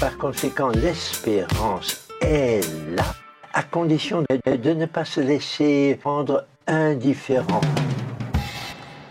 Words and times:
Par 0.00 0.18
conséquent, 0.18 0.70
l'espérance 0.70 2.08
est 2.20 2.60
là, 2.94 3.14
à 3.52 3.62
condition 3.62 4.22
de, 4.22 4.72
ne 4.72 4.86
pas 4.86 5.04
se 5.04 5.20
laisser 5.20 5.98
rendre 6.02 6.46
indifférent. 6.66 7.60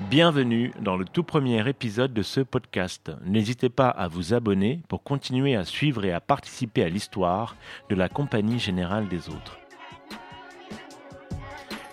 Bienvenue 0.09 0.71
dans 0.81 0.97
le 0.97 1.05
tout 1.05 1.23
premier 1.23 1.67
épisode 1.67 2.13
de 2.13 2.21
ce 2.21 2.41
podcast. 2.41 3.11
N'hésitez 3.25 3.69
pas 3.69 3.89
à 3.89 4.07
vous 4.07 4.33
abonner 4.33 4.81
pour 4.89 5.03
continuer 5.03 5.55
à 5.55 5.63
suivre 5.63 6.05
et 6.05 6.11
à 6.11 6.19
participer 6.19 6.83
à 6.83 6.89
l'histoire 6.89 7.55
de 7.89 7.95
la 7.95 8.09
Compagnie 8.09 8.59
Générale 8.59 9.07
des 9.07 9.29
Autres. 9.29 9.57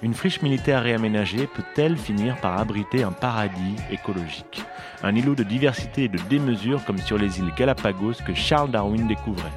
Une 0.03 0.15
friche 0.15 0.41
militaire 0.41 0.83
réaménagée 0.83 1.47
peut-elle 1.47 1.99
finir 1.99 2.35
par 2.39 2.59
abriter 2.59 3.03
un 3.03 3.13
paradis 3.13 3.77
écologique? 3.91 4.65
Un 5.03 5.15
îlot 5.15 5.35
de 5.35 5.43
diversité 5.43 6.05
et 6.05 6.09
de 6.09 6.19
démesure 6.31 6.83
comme 6.87 6.97
sur 6.97 7.19
les 7.19 7.39
îles 7.39 7.53
Galapagos 7.55 8.15
que 8.27 8.33
Charles 8.33 8.71
Darwin 8.71 9.07
découvrait. 9.07 9.53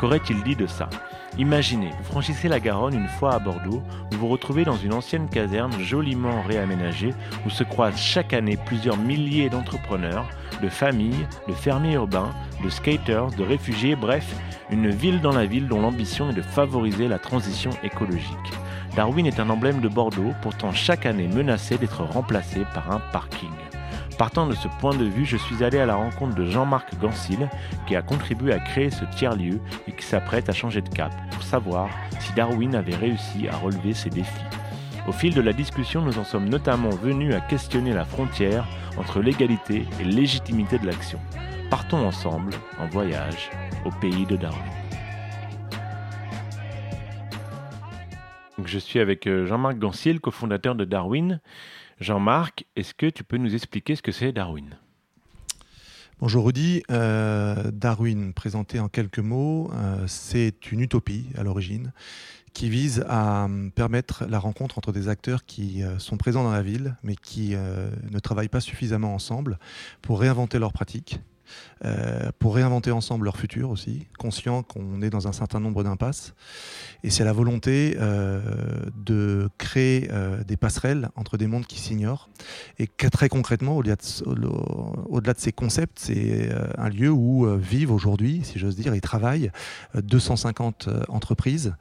Qu'aurait-il 0.00 0.42
dit 0.42 0.56
de 0.56 0.66
ça? 0.66 0.90
Imaginez, 1.38 1.90
vous 1.98 2.04
franchissez 2.04 2.48
la 2.48 2.58
Garonne 2.58 2.94
une 2.94 3.06
fois 3.06 3.34
à 3.34 3.38
Bordeaux, 3.38 3.84
vous 4.10 4.18
vous 4.18 4.28
retrouvez 4.28 4.64
dans 4.64 4.76
une 4.76 4.92
ancienne 4.92 5.28
caserne 5.28 5.78
joliment 5.78 6.42
réaménagée 6.42 7.14
où 7.46 7.50
se 7.50 7.62
croisent 7.62 7.96
chaque 7.96 8.32
année 8.32 8.58
plusieurs 8.66 8.96
milliers 8.96 9.48
d'entrepreneurs, 9.48 10.28
de 10.62 10.68
familles, 10.68 11.26
de 11.48 11.52
fermiers 11.52 11.94
urbains, 11.94 12.30
de 12.62 12.68
skaters, 12.68 13.30
de 13.32 13.42
réfugiés, 13.42 13.96
bref, 13.96 14.34
une 14.70 14.90
ville 14.90 15.20
dans 15.20 15.32
la 15.32 15.46
ville 15.46 15.68
dont 15.68 15.80
l'ambition 15.80 16.30
est 16.30 16.34
de 16.34 16.42
favoriser 16.42 17.08
la 17.08 17.18
transition 17.18 17.70
écologique. 17.82 18.52
Darwin 18.96 19.26
est 19.26 19.40
un 19.40 19.50
emblème 19.50 19.80
de 19.80 19.88
Bordeaux, 19.88 20.32
pourtant 20.42 20.72
chaque 20.72 21.06
année 21.06 21.28
menacé 21.28 21.78
d'être 21.78 22.04
remplacé 22.04 22.62
par 22.74 22.90
un 22.92 23.00
parking. 23.12 23.50
Partant 24.18 24.46
de 24.46 24.54
ce 24.54 24.68
point 24.80 24.94
de 24.94 25.04
vue, 25.04 25.24
je 25.24 25.36
suis 25.36 25.64
allé 25.64 25.78
à 25.78 25.86
la 25.86 25.96
rencontre 25.96 26.36
de 26.36 26.44
Jean-Marc 26.44 26.96
Gansil, 27.00 27.48
qui 27.86 27.96
a 27.96 28.02
contribué 28.02 28.52
à 28.52 28.60
créer 28.60 28.90
ce 28.90 29.04
tiers-lieu 29.16 29.60
et 29.88 29.92
qui 29.92 30.04
s'apprête 30.04 30.48
à 30.48 30.52
changer 30.52 30.80
de 30.80 30.88
cap 30.88 31.12
pour 31.32 31.42
savoir 31.42 31.88
si 32.20 32.32
Darwin 32.34 32.76
avait 32.76 32.94
réussi 32.94 33.48
à 33.48 33.56
relever 33.56 33.92
ses 33.92 34.10
défis. 34.10 34.30
Au 35.06 35.12
fil 35.12 35.34
de 35.34 35.42
la 35.42 35.52
discussion, 35.52 36.02
nous 36.02 36.18
en 36.18 36.24
sommes 36.24 36.48
notamment 36.48 36.88
venus 36.88 37.34
à 37.34 37.40
questionner 37.40 37.92
la 37.92 38.06
frontière 38.06 38.66
entre 38.96 39.20
l'égalité 39.20 39.84
et 40.00 40.04
légitimité 40.04 40.78
de 40.78 40.86
l'action. 40.86 41.20
Partons 41.68 42.06
ensemble 42.06 42.54
en 42.78 42.86
voyage 42.86 43.50
au 43.84 43.90
pays 43.90 44.24
de 44.24 44.36
Darwin. 44.36 44.62
je 48.64 48.78
suis 48.78 48.98
avec 48.98 49.26
euh, 49.26 49.46
Jean-Marc 49.46 49.78
Gansil, 49.78 50.20
cofondateur 50.20 50.74
de 50.74 50.86
Darwin. 50.86 51.40
Jean-Marc, 52.00 52.64
est-ce 52.76 52.94
que 52.94 53.06
tu 53.06 53.22
peux 53.22 53.36
nous 53.36 53.54
expliquer 53.54 53.94
ce 53.96 54.02
que 54.02 54.10
c'est 54.10 54.32
Darwin? 54.32 54.78
Bonjour 56.18 56.46
Rudy. 56.46 56.82
Euh, 56.90 57.70
Darwin, 57.72 58.32
présenté 58.32 58.80
en 58.80 58.88
quelques 58.88 59.18
mots, 59.18 59.70
euh, 59.74 60.04
c'est 60.06 60.72
une 60.72 60.80
utopie 60.80 61.26
à 61.36 61.42
l'origine 61.42 61.92
qui 62.54 62.70
vise 62.70 63.04
à 63.08 63.48
permettre 63.74 64.24
la 64.26 64.38
rencontre 64.38 64.78
entre 64.78 64.92
des 64.92 65.08
acteurs 65.08 65.44
qui 65.44 65.82
sont 65.98 66.16
présents 66.16 66.44
dans 66.44 66.52
la 66.52 66.62
ville 66.62 66.96
mais 67.02 67.16
qui 67.16 67.54
ne 67.54 68.18
travaillent 68.20 68.48
pas 68.48 68.60
suffisamment 68.60 69.14
ensemble 69.14 69.58
pour 70.00 70.20
réinventer 70.20 70.58
leurs 70.58 70.72
pratiques 70.72 71.20
euh, 71.84 72.30
pour 72.38 72.54
réinventer 72.54 72.90
ensemble 72.90 73.24
leur 73.26 73.36
futur 73.36 73.70
aussi, 73.70 74.06
conscient 74.18 74.62
qu'on 74.62 75.02
est 75.02 75.10
dans 75.10 75.28
un 75.28 75.32
certain 75.32 75.60
nombre 75.60 75.84
d'impasses. 75.84 76.34
Et 77.02 77.10
c'est 77.10 77.24
la 77.24 77.32
volonté 77.32 77.96
euh, 77.98 78.40
de 78.96 79.50
créer 79.58 80.08
euh, 80.10 80.42
des 80.44 80.56
passerelles 80.56 81.10
entre 81.16 81.36
des 81.36 81.46
mondes 81.46 81.66
qui 81.66 81.78
s'ignorent. 81.78 82.30
Et 82.78 82.86
très 82.86 83.28
concrètement, 83.28 83.76
au-delà 83.76 83.96
de, 83.96 85.20
de, 85.20 85.34
ces 85.36 85.52
concepts, 85.52 85.98
c'est 85.98 86.50
un 86.78 86.88
lieu 86.88 87.10
où 87.10 87.46
vivent 87.58 87.92
aujourd'hui, 87.92 88.40
si 88.44 88.58
j'ose 88.58 88.76
dire, 88.76 88.94
et 88.94 89.00
travaillent 89.00 89.50
250 89.94 90.88
entreprises, 91.08 91.74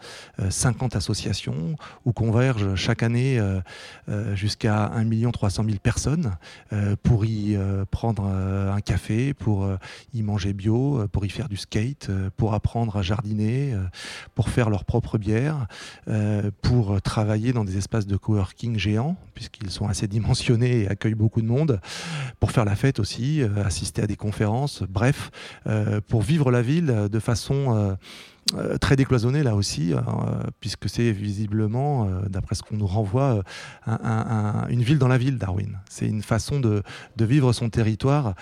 50 0.49 0.95
associations, 0.95 1.75
où 2.05 2.13
convergent 2.13 2.75
chaque 2.75 3.03
année 3.03 3.39
jusqu'à 4.33 4.85
1 4.85 5.31
300 5.31 5.63
000 5.65 5.77
personnes 5.81 6.35
pour 7.03 7.25
y 7.25 7.57
prendre 7.91 8.25
un 8.25 8.81
café, 8.81 9.33
pour 9.33 9.52
pour 9.53 9.65
euh, 9.65 9.77
y 10.15 10.23
manger 10.23 10.51
bio, 10.51 11.01
euh, 11.01 11.07
pour 11.07 11.27
y 11.27 11.29
faire 11.29 11.47
du 11.47 11.57
skate, 11.57 12.07
euh, 12.09 12.31
pour 12.37 12.55
apprendre 12.55 12.97
à 12.97 13.03
jardiner, 13.03 13.75
pour 14.33 14.49
faire 14.49 14.71
leur 14.71 14.83
propre 14.83 15.19
bière, 15.19 15.67
pour 16.61 17.01
travailler 17.01 17.53
dans 17.53 17.63
des 17.63 17.77
espaces 17.77 18.07
de 18.07 18.17
coworking 18.17 18.77
géants, 18.77 19.15
puisqu'ils 19.35 19.69
sont 19.69 19.87
assez 19.87 20.07
dimensionnés 20.07 20.81
et 20.81 20.87
accueillent 20.87 21.13
beaucoup 21.13 21.41
de 21.41 21.47
monde, 21.47 21.79
pour 22.39 22.51
faire 22.51 22.65
la 22.65 22.75
fête 22.75 22.99
aussi, 22.99 23.41
assister 23.63 24.01
à 24.01 24.07
des 24.07 24.15
conférences, 24.15 24.83
bref, 24.89 25.29
pour 26.07 26.21
vivre 26.21 26.51
la 26.51 26.61
ville 26.61 27.07
de 27.11 27.19
façon... 27.19 27.97
très 28.79 28.95
décloisonnée 28.95 29.43
là 29.43 29.55
aussi, 29.55 29.93
puisque 30.59 30.89
c'est 30.89 31.11
visiblement, 31.11 32.07
d'après 32.27 32.55
ce 32.55 32.63
qu'on 32.63 32.77
nous 32.77 32.87
renvoie, 32.87 33.43
une 33.87 34.83
ville 34.83 34.99
dans 34.99 35.07
la 35.07 35.17
ville, 35.17 35.37
Darwin. 35.37 35.79
C'est 35.89 36.07
une 36.07 36.23
façon 36.23 36.59
de, 36.59 36.83
vivre 37.19 37.53
son 37.53 37.69
territoire 37.69 38.35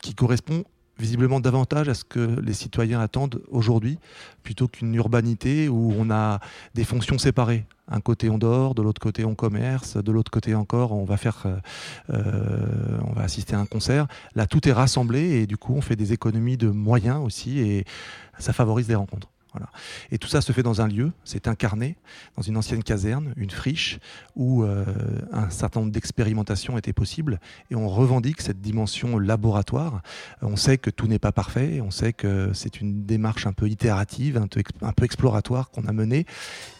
qui 0.00 0.14
correspond 0.14 0.64
visiblement 0.98 1.40
davantage 1.40 1.88
à 1.88 1.94
ce 1.94 2.04
que 2.04 2.40
les 2.40 2.52
citoyens 2.52 3.00
attendent 3.00 3.42
aujourd'hui, 3.50 3.98
plutôt 4.42 4.68
qu'une 4.68 4.94
urbanité 4.94 5.68
où 5.68 5.92
on 5.98 6.10
a 6.10 6.40
des 6.74 6.84
fonctions 6.84 7.18
séparées. 7.18 7.64
Un 7.88 8.00
côté 8.00 8.30
on 8.30 8.38
dort, 8.38 8.74
de 8.74 8.82
l'autre 8.82 9.00
côté 9.00 9.24
on 9.24 9.34
commerce, 9.34 9.96
de 9.96 10.12
l'autre 10.12 10.30
côté 10.30 10.54
encore 10.54 10.92
on 10.92 11.04
va 11.04 11.16
faire, 11.16 11.42
euh, 11.44 11.56
euh, 12.10 12.98
on 13.06 13.12
va 13.12 13.22
assister 13.22 13.54
à 13.54 13.58
un 13.58 13.66
concert. 13.66 14.06
Là 14.34 14.46
tout 14.46 14.66
est 14.68 14.72
rassemblé 14.72 15.20
et 15.20 15.46
du 15.46 15.56
coup 15.56 15.74
on 15.74 15.82
fait 15.82 15.96
des 15.96 16.12
économies 16.12 16.56
de 16.56 16.68
moyens 16.68 17.20
aussi 17.22 17.58
et 17.58 17.84
ça 18.38 18.52
favorise 18.52 18.88
les 18.88 18.94
rencontres. 18.94 19.28
Et 20.10 20.18
tout 20.18 20.28
ça 20.28 20.40
se 20.40 20.52
fait 20.52 20.62
dans 20.62 20.80
un 20.80 20.88
lieu, 20.88 21.12
c'est 21.24 21.48
incarné 21.48 21.96
dans 22.36 22.42
une 22.42 22.56
ancienne 22.56 22.82
caserne, 22.82 23.32
une 23.36 23.50
friche, 23.50 23.98
où 24.36 24.62
euh, 24.62 24.84
un 25.32 25.50
certain 25.50 25.80
nombre 25.80 25.92
d'expérimentations 25.92 26.76
étaient 26.78 26.92
possibles, 26.92 27.40
et 27.70 27.74
on 27.74 27.88
revendique 27.88 28.40
cette 28.40 28.60
dimension 28.60 29.18
laboratoire. 29.18 30.02
On 30.42 30.56
sait 30.56 30.78
que 30.78 30.90
tout 30.90 31.06
n'est 31.06 31.18
pas 31.18 31.32
parfait, 31.32 31.80
on 31.80 31.90
sait 31.90 32.12
que 32.12 32.50
c'est 32.52 32.80
une 32.80 33.04
démarche 33.04 33.46
un 33.46 33.52
peu 33.52 33.68
itérative, 33.68 34.36
un 34.36 34.46
peu, 34.92 35.04
exploratoire 35.04 35.70
qu'on 35.70 35.84
a 35.86 35.92
menée, 35.92 36.26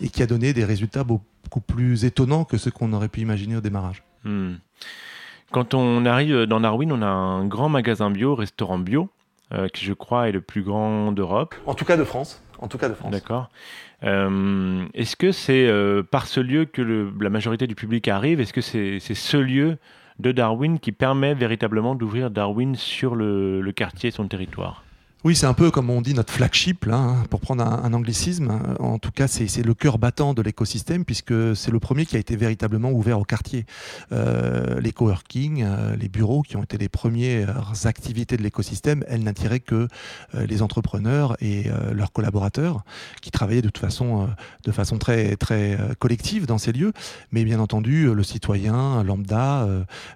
et 0.00 0.08
qui 0.08 0.22
a 0.22 0.26
donné 0.26 0.52
des 0.52 0.64
résultats 0.64 1.04
beaucoup 1.04 1.60
plus 1.60 2.04
étonnants 2.04 2.44
que 2.44 2.56
ceux 2.56 2.70
qu'on 2.70 2.92
aurait 2.92 3.08
pu 3.08 3.20
imaginer 3.20 3.56
au 3.56 3.60
démarrage. 3.60 4.02
Hmm. 4.24 4.54
Quand 5.50 5.74
on 5.74 6.04
arrive 6.06 6.46
dans 6.46 6.60
Darwin, 6.60 6.90
on 6.90 7.02
a 7.02 7.06
un 7.06 7.46
grand 7.46 7.68
magasin 7.68 8.10
bio, 8.10 8.34
restaurant 8.34 8.78
bio, 8.78 9.08
euh, 9.52 9.68
qui 9.68 9.84
je 9.84 9.92
crois 9.92 10.28
est 10.28 10.32
le 10.32 10.40
plus 10.40 10.62
grand 10.62 11.12
d'Europe. 11.12 11.54
En 11.66 11.74
tout 11.74 11.84
cas 11.84 11.96
de 11.96 12.04
France. 12.04 12.42
En 12.64 12.69
tout 12.69 12.78
cas 12.78 12.88
de 12.88 12.94
France. 12.94 13.10
D'accord. 13.10 13.50
Euh, 14.04 14.86
est-ce 14.94 15.16
que 15.16 15.32
c'est 15.32 15.66
euh, 15.66 16.02
par 16.02 16.26
ce 16.26 16.41
lieu 16.41 16.64
que 16.64 17.10
la 17.20 17.28
majorité 17.28 17.66
du 17.66 17.75
public 17.75 18.08
arrive 18.08 18.41
Est-ce 18.41 18.54
que 18.54 18.62
c'est 18.62 18.98
ce 19.00 19.36
lieu 19.36 19.76
de 20.19 20.32
Darwin 20.32 20.78
qui 20.78 20.92
permet 20.92 21.34
véritablement 21.34 21.94
d'ouvrir 21.94 22.30
Darwin 22.30 22.75
sur 22.75 23.16
le, 23.16 23.60
le 23.60 23.72
quartier, 23.72 24.10
son 24.10 24.28
territoire? 24.28 24.83
Oui, 25.24 25.34
c'est 25.34 25.46
un 25.46 25.54
peu 25.54 25.70
comme 25.70 25.88
on 25.88 26.02
dit 26.02 26.12
notre 26.12 26.34
flagship, 26.34 26.84
là, 26.84 26.96
hein, 26.96 27.24
pour 27.30 27.40
prendre 27.40 27.64
un, 27.64 27.94
anglicisme. 27.94 28.60
En 28.78 28.99
tout 28.99 29.10
cas, 29.10 29.26
c'est 29.26 29.62
le 29.62 29.72
cœur 29.72 29.96
battant 29.96 30.34
de 30.34 30.43
l'écosystème 30.43 31.06
puisque 31.06 31.56
c'est 31.56 31.70
le 31.70 31.81
premier 31.81 32.04
qui 32.04 32.16
a 32.16 32.19
été 32.19 32.37
véritablement 32.37 32.90
ouvert 32.90 33.19
au 33.19 33.25
quartier. 33.25 33.64
Euh, 34.12 34.78
les 34.81 34.93
coworking, 34.93 35.62
euh, 35.62 35.96
les 35.96 36.10
bureaux 36.10 36.43
qui 36.43 36.58
ont 36.58 36.62
été 36.62 36.76
les 36.76 36.90
premières 36.90 37.87
activités 37.87 38.37
de 38.37 38.43
l'écosystème, 38.43 39.02
elles 39.08 39.22
n'attiraient 39.22 39.60
que 39.60 39.88
euh, 40.34 40.46
les 40.46 40.60
entrepreneurs 40.60 41.38
et 41.40 41.70
leurs 41.93 42.12
collaborateurs 42.12 42.84
qui 43.22 43.31
travaillaient 43.31 43.62
de 43.62 43.69
toute 43.69 43.78
façon, 43.78 44.28
de 44.64 44.72
façon 44.72 44.99
très 44.99 45.37
très 45.37 45.78
collective 45.99 46.44
dans 46.44 46.58
ces 46.58 46.72
lieux. 46.72 46.93
Mais 47.32 47.44
bien 47.44 47.60
entendu, 47.60 48.12
le 48.12 48.22
citoyen 48.22 49.02
lambda, 49.02 49.66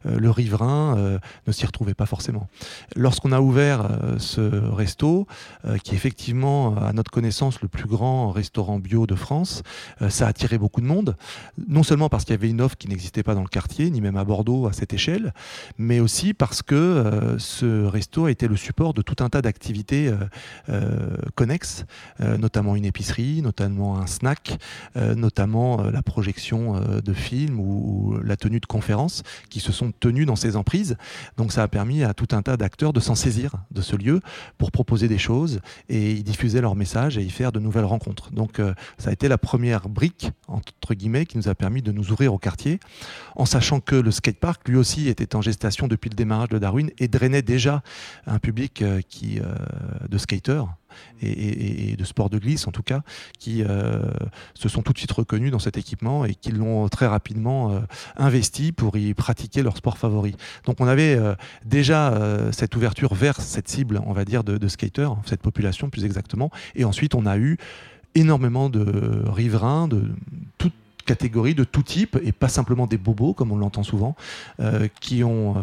le 0.05 0.31
riverain 0.31 1.19
ne 1.47 1.53
s'y 1.53 1.65
retrouvait 1.65 1.95
pas 1.95 2.07
forcément. 2.07 2.49
Lorsqu'on 2.95 3.33
a 3.33 3.41
ouvert 3.41 3.89
ce 4.19 4.41
restaurant 4.41 4.98
resto, 4.99 5.27
qui 5.85 5.93
est 5.93 5.95
effectivement, 5.95 6.77
à 6.77 6.93
notre 6.93 7.11
connaissance, 7.11 7.61
le 7.61 7.69
plus 7.69 7.87
grand 7.87 8.31
restaurant 8.31 8.79
bio 8.79 9.07
de 9.07 9.15
France. 9.15 9.63
ça 10.09 10.27
a 10.27 10.29
attiré 10.29 10.59
beaucoup 10.59 10.81
de 10.81 10.87
monde, 10.87 11.17
non 11.69 11.83
seulement 11.83 12.09
parce 12.09 12.25
qu'il 12.25 12.33
y 12.33 12.39
avait 12.39 12.51
une 12.51 12.61
offre 12.61 12.77
qui 12.77 12.89
n'existait 12.89 13.23
pas 13.23 13.35
dans 13.35 13.43
le 13.43 13.49
quartier, 13.49 13.91
ni 13.91 14.01
même 14.01 14.17
à 14.17 14.25
Bordeaux 14.25 14.67
à 14.67 14.73
cette 14.73 14.93
échelle, 14.93 15.33
mais 15.79 16.01
aussi 16.01 16.35
parce 16.35 16.63
que 16.63 17.37
ce 17.39 17.85
resto 17.85 18.27
a 18.27 18.31
été 18.31 18.49
le 18.49 18.57
support 18.57 18.95
de 18.95 19.03
tout 19.03 19.23
un 19.23 19.29
tas 19.29 19.43
d'activités 19.43 20.13
connexes, 21.35 21.85
notamment 22.21 22.77
une 22.77 22.85
épicerie, 22.85 23.43
notamment 23.43 23.99
un 23.99 24.07
snack, 24.07 24.59
notamment 24.97 25.83
la 25.83 26.03
projection 26.03 26.81
de 26.81 27.13
films 27.13 27.61
ou, 27.61 28.19
la 28.25 28.37
tenue 28.37 28.61
de 28.61 28.67
conférences 28.67 29.23
qui 29.51 29.61
se 29.61 29.73
sont 29.73 29.93
tenues 29.93 30.27
dans 30.27 30.37
ces 30.37 30.57
emprises. 30.57 30.97
Donc 31.37 31.53
ça 31.53 31.63
a 31.63 31.69
permis 31.69 32.03
à 32.05 32.15
tout 32.15 32.29
un 32.33 32.43
tas 32.43 32.57
d'acteurs 32.57 32.93
de 32.93 33.01
s'en 33.01 33.15
saisir 33.15 33.53
de 33.71 33.83
ce 33.83 33.97
lieu 33.97 34.21
pour 34.57 34.71
proposer 34.71 34.88
des 34.97 35.19
choses 35.19 35.61
et 35.89 36.13
y 36.13 36.23
diffuser 36.23 36.61
leurs 36.61 36.75
messages 36.75 37.19
et 37.19 37.23
y 37.23 37.31
faire 37.31 37.53
de 37.53 37.61
nouvelles 37.61 37.85
rencontres. 37.85 38.33
Donc 38.33 38.59
euh, 38.59 38.75
ça 38.97 39.11
a 39.11 39.13
été 39.13 39.29
la 39.29 39.39
première 39.39 39.89
brique, 39.89 40.31
entre 40.47 40.95
guillemets, 40.95 41.27
qui 41.27 41.37
nous 41.37 41.49
a 41.49 41.55
permis 41.55 41.83
de 41.83 41.93
nous 41.93 42.11
ouvrir 42.11 42.33
au 42.33 42.39
quartier, 42.39 42.81
en 43.37 43.45
sachant 43.45 43.81
que 43.81 43.95
le 43.95 44.11
skatepark, 44.11 44.67
lui 44.69 44.77
aussi, 44.77 45.09
était 45.09 45.37
en 45.37 45.43
gestation 45.43 45.89
depuis 45.89 46.11
le 46.11 46.17
démarrage 46.17 46.49
de 46.49 46.59
Darwin 46.59 46.91
et 46.99 47.09
drainait 47.09 47.43
déjà 47.43 47.83
un 48.27 48.39
public 48.39 48.83
euh, 48.83 49.01
qui, 49.09 49.41
euh, 49.41 49.55
de 50.09 50.19
skateurs 50.19 50.75
et, 51.23 51.97
de 51.97 52.05
sport 52.05 52.31
de 52.31 52.39
glisse 52.39 52.67
en 52.67 52.73
tout 52.73 52.83
cas, 52.83 53.03
qui 53.39 53.63
euh, 53.63 54.03
se 54.55 54.69
sont 54.69 54.83
tout 54.83 54.93
de 54.93 54.99
suite 54.99 55.13
reconnus 55.13 55.51
dans 55.51 55.59
cet 55.59 55.77
équipement 55.77 56.25
et 56.25 56.35
qui 56.35 56.51
l'ont 56.53 56.89
très 56.89 57.07
rapidement 57.07 57.73
euh, 57.73 57.81
investi 58.17 58.73
pour 58.73 58.97
y 58.97 59.15
pratiquer 59.15 59.63
leur 59.63 59.77
sport 59.77 59.99
favori. 59.99 60.35
Donc 60.65 60.81
on 60.81 60.87
avait 60.87 61.15
euh, 61.15 61.35
déjà 61.65 62.19
cette 62.53 62.77
ouverture 62.77 63.15
vers 63.15 63.41
cette 63.41 63.69
cible, 63.69 64.01
on 64.07 64.13
va 64.13 64.25
dire, 64.25 64.45
de, 64.45 64.59
de 64.59 64.69
skateurs, 64.69 65.19
cette 65.25 65.43
population 65.43 65.91
plus 65.91 66.05
exactement, 66.05 66.51
et 66.75 66.85
ensuite 66.85 67.15
on 67.15 67.27
a 67.27 67.39
eu 67.39 67.57
énormément 68.15 68.69
de 68.69 69.23
riverains 69.27 69.89
de 69.89 70.11
toute 70.59 70.73
catégorie, 71.05 71.55
de 71.55 71.65
tout 71.65 71.83
type, 71.83 72.19
et 72.23 72.33
pas 72.33 72.49
simplement 72.49 72.87
des 72.87 72.99
bobos, 72.99 73.33
comme 73.33 73.53
on 73.53 73.57
l'entend 73.57 73.83
souvent, 73.83 74.15
qui 75.01 75.25
ont 75.25 75.57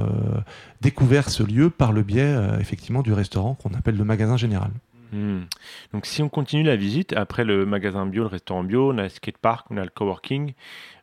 découvert 0.81 1.29
ce 1.29 1.43
lieu 1.43 1.69
par 1.69 1.91
le 1.91 2.03
biais, 2.03 2.35
effectivement, 2.59 3.01
du 3.03 3.13
restaurant 3.13 3.55
qu'on 3.55 3.73
appelle 3.73 3.95
le 3.95 4.03
magasin 4.03 4.37
général. 4.37 4.71
Hmm. 5.11 5.43
Donc 5.93 6.05
si 6.05 6.21
on 6.21 6.29
continue 6.29 6.63
la 6.63 6.75
visite, 6.75 7.13
après 7.13 7.43
le 7.43 7.65
magasin 7.65 8.05
bio, 8.05 8.23
le 8.23 8.29
restaurant 8.29 8.63
bio, 8.63 8.91
on 8.91 8.97
a 8.97 9.03
le 9.03 9.09
skatepark, 9.09 9.67
on 9.69 9.77
a 9.77 9.83
le 9.83 9.89
coworking, 9.89 10.53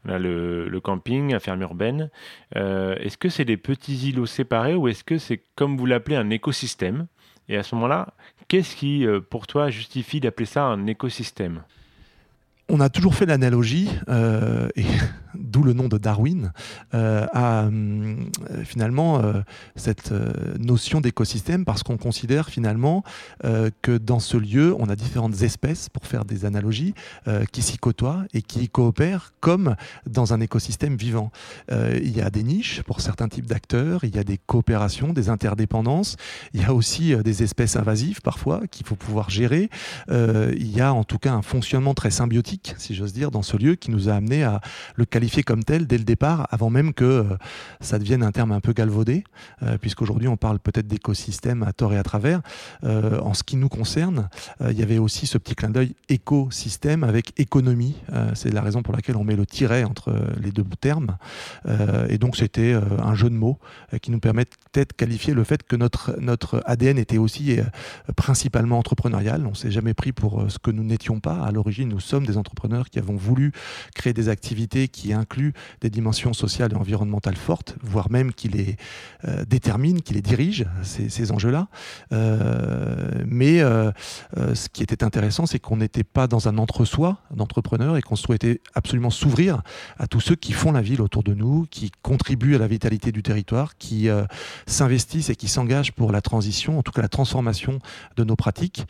on 0.05 0.11
a 0.11 0.19
le, 0.19 0.81
camping, 0.83 1.33
la 1.33 1.41
ferme 1.41 1.63
urbaine. 1.63 2.11
Euh, 2.57 2.97
est-ce 2.97 3.17
que 3.17 3.29
c'est 3.29 3.45
des 3.45 3.57
petits 3.57 4.09
îlots 4.09 4.27
séparés 4.27 4.75
ou 4.75 4.89
est-ce 4.89 5.05
que 5.05 5.19
c'est 5.19 5.43
comme 5.55 5.77
vous 5.77 5.87
l'appelez 5.87 6.17
un 6.17 6.31
écosystème? 6.31 7.07
Et 7.49 7.57
à 7.57 7.63
ce 7.63 7.75
moment-là, 7.75 8.15
qu'est-ce 8.49 8.77
qui 8.77 9.07
euh, 9.07 9.21
pour 9.21 9.47
toi 9.47 9.71
justifie 9.71 10.21
d'appeler 10.21 10.47
ça 10.47 10.65
un 10.65 10.87
écosystème? 10.87 11.63
On 12.69 12.81
a 12.81 12.89
toujours 12.89 13.15
fait 13.15 13.27
l'analogie, 13.27 13.91
euh, 14.09 14.69
d'où 15.35 15.63
le 15.63 15.73
nom 15.73 15.89
de 15.89 15.99
Darwin, 15.99 16.53
euh, 16.95 17.27
à 17.33 17.65
euh, 17.65 18.17
finalement 18.65 19.23
cette 19.77 20.13
notion 20.59 21.01
d'écosystème, 21.01 21.65
parce 21.65 21.83
qu'on 21.83 21.97
considère 21.97 22.49
finalement 22.49 23.03
que 23.83 23.97
dans 23.99 24.21
ce 24.21 24.37
lieu, 24.37 24.75
on 24.79 24.89
a 24.89 24.97
différentes 24.97 25.43
espèces, 25.43 25.89
pour 25.89 26.07
faire 26.07 26.25
des 26.25 26.45
analogies, 26.45 26.95
qui 27.53 27.63
s'y 27.63 27.79
côtoient 27.79 28.25
et 28.33 28.43
qui 28.43 28.69
coopèrent 28.69 29.33
comme 29.41 29.77
dans 30.07 30.33
un 30.33 30.41
écosystème 30.41 30.97
vivant. 30.97 31.31
il 31.71 32.17
y 32.17 32.21
a 32.21 32.31
des 32.31 32.43
niches 32.43 32.83
pour 32.83 33.01
certains 33.01 33.29
types 33.29 33.47
d'acteurs, 33.47 34.05
il 34.05 34.15
y 34.15 34.19
a 34.19 34.25
des 34.25 34.39
coopérations, 34.39 35.13
des 35.13 35.29
interdépendances, 35.29 36.17
il 36.55 36.63
y 36.63 36.65
a 36.65 36.75
aussi 36.75 37.15
des 37.17 37.43
espèces 37.43 37.77
invasives 37.77 38.21
parfois 38.23 38.67
qu'il 38.71 38.87
faut 38.87 38.97
pouvoir 38.97 39.31
gérer, 39.31 39.71
il 40.11 40.77
y 40.77 40.81
a 40.81 40.93
en 40.93 41.05
tout 41.05 41.19
cas 41.19 41.33
un 41.33 41.43
fonctionnement 41.43 41.95
très 41.95 42.11
symbiotique 42.11 42.43
si 42.79 42.95
j'ose 42.95 43.13
dire, 43.13 43.31
dans 43.31 43.43
ce 43.43 43.57
lieu 43.57 43.75
qui 43.75 43.91
nous 43.91 44.09
a 44.09 44.15
amené 44.15 44.43
à 44.43 44.61
le 44.97 45.05
qualifier 45.23 45.45
comme 45.45 45.63
tel 45.63 45.87
dès 45.87 45.99
le 45.99 46.05
départ, 46.05 46.49
avant 46.51 46.69
même 46.69 46.93
que 46.93 47.05
euh, 47.05 47.25
ça 47.81 48.01
devienne 48.01 48.25
un 48.25 48.33
terme 48.33 48.51
un 48.51 48.59
peu 48.59 48.73
galvaudé, 48.73 49.23
euh, 49.63 49.79
puisqu'aujourd'hui 49.79 50.27
on 50.27 50.37
parle 50.37 50.59
peut-être 50.59 50.89
d'écosystème 50.89 51.63
à 51.63 51.73
tort 51.73 51.93
et 51.93 51.97
à 51.97 52.03
travers. 52.03 52.41
Euh, 52.83 53.21
en 53.21 53.33
ce 53.33 53.45
qui 53.45 53.55
nous 53.55 53.69
concerne, 53.69 54.29
il 54.69 54.77
y 54.77 54.83
avait 54.83 54.99
aussi 54.99 55.29
ce 55.29 55.39
petit 55.39 55.55
clin 55.55 55.71
d'œil 55.71 55.95
écosystème 56.09 57.05
avec 57.05 57.39
économie. 57.39 57.95
C'est 58.35 58.51
la 58.51 58.63
raison 58.63 58.83
pour 58.83 58.95
laquelle 58.95 59.17
on 59.17 59.23
met 59.23 59.37
le 59.37 59.47
tiret 59.47 59.85
entre 59.85 60.13
les 60.41 60.51
deux 60.51 60.65
termes. 60.81 61.17
et 62.09 62.19
donc 62.19 62.37
c'était 62.37 62.75
un 62.75 63.15
jeu 63.15 63.29
de 63.31 63.35
mots 63.35 63.59
qui 64.01 64.11
nous 64.11 64.21
permet 64.21 64.45
peut-être 64.45 64.95
qualifier 64.95 65.35
le 65.35 65.45
fait 65.45 65.63
que 65.63 65.77
notre, 65.77 66.17
notre 66.21 66.63
ADN 66.67 66.99
était 66.99 67.19
aussi 67.19 67.59
principalement 68.17 68.79
entrepreneurial. 68.79 69.47
On 69.47 69.55
s'est 69.55 69.71
jamais 69.71 69.95
pris 69.95 70.13
pour 70.13 70.51
ce 70.51 70.59
que 70.59 70.71
nous 70.71 70.85
n'étions 70.85 71.21
pas. 71.21 71.37
À 71.43 71.53
l'origine, 71.53 71.89
nous 71.89 72.01
sommes 72.01 72.27
des 72.27 72.37
entrepreneurs 72.37 72.91
qui 72.91 72.99
avons 72.99 73.17
voulu 73.17 73.53
créer 73.95 74.13
des 74.13 74.29
activités 74.29 74.89
qui 74.89 75.12
incluent 75.13 75.53
des 75.81 75.91
dimensions 75.91 76.33
sociales 76.33 76.73
et 76.73 76.77
environnementales 76.77 77.37
fortes, 77.37 77.77
voire 77.83 78.11
même 78.11 78.33
qui 78.33 78.49
les 78.49 78.77
euh, 79.25 79.45
déterminent, 79.45 80.01
qui 80.01 80.15
les 80.15 80.23
dirigent, 80.23 80.65
ces, 80.83 81.33
enjeux-là. 81.33 81.69
Euh, 82.13 83.23
mais 83.27 83.61
euh, 83.61 83.93
ce 84.55 84.69
qui 84.69 84.83
était 84.83 85.05
intéressant, 85.05 85.47
c'est 85.47 85.59
qu'on 85.59 85.77
n'était 85.77 86.05
pas 86.05 86.27
dans 86.27 86.49
un 86.49 86.59
entre-soi 86.59 87.19
d'entrepreneurs 87.35 87.97
et 87.97 88.03
qu'on 88.03 88.17
souhaitait 88.17 88.61
absolument 88.75 89.11
s'ouvrir 89.11 89.63
à 89.99 90.07
tous 90.07 90.21
ceux 90.21 90.35
qui 90.35 90.53
font 90.53 90.73
la 90.73 90.83
ville 90.83 91.01
autour 91.01 91.23
de 91.23 91.35
nous, 91.35 91.67
qui 91.71 91.91
contribuent 92.03 92.57
à 92.57 92.59
la 92.59 92.67
vitalité 92.67 93.13
du 93.13 93.23
territoire, 93.23 93.77
qui 93.77 94.09
s'investissent 94.67 95.31
et 95.31 95.37
qui 95.37 95.49
s'engagent 95.49 95.93
pour 95.93 96.13
la 96.13 96.21
transition, 96.21 96.79
en 96.79 96.83
tout 96.83 96.93
cas 96.93 97.03
la 97.03 97.09
transformation 97.09 97.79
de 98.17 98.25
nos 98.25 98.37
pratiques 98.37 98.87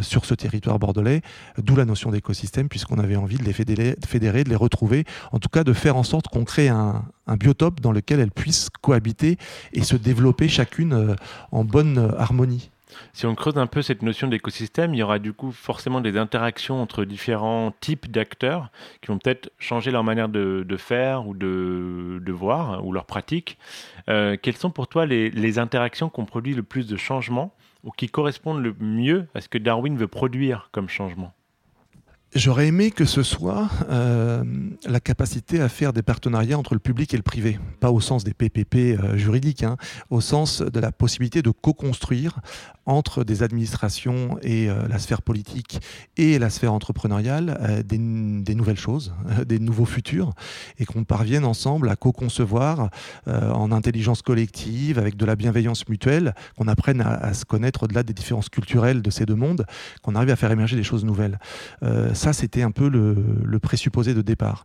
sur 0.00 0.24
ce 0.24 0.34
territoire 0.34 0.78
bordelais, 0.78 1.22
d'où 1.58 1.76
la 1.76 1.84
notion 1.84 2.10
d'écosystème 2.10 2.68
puisqu'on 2.68 2.98
avait 2.98 3.16
envie 3.16 3.36
de 3.36 3.44
les 3.44 3.52
fédérer, 3.52 4.44
de 4.44 4.48
les 4.48 4.56
retrouver, 4.56 5.04
en 5.32 5.38
tout 5.44 5.50
cas 5.50 5.62
de 5.62 5.74
faire 5.74 5.96
en 5.96 6.04
sorte 6.04 6.28
qu'on 6.28 6.44
crée 6.44 6.68
un, 6.68 7.04
biotope 7.38 7.80
dans 7.82 7.92
lequel 7.92 8.18
elles 8.18 8.30
puissent 8.30 8.70
cohabiter 8.80 9.36
et 9.74 9.82
se 9.82 9.94
développer 9.94 10.48
chacune 10.48 10.94
euh, 10.94 11.14
en 11.52 11.64
bonne 11.64 11.98
euh, 11.98 12.18
harmonie. 12.18 12.70
Si 13.12 13.26
on 13.26 13.34
creuse 13.34 13.58
un 13.58 13.66
peu 13.66 13.82
cette 13.82 14.00
notion 14.00 14.28
d'écosystème, 14.28 14.94
il 14.94 14.98
y 14.98 15.02
aura 15.02 15.18
du 15.18 15.34
coup 15.34 15.52
forcément 15.52 16.00
des 16.00 16.16
interactions 16.16 16.80
entre 16.80 17.04
différents 17.04 17.74
types 17.80 18.10
d'acteurs 18.10 18.70
qui 19.02 19.08
vont 19.08 19.18
peut-être 19.18 19.50
changer 19.58 19.90
leur 19.90 20.02
manière 20.02 20.30
de, 20.30 20.64
faire 20.78 21.28
ou 21.28 21.34
de, 21.34 22.32
voir 22.32 22.86
ou 22.86 22.92
leur 22.92 23.04
pratique. 23.04 23.58
Euh, 24.08 24.38
quelles 24.40 24.56
sont 24.56 24.70
pour 24.70 24.88
toi 24.88 25.04
les, 25.04 25.30
les 25.30 25.58
interactions 25.58 26.08
qui 26.08 26.20
ont 26.20 26.24
produit 26.24 26.54
le 26.54 26.62
plus 26.62 26.86
de 26.86 26.96
changements 26.96 27.52
ou 27.82 27.90
qui 27.90 28.08
correspondent 28.08 28.62
le 28.62 28.74
mieux 28.80 29.26
à 29.34 29.42
ce 29.42 29.48
que 29.50 29.58
Darwin 29.58 29.98
veut 29.98 30.08
produire 30.08 30.70
comme 30.72 30.88
changement? 30.88 31.34
J'aurais 32.34 32.66
aimé 32.66 32.90
que 32.90 33.04
ce 33.04 33.22
soit 33.22 33.70
euh, 33.90 34.42
la 34.86 34.98
capacité 34.98 35.60
à 35.60 35.68
faire 35.68 35.92
des 35.92 36.02
partenariats 36.02 36.58
entre 36.58 36.74
le 36.74 36.80
public 36.80 37.14
et 37.14 37.16
le 37.16 37.22
privé, 37.22 37.60
pas 37.78 37.92
au 37.92 38.00
sens 38.00 38.24
des 38.24 38.34
PPP 38.34 38.74
euh, 38.74 39.16
juridiques, 39.16 39.62
hein, 39.62 39.76
au 40.10 40.20
sens 40.20 40.60
de 40.60 40.80
la 40.80 40.90
possibilité 40.90 41.42
de 41.42 41.50
co-construire 41.50 42.40
entre 42.86 43.22
des 43.22 43.44
administrations 43.44 44.36
et 44.42 44.68
euh, 44.68 44.88
la 44.88 44.98
sphère 44.98 45.22
politique 45.22 45.80
et 46.16 46.40
la 46.40 46.50
sphère 46.50 46.72
entrepreneuriale 46.72 47.84
des, 47.86 47.98
nouvelles 47.98 48.78
choses, 48.78 49.14
des 49.46 49.60
nouveaux 49.60 49.84
futurs, 49.84 50.32
et 50.78 50.86
qu'on 50.86 51.04
parvienne 51.04 51.44
ensemble 51.44 51.88
à 51.88 51.94
co-concevoir 51.94 52.90
en 53.26 53.72
intelligence 53.72 54.22
collective, 54.22 54.98
avec 54.98 55.16
de 55.16 55.24
la 55.24 55.36
bienveillance 55.36 55.88
mutuelle, 55.88 56.34
qu'on 56.56 56.68
apprenne 56.68 57.00
à, 57.00 57.32
se 57.32 57.44
connaître 57.44 57.84
au-delà 57.84 58.02
des 58.02 58.12
différences 58.12 58.48
culturelles 58.48 59.02
de 59.02 59.10
ces 59.10 59.24
deux 59.24 59.34
mondes, 59.34 59.66
qu'on 60.02 60.14
arrive 60.14 60.30
à 60.30 60.36
faire 60.36 60.50
émerger 60.50 60.76
des 60.76 60.82
choses 60.82 61.04
nouvelles. 61.04 61.38
Ça, 62.24 62.32
c'était 62.32 62.62
un 62.62 62.70
peu 62.70 62.88
le, 62.88 63.58
présupposé 63.58 64.14
de 64.14 64.22
départ. 64.22 64.64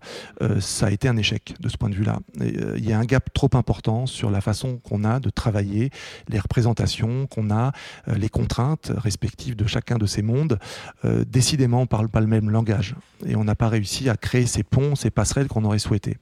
ça 0.60 0.88
a 0.88 0.92
été 0.92 1.08
un 1.08 1.18
échec 1.18 1.54
de 1.60 1.70
ce 1.70 1.78
point 1.78 1.90
de 1.90 1.96
vue-là. 1.96 2.20
Il 2.40 2.86
y 2.86 2.92
a 2.92 3.00
un 3.00 3.06
gap 3.06 3.34
trop 3.34 3.50
important 3.54 4.06
sur 4.06 4.32
la 4.32 4.42
façon 4.42 4.78
qu'on 4.78 5.04
a 5.04 5.20
de 5.20 5.30
travailler, 5.30 5.90
les 6.28 6.40
représentations 6.40 7.28
qu'on 7.28 7.50
a, 7.52 7.72
euh, 8.08 8.16
les 8.16 8.30
contraintes 8.30 8.92
respectives 8.96 9.56
de 9.56 9.66
chacun 9.68 9.98
de 9.98 10.06
ces 10.06 10.22
mondes, 10.22 10.60
euh, 11.06 11.24
décidément, 11.28 11.82
ne 11.82 11.86
parlent 11.86 12.10
pas 12.10 12.22
le 12.22 12.28
même 12.28 12.50
langage. 12.50 12.96
Et 13.26 13.36
on 13.36 13.44
n'a 13.44 13.56
pas 13.56 13.70
réussi 13.70 14.10
à 14.10 14.16
créer 14.16 14.46
ces 14.46 14.64
ponts, 14.64 14.96
ces 14.96 15.10
passerelles 15.10 15.48
qu'on 15.48 15.66
aurait 15.66 15.80
souhaité. 15.80 16.18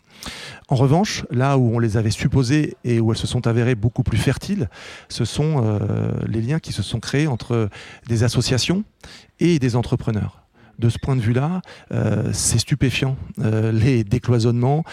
En 0.67 0.75
revanche, 0.75 1.25
là 1.29 1.57
où 1.57 1.75
on 1.75 1.79
les 1.79 1.97
avait 1.97 2.11
supposées 2.11 2.75
et 2.83 2.99
où 2.99 3.11
elles 3.11 3.17
se 3.17 3.27
sont 3.27 3.47
avérées 3.47 3.75
beaucoup 3.75 4.03
plus 4.03 4.17
fertiles, 4.17 4.69
ce 5.09 5.25
sont 5.25 5.63
euh, 5.63 6.09
les 6.27 6.41
liens 6.41 6.59
qui 6.59 6.73
se 6.73 6.81
sont 6.81 6.99
créés 6.99 7.27
entre 7.27 7.69
des 8.07 8.23
associations 8.23 8.83
et 9.39 9.59
des 9.59 9.75
entrepreneurs 9.75 10.46
de 10.79 10.89
ce 10.89 10.97
point 10.99 11.15
de 11.15 11.21
vue-là, 11.21 11.61
c'est 12.33 12.59
stupéfiant, 12.59 13.17
les 13.37 14.03
décloisonnements 14.03 14.83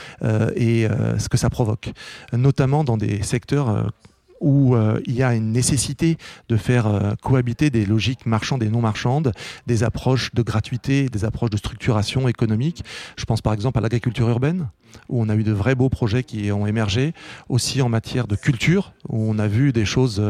et 0.57 0.87
ce 1.19 1.29
que 1.29 1.37
ça 1.37 1.51
provoque, 1.51 1.93
notamment 2.33 2.85
dans 2.85 2.97
des 2.97 3.23
secteurs 3.23 3.93
où 4.41 4.77
il 5.07 5.15
y 5.15 5.23
a 5.23 5.35
une 5.35 5.53
nécessité 5.53 6.19
de 6.49 6.57
faire 6.57 7.15
cohabiter 7.23 7.71
des 7.71 7.87
logiques 7.87 8.27
marchandes 8.27 8.63
et 8.63 8.69
non 8.69 8.81
marchandes, 8.81 9.33
des 9.67 9.85
approches 9.85 10.35
de 10.35 10.43
gratuité, 10.43 11.09
des 11.09 11.25
approches 11.25 11.51
de 11.51 11.57
structuration 11.57 12.29
économique. 12.29 12.85
Je 13.17 13.25
pense 13.25 13.41
par 13.41 13.53
exemple 13.53 13.79
à 13.79 13.81
l'agriculture 13.81 14.29
urbaine, 14.29 14.69
où 15.09 15.23
on 15.23 15.29
a 15.29 15.35
eu 15.35 15.45
de 15.45 15.53
vrais 15.53 15.75
beaux 15.75 15.89
projets 15.89 16.25
qui 16.25 16.53
ont 16.53 16.67
émergé, 16.67 17.15
aussi 17.49 17.81
en 17.81 17.89
matière 17.89 18.27
de 18.27 18.37
culture, 18.37 18.93
où 19.09 19.31
on 19.31 19.39
a 19.39 19.47
vu 19.47 19.73
des 19.73 19.85
choses 19.85 20.23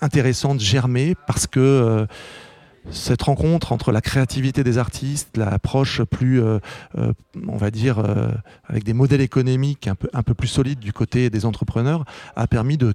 intéressantes 0.00 0.60
germer 0.60 1.16
parce 1.26 1.46
que 1.46 2.06
cette 2.90 3.22
rencontre 3.22 3.72
entre 3.72 3.92
la 3.92 4.00
créativité 4.00 4.62
des 4.64 4.78
artistes, 4.78 5.36
l'approche 5.36 6.02
plus, 6.02 6.42
euh, 6.42 6.58
euh, 6.98 7.12
on 7.48 7.56
va 7.56 7.70
dire, 7.70 7.98
euh, 7.98 8.28
avec 8.68 8.84
des 8.84 8.92
modèles 8.92 9.20
économiques 9.20 9.88
un 9.88 10.22
peu, 10.22 10.34
plus 10.34 10.48
solides 10.48 10.80
du 10.80 10.92
côté 10.92 11.30
des 11.30 11.46
entrepreneurs, 11.46 12.04
a 12.36 12.46
permis 12.46 12.76
de, 12.76 12.94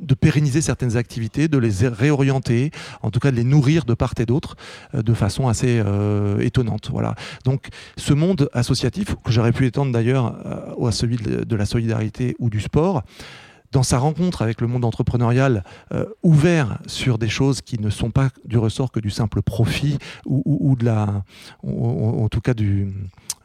de 0.00 0.14
pérenniser 0.14 0.60
certaines 0.60 0.96
activités, 0.96 1.48
de 1.48 1.58
les 1.58 1.88
réorienter, 1.88 2.70
en 3.02 3.10
tout 3.10 3.20
cas 3.20 3.30
de 3.30 3.36
les 3.36 3.44
nourrir 3.44 3.84
de 3.84 3.94
part 3.94 4.14
et 4.18 4.26
d'autre, 4.26 4.56
de 4.92 5.14
façon 5.14 5.48
assez 5.48 5.82
étonnante. 6.40 6.90
Voilà. 6.92 7.14
Donc, 7.44 7.68
ce 7.96 8.12
monde 8.12 8.48
associatif, 8.52 9.16
que 9.24 9.32
j'aurais 9.32 9.52
pu 9.52 9.66
étendre 9.66 9.92
d'ailleurs 9.92 10.36
à 10.84 10.92
celui 10.92 11.16
de 11.16 11.56
la 11.56 11.64
solidarité 11.64 12.36
ou 12.38 12.50
du 12.50 12.60
sport, 12.60 13.02
dans 13.74 13.82
sa 13.82 13.98
rencontre 13.98 14.40
avec 14.40 14.60
le 14.60 14.68
monde 14.68 14.84
entrepreneurial 14.84 15.64
euh, 15.92 16.06
ouvert 16.22 16.78
sur 16.86 17.18
des 17.18 17.28
choses 17.28 17.60
qui 17.60 17.80
ne 17.80 17.90
sont 17.90 18.12
pas 18.12 18.30
du 18.44 18.56
ressort 18.56 18.92
que 18.92 19.00
du 19.00 19.10
simple 19.10 19.42
profit 19.42 19.98
ou, 20.24 20.76
en 21.64 22.28
tout 22.28 22.40
cas 22.40 22.54
du, 22.54 22.94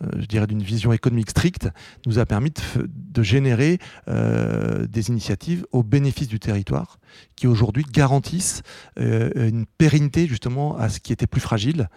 euh, 0.04 0.46
d'une 0.46 0.62
vision 0.62 0.94
économique 0.94 1.32
stricte, 1.32 1.70
nous 2.06 2.20
a 2.20 2.28
permis 2.28 2.52
de, 2.78 3.24
générer 3.24 3.80
euh, 4.08 4.86
des 4.86 5.10
initiatives 5.10 5.66
au 5.72 5.82
bénéfice 5.82 6.28
du 6.28 6.40
territoire 6.40 7.00
qui 7.36 7.48
aujourd'hui 7.48 7.84
garantissent 7.92 8.62
une 8.98 9.66
pérennité 9.80 10.28
justement 10.28 10.78
à 10.78 10.90
ce 10.90 11.00
qui 11.00 11.12
était 11.12 11.26
plus 11.26 11.42
fragile 11.42 11.90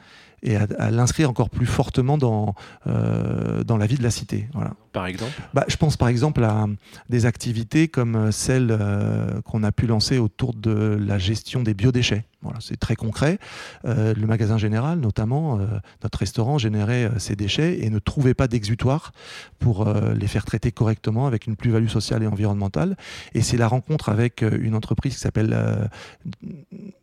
et 0.42 0.56
à, 0.56 0.90
l'inscrire 0.90 1.30
encore 1.30 1.50
plus 1.50 1.66
fortement 1.66 2.18
dans, 2.18 2.54
euh, 2.87 3.62
dans 3.64 3.76
la 3.76 3.87
vie 3.87 3.96
de 3.96 4.02
la 4.02 4.11
cité. 4.11 4.49
Voilà. 4.54 4.72
Par 4.92 5.06
exemple? 5.06 5.32
Bah, 5.54 5.64
Je 5.68 5.76
pense 5.76 5.96
par 5.96 6.08
exemple 6.08 6.42
à 6.44 6.66
des 7.08 7.26
activités 7.26 7.88
comme 7.88 8.32
celles 8.32 8.76
euh, 8.78 9.40
qu'on 9.42 9.62
a 9.62 9.72
pu 9.72 9.87
lancer 9.87 10.18
autour 10.18 10.54
de 10.54 10.99
la 11.00 11.18
gestion 11.18 11.62
des 11.62 11.75
biodéchets. 11.75 12.25
Voilà, 12.42 12.58
c'est 12.61 12.76
très 12.76 12.96
concret. 12.96 13.38
Euh, 13.84 14.14
le 14.14 14.26
magasin 14.26 14.58
général, 14.58 14.99
notamment, 14.99 15.61
notre 16.02 16.18
restaurant 16.18 16.58
générait 16.58 17.08
ces 17.18 17.37
déchets 17.37 17.84
et 17.84 17.90
ne 17.90 18.00
trouvait 18.00 18.34
pas 18.34 18.49
d'exutoire 18.49 19.12
pour 19.61 19.88
les 20.14 20.26
faire 20.26 20.44
traiter 20.44 20.72
correctement 20.72 21.28
avec 21.28 21.46
une 21.46 21.54
plus-value 21.54 21.87
sociale 21.87 22.25
et 22.25 22.26
environnementale. 22.26 22.96
Et 23.34 23.42
c'est 23.42 23.56
la 23.56 23.68
rencontre 23.68 24.08
avec 24.08 24.42
une 24.42 24.75
entreprise 24.75 25.14
qui 25.14 25.20
s'appelle 25.20 25.56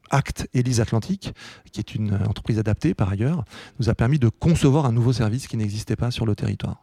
Act 0.09 0.47
Elise 0.53 0.81
Atlantique, 0.81 1.33
qui 1.71 1.79
est 1.79 1.95
une 1.95 2.13
entreprise 2.27 2.59
adaptée 2.59 2.93
par 2.93 3.09
ailleurs, 3.09 3.43
nous 3.79 3.89
a 3.89 3.95
permis 3.95 4.19
de 4.19 4.29
concevoir 4.29 4.85
un 4.85 4.91
nouveau 4.91 5.13
service 5.13 5.47
qui 5.47 5.57
n'existait 5.57 5.95
pas 5.95 6.11
sur 6.11 6.25
le 6.25 6.35
territoire. 6.35 6.77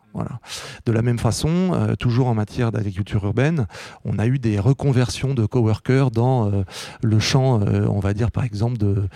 De 0.86 0.92
la 0.92 1.02
même 1.02 1.18
façon, 1.18 1.72
euh, 1.74 1.94
toujours 1.94 2.28
en 2.28 2.34
matière 2.34 2.72
d'agriculture 2.72 3.24
urbaine, 3.24 3.66
on 4.04 4.18
a 4.18 4.26
eu 4.26 4.38
des 4.38 4.58
reconversions 4.58 5.34
de 5.34 5.46
coworkers 5.46 6.10
dans 6.10 6.50
euh, 6.50 6.62
le 7.02 7.18
champ, 7.18 7.60
euh, 7.60 7.86
on 7.88 8.00
va 8.00 8.14
dire 8.14 8.30
par 8.30 8.44
exemple 8.44 8.78
de 8.78 9.08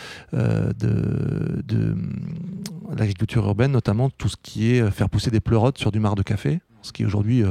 l'agriculture 2.97 3.47
urbaine, 3.47 3.73
notamment 3.73 4.11
tout 4.11 4.29
ce 4.29 4.37
qui 4.43 4.73
est 4.73 4.90
faire 4.90 5.09
pousser 5.09 5.31
des 5.31 5.40
pleurotes 5.40 5.79
sur 5.79 5.93
du 5.93 6.00
marc 6.00 6.17
de 6.17 6.23
café 6.23 6.61
ce 6.83 6.93
qui 6.93 7.02
est 7.02 7.05
aujourd'hui 7.05 7.45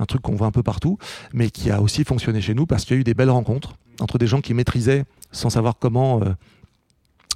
un 0.00 0.04
truc 0.04 0.20
qu'on 0.20 0.34
voit 0.34 0.48
un 0.48 0.50
peu 0.50 0.64
partout, 0.64 0.98
mais 1.32 1.50
qui 1.50 1.70
a 1.70 1.80
aussi 1.80 2.02
fonctionné 2.02 2.40
chez 2.40 2.54
nous 2.54 2.66
parce 2.66 2.84
qu'il 2.84 2.96
y 2.96 2.98
a 2.98 3.00
eu 3.00 3.04
des 3.04 3.14
belles 3.14 3.30
rencontres 3.30 3.74
entre 4.00 4.18
des 4.18 4.26
gens 4.26 4.40
qui 4.40 4.54
maîtrisaient 4.54 5.04
sans 5.32 5.50
savoir 5.50 5.74
comment 5.78 6.22
euh, 6.22 6.30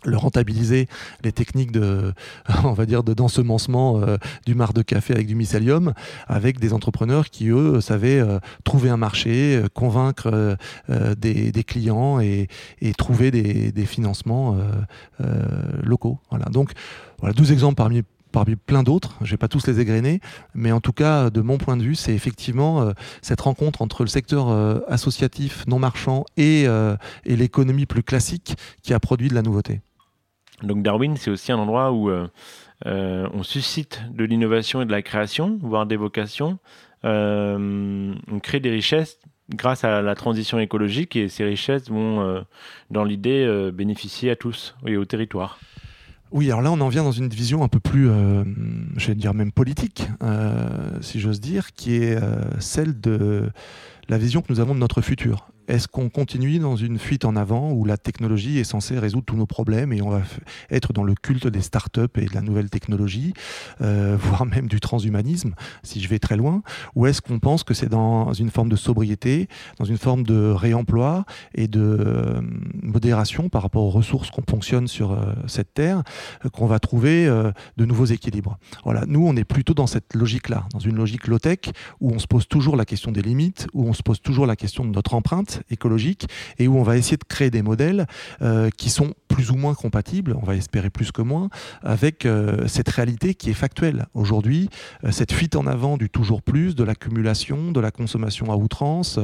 le 0.05 0.17
rentabiliser 0.17 0.87
les 1.25 1.33
techniques 1.33 1.73
de 1.73 2.13
on 2.65 2.73
va 2.73 2.87
dire 2.87 3.03
de 3.03 3.15
d'ensemencement 3.15 4.01
euh, 4.01 4.17
du 4.47 4.55
marc 4.55 4.73
de 4.73 4.83
café 4.83 5.13
avec 5.13 5.27
du 5.27 5.35
mycélium 5.35 5.93
avec 6.29 6.61
des 6.61 6.73
entrepreneurs 6.73 7.31
qui 7.31 7.49
eux 7.49 7.81
savaient 7.81 8.21
euh, 8.21 8.39
trouver 8.65 8.91
un 8.91 8.97
marché 8.97 9.61
convaincre 9.75 10.57
des, 10.89 11.65
clients 11.65 12.21
et, 12.21 12.49
trouver 12.97 13.31
des, 13.31 13.73
des 13.73 13.87
financements 13.87 14.57
locaux. 15.83 16.19
Voilà. 16.31 16.47
Donc 16.47 16.73
voilà 17.19 17.35
12 17.35 17.53
exemples 17.53 17.75
parmi 17.75 18.03
parmi 18.33 18.57
plein 18.57 18.83
d'autres, 18.83 19.17
je 19.23 19.31
vais 19.31 19.37
pas 19.37 19.49
tous 19.49 19.67
les 19.67 19.81
égrener, 19.81 20.21
mais 20.55 20.73
en 20.73 20.81
tout 20.81 20.93
cas, 20.93 21.31
de 21.31 21.41
mon 21.41 21.59
point 21.59 21.77
de 21.77 21.83
vue, 21.83 21.95
c'est 21.95 22.15
effectivement 22.15 22.83
euh, 22.83 22.93
cette 23.23 23.41
rencontre 23.41 23.83
entre 23.83 24.03
le 24.03 24.09
secteur 24.09 24.49
euh, 24.49 24.81
associatif 24.89 25.67
non 25.67 25.79
marchand 25.79 26.25
euh, 26.39 26.97
et, 27.25 27.37
l'économie 27.37 27.87
plus 27.87 28.03
classique 28.03 28.57
qui 28.83 28.95
a 28.95 29.01
produit 29.01 29.29
de 29.29 29.35
la 29.35 29.43
nouveauté. 29.43 29.81
Donc 30.63 30.83
Darwin, 30.83 31.17
c'est 31.17 31.31
aussi 31.31 31.53
un 31.53 31.59
endroit 31.59 31.93
où 31.93 32.11
on 32.85 33.43
suscite 33.43 34.03
de 34.11 34.25
l'innovation 34.25 34.83
et 34.83 34.87
de 34.87 34.91
la 34.91 35.03
création, 35.03 35.59
voire 35.63 35.87
des 35.87 35.97
vocations. 35.97 36.59
on 37.05 38.41
crée 38.43 38.59
des 38.59 38.71
richesses 38.71 39.21
grâce 39.51 39.85
à 39.85 40.03
la 40.03 40.15
transition 40.17 40.59
écologique 40.59 41.15
et 41.15 41.29
ces 41.29 41.45
richesses 41.45 41.89
vont, 41.91 42.45
dans 42.91 43.05
l'idée, 43.05 43.71
bénéficier 43.73 44.33
à 44.33 44.37
tous 44.37 44.75
et 44.85 44.97
au 44.97 45.05
territoire. 45.05 45.61
Oui, 46.31 46.47
alors 46.49 46.61
là, 46.61 46.71
on 46.71 46.81
en 46.81 46.89
vient 46.89 47.05
dans 47.05 47.13
une 47.13 47.29
vision 47.29 47.63
un 47.65 47.69
peu 47.69 47.81
plus, 47.81 48.11
euh, 48.11 48.45
je 48.97 49.07
vais 49.07 49.15
dire 49.15 49.33
même 49.33 49.51
politique, 49.51 50.07
euh, 50.23 50.99
si 51.01 51.21
j'ose 51.21 51.41
dire, 51.41 51.73
qui 51.73 51.97
est 51.97 52.23
euh, 52.23 52.43
celle 52.61 53.01
de 53.01 53.51
la 54.09 54.19
vision 54.19 54.43
que 54.43 54.53
nous 54.53 54.61
avons 54.61 54.75
de 54.75 54.81
notre 54.81 55.01
futur. 55.01 55.49
Est-ce 55.69 55.87
qu'on 55.87 56.09
continue 56.09 56.59
dans 56.59 56.77
une 56.77 56.99
fuite 56.99 57.27
en 57.27 57.37
avant 57.37 57.73
où 57.73 57.85
la 57.85 57.99
technologie 57.99 58.59
est 58.59 58.65
censée 58.65 58.99
résoudre 58.99 59.27
tous 59.27 59.37
nos 59.37 59.45
problèmes 59.45 59.93
et 59.93 60.01
on 60.01 60.09
va 60.09 60.23
être 60.71 60.95
dans 60.95 61.05
le 61.05 61.15
culte 61.15 61.47
des 61.47 61.61
startups 61.61 62.01
et 62.17 62.25
de 62.25 62.35
la 62.35 62.41
nouvelle 62.41 62.71
technologie, 62.71 63.35
euh, 63.83 64.17
voire 64.21 64.47
même 64.47 64.67
du 64.67 64.81
transhumanisme, 64.81 65.55
si 65.83 66.01
je 66.01 66.09
vais 66.09 66.19
très 66.19 66.39
loin? 66.39 66.63
Ou 66.95 67.07
est-ce 67.07 67.21
qu'on 67.21 67.39
pense 67.39 67.65
que 67.65 67.75
c'est 67.75 67.91
dans 67.91 68.33
une 68.33 68.51
forme 68.51 68.71
de 68.71 68.77
sobriété, 68.77 69.47
dans 69.79 69.85
une 69.85 69.99
forme 69.99 70.23
de 70.23 70.51
réemploi 70.51 71.27
et 71.55 71.69
de 71.69 71.81
euh, 71.81 72.41
modération 72.83 73.51
par 73.51 73.61
rapport 73.61 73.83
aux 73.83 73.91
ressources 73.91 74.31
qu'on 74.31 74.45
fonctionne 74.49 74.89
sur 74.89 75.13
euh, 75.13 75.35
cette 75.47 75.75
terre, 75.75 76.03
qu'on 76.51 76.67
va 76.67 76.79
trouver 76.79 77.27
de 77.77 77.85
nouveaux 77.85 78.07
équilibres? 78.07 78.59
Voilà, 78.85 79.05
nous, 79.07 79.27
on 79.27 79.37
est 79.37 79.45
plutôt 79.45 79.75
dans 79.75 79.87
cette 79.87 80.15
logique-là, 80.15 80.65
dans 80.73 80.79
une 80.79 80.97
logique 80.97 81.27
low-tech 81.27 81.59
où 82.01 82.11
on 82.11 82.19
se 82.19 82.27
pose 82.27 82.49
toujours 82.49 82.77
la 82.77 82.87
question 82.87 83.13
des 83.13 83.21
limites, 83.21 83.67
où 83.75 83.87
on 83.87 83.93
se 83.93 84.03
pose 84.03 84.23
toujours 84.23 84.47
la 84.47 84.57
question 84.57 84.85
de 84.85 84.91
notre 84.91 85.15
empreinte 85.15 85.58
écologique 85.71 86.29
et 86.59 86.69
où 86.69 86.79
on 86.79 86.83
va 86.83 86.97
essayer 86.97 87.17
de 87.17 87.25
créer 87.25 87.51
des 87.51 87.63
modèles 87.63 88.07
euh, 88.43 88.71
qui 88.77 88.91
sont 88.91 89.15
plus 89.29 89.51
ou 89.51 89.57
moins 89.57 89.75
compatibles, 89.75 90.35
on 90.41 90.45
va 90.45 90.57
espérer 90.57 90.91
plus 90.91 91.13
que 91.13 91.23
moins, 91.23 91.49
avec 91.83 92.27
euh, 92.27 92.67
cette 92.67 92.89
réalité 92.89 93.35
qui 93.35 93.51
est 93.51 93.55
factuelle. 93.55 94.07
Aujourd'hui, 94.15 94.69
euh, 95.05 95.11
cette 95.11 95.33
fuite 95.33 95.57
en 95.57 95.67
avant 95.67 95.97
du 95.97 96.11
toujours 96.11 96.43
plus, 96.43 96.75
de 96.75 96.85
l'accumulation, 96.85 97.73
de 97.73 97.81
la 97.81 97.91
consommation 97.91 98.51
à 98.53 98.57
outrance, 98.57 99.19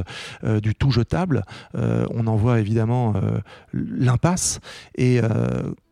du 0.63 0.75
tout 0.75 0.91
jetable, 0.91 1.43
on 1.75 2.27
en 2.27 2.37
voit 2.37 2.61
évidemment 2.61 3.15
l'impasse. 3.73 4.61
Et 4.97 5.21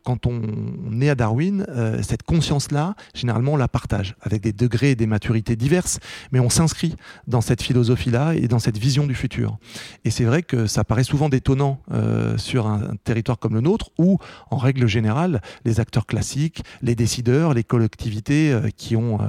quand 0.03 0.25
on 0.25 1.01
est 1.01 1.09
à 1.09 1.15
Darwin, 1.15 1.65
euh, 1.69 2.01
cette 2.01 2.23
conscience-là, 2.23 2.95
généralement, 3.13 3.53
on 3.53 3.57
la 3.57 3.67
partage 3.67 4.15
avec 4.21 4.41
des 4.41 4.53
degrés 4.53 4.91
et 4.91 4.95
des 4.95 5.07
maturités 5.07 5.55
diverses, 5.55 5.99
mais 6.31 6.39
on 6.39 6.49
s'inscrit 6.49 6.95
dans 7.27 7.41
cette 7.41 7.61
philosophie-là 7.61 8.35
et 8.35 8.47
dans 8.47 8.59
cette 8.59 8.77
vision 8.77 9.07
du 9.07 9.15
futur. 9.15 9.57
Et 10.03 10.11
c'est 10.11 10.25
vrai 10.25 10.43
que 10.43 10.67
ça 10.67 10.83
paraît 10.83 11.03
souvent 11.03 11.29
détonnant 11.29 11.79
euh, 11.91 12.37
sur 12.37 12.67
un, 12.67 12.95
territoire 13.03 13.39
comme 13.39 13.53
le 13.53 13.61
nôtre, 13.61 13.91
où, 13.97 14.19
en 14.51 14.57
règle 14.57 14.87
générale, 14.87 15.41
les 15.65 15.79
acteurs 15.79 16.05
classiques, 16.05 16.63
les 16.81 16.95
décideurs, 16.95 17.53
les 17.53 17.63
collectivités 17.63 18.51
euh, 18.51 18.69
qui 18.75 18.95
ont 18.95 19.19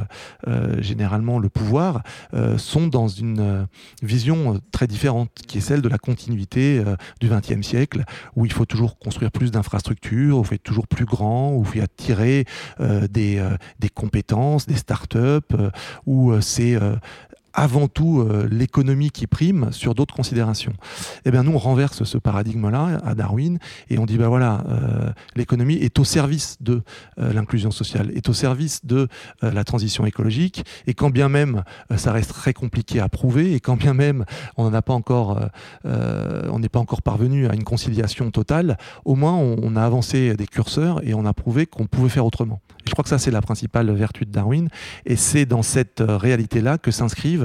généralement 0.79 1.39
le 1.39 1.49
pouvoir, 1.49 2.03
sont 2.57 2.87
dans 2.87 3.09
une 3.09 3.67
vision 4.03 4.61
très 4.73 4.87
différente, 4.87 5.31
qui 5.47 5.59
est 5.59 5.61
celle 5.61 5.83
de 5.83 5.89
la 5.89 5.99
continuité 5.99 6.83
du 7.21 7.29
XXe 7.29 7.67
siècle, 7.67 8.05
où 8.37 8.47
il 8.47 8.53
faut 8.53 8.65
toujours 8.65 8.99
construire 8.99 9.31
plus 9.31 9.51
d'infrastructures, 9.51 10.39
où 10.39 10.43
il 10.43 10.47
faut 10.47 10.55
toujours 10.65 10.89
plus 10.89 11.05
grand, 11.05 11.53
où 11.53 11.65
il 11.75 11.79
y 11.79 11.81
a 11.81 11.85
attirer 11.85 12.45
euh, 12.81 13.07
des, 13.09 13.39
euh, 13.39 13.57
des, 13.79 13.89
compétences, 13.89 14.67
des 14.67 14.77
startups, 14.77 15.19
euh, 15.55 15.71
où 16.07 16.41
c'est 16.41 16.77
avant 17.55 17.87
tout 17.87 18.21
euh, 18.21 18.49
l'économie 18.51 19.11
qui 19.11 19.27
prime 19.27 19.69
sur 19.73 19.95
d'autres 19.95 20.15
considérations. 20.15 20.73
Eh 21.25 21.31
bien, 21.31 21.45
nous, 21.45 21.53
on 21.53 21.59
renverse 21.59 22.03
ce 22.05 22.19
paradigme-là 22.19 23.01
à 23.05 23.15
Darwin 23.15 23.59
et 23.89 23.99
on 23.99 24.07
dit, 24.07 24.19
ben 24.19 24.29
voilà, 24.29 24.65
euh, 24.69 25.11
l'économie 25.37 25.75
est 25.75 25.99
au 25.99 26.05
service 26.05 26.57
de 26.61 26.83
euh, 27.19 27.33
l'inclusion 27.33 27.71
sociale, 27.71 28.11
est 28.15 28.29
au 28.29 28.33
service 28.33 28.85
de 28.85 29.09
la 29.43 29.63
transition 29.63 30.05
écologique 30.05 30.65
et 30.87 30.95
quand 30.95 31.11
bien 31.11 31.29
même 31.29 31.63
ça 31.97 32.13
reste 32.13 32.33
très 32.33 32.53
compliqué 32.53 32.99
à 32.99 33.09
prouver 33.09 33.55
et 33.55 33.61
quand 33.61 33.77
bien 33.77 33.95
même 33.95 34.25
on 34.57 34.71
n'a 34.71 34.83
pas 34.83 34.95
encore, 34.95 35.39
on 35.85 36.59
n'est 36.59 36.69
pas 36.69 36.81
encore 36.81 37.03
parvenu 37.03 37.47
à 37.47 37.55
une 37.55 37.63
conciliation 37.63 38.31
totale, 38.31 38.77
au 39.05 39.15
moins 39.15 39.35
on, 39.35 39.77
a 39.77 39.83
avancé 39.83 40.35
des 40.35 40.47
curseurs 40.47 41.07
et 41.07 41.15
on 41.15 41.25
a 41.27 41.33
prouvé 41.33 41.67
qu'on 41.67 41.87
pouvait 41.87 42.09
faire 42.09 42.27
autrement. 42.27 42.61
Je 42.87 42.93
crois 42.93 43.03
que 43.03 43.09
ça, 43.09 43.19
c'est 43.19 43.31
la 43.31 43.41
principale 43.41 43.91
vertu 43.93 44.25
de 44.25 44.31
Darwin. 44.31 44.69
Et 45.07 45.17
c'est 45.17 45.47
dans 45.47 45.63
cette 45.63 46.01
euh, 46.01 46.17
réalité-là 46.17 46.79
que 46.79 46.91
s'inscrivent 46.91 47.44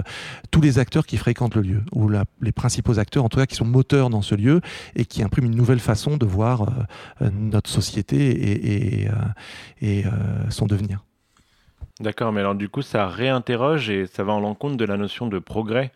tous 0.51 0.61
les 0.61 0.79
acteurs 0.79 1.05
qui 1.05 1.17
fréquentent 1.17 1.55
le 1.55 1.61
lieu, 1.61 1.81
ou 1.91 2.09
les 2.41 2.51
principaux 2.51 2.99
acteurs, 2.99 3.23
en 3.23 3.29
tout 3.29 3.37
cas, 3.37 3.45
qui 3.45 3.55
sont 3.55 3.65
moteurs 3.65 4.09
dans 4.09 4.21
ce 4.21 4.35
lieu 4.35 4.61
et 4.95 5.05
qui 5.05 5.23
impriment 5.23 5.45
une 5.45 5.55
nouvelle 5.55 5.79
façon 5.79 6.17
de 6.17 6.25
voir 6.25 6.65
notre 7.31 7.69
société 7.69 8.29
et, 8.29 9.07
et 9.81 10.03
son 10.49 10.65
devenir. 10.65 11.03
D'accord, 11.99 12.31
mais 12.31 12.39
alors 12.39 12.55
du 12.55 12.69
coup, 12.69 12.81
ça 12.81 13.07
réinterroge 13.07 13.89
et 13.89 14.05
ça 14.05 14.23
va 14.23 14.33
en 14.33 14.39
l'encontre 14.39 14.77
de 14.77 14.85
la 14.85 14.95
notion 14.95 15.27
de 15.27 15.37
progrès 15.37 15.91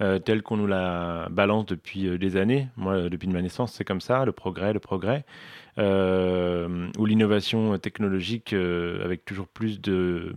euh, 0.00 0.18
telle 0.18 0.42
qu'on 0.42 0.56
nous 0.56 0.66
la 0.66 1.28
balance 1.30 1.66
depuis 1.66 2.06
euh, 2.06 2.18
des 2.18 2.36
années. 2.36 2.68
Moi, 2.76 3.08
depuis 3.08 3.28
ma 3.28 3.42
naissance, 3.42 3.72
c'est 3.72 3.84
comme 3.84 4.00
ça, 4.00 4.24
le 4.24 4.32
progrès, 4.32 4.72
le 4.72 4.80
progrès. 4.80 5.24
Euh, 5.78 6.88
ou 6.98 7.04
l'innovation 7.04 7.78
technologique 7.78 8.54
avec 8.54 9.26
toujours 9.26 9.46
plus 9.46 9.78
de, 9.78 10.34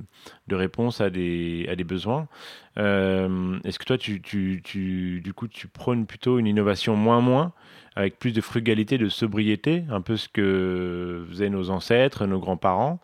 de 0.50 0.56
réponses 0.56 1.00
à 1.00 1.10
des, 1.10 1.66
à 1.70 1.78
des 1.78 1.86
besoins. 1.86 2.28
Est-ce 2.76 3.80
que 3.80 3.86
toi, 3.86 3.98
tu, 3.98 4.22
tu, 4.22 4.62
tu, 4.64 5.22
du 5.22 5.34
coup, 5.34 5.48
tu 5.48 5.68
prônes 5.68 6.06
plutôt 6.06 6.40
une 6.40 6.48
innovation 6.48 6.98
moins-moins 6.98 7.54
avec 7.96 8.18
plus 8.18 8.32
de 8.32 8.42
frugalité, 8.42 8.98
de 8.98 9.10
sobriété, 9.10 9.84
un 9.90 10.02
peu 10.02 10.16
ce 10.16 10.30
que 10.30 11.26
faisaient 11.30 11.50
nos 11.50 11.70
ancêtres, 11.70 12.26
nos 12.26 12.40
grands-parents, 12.40 13.00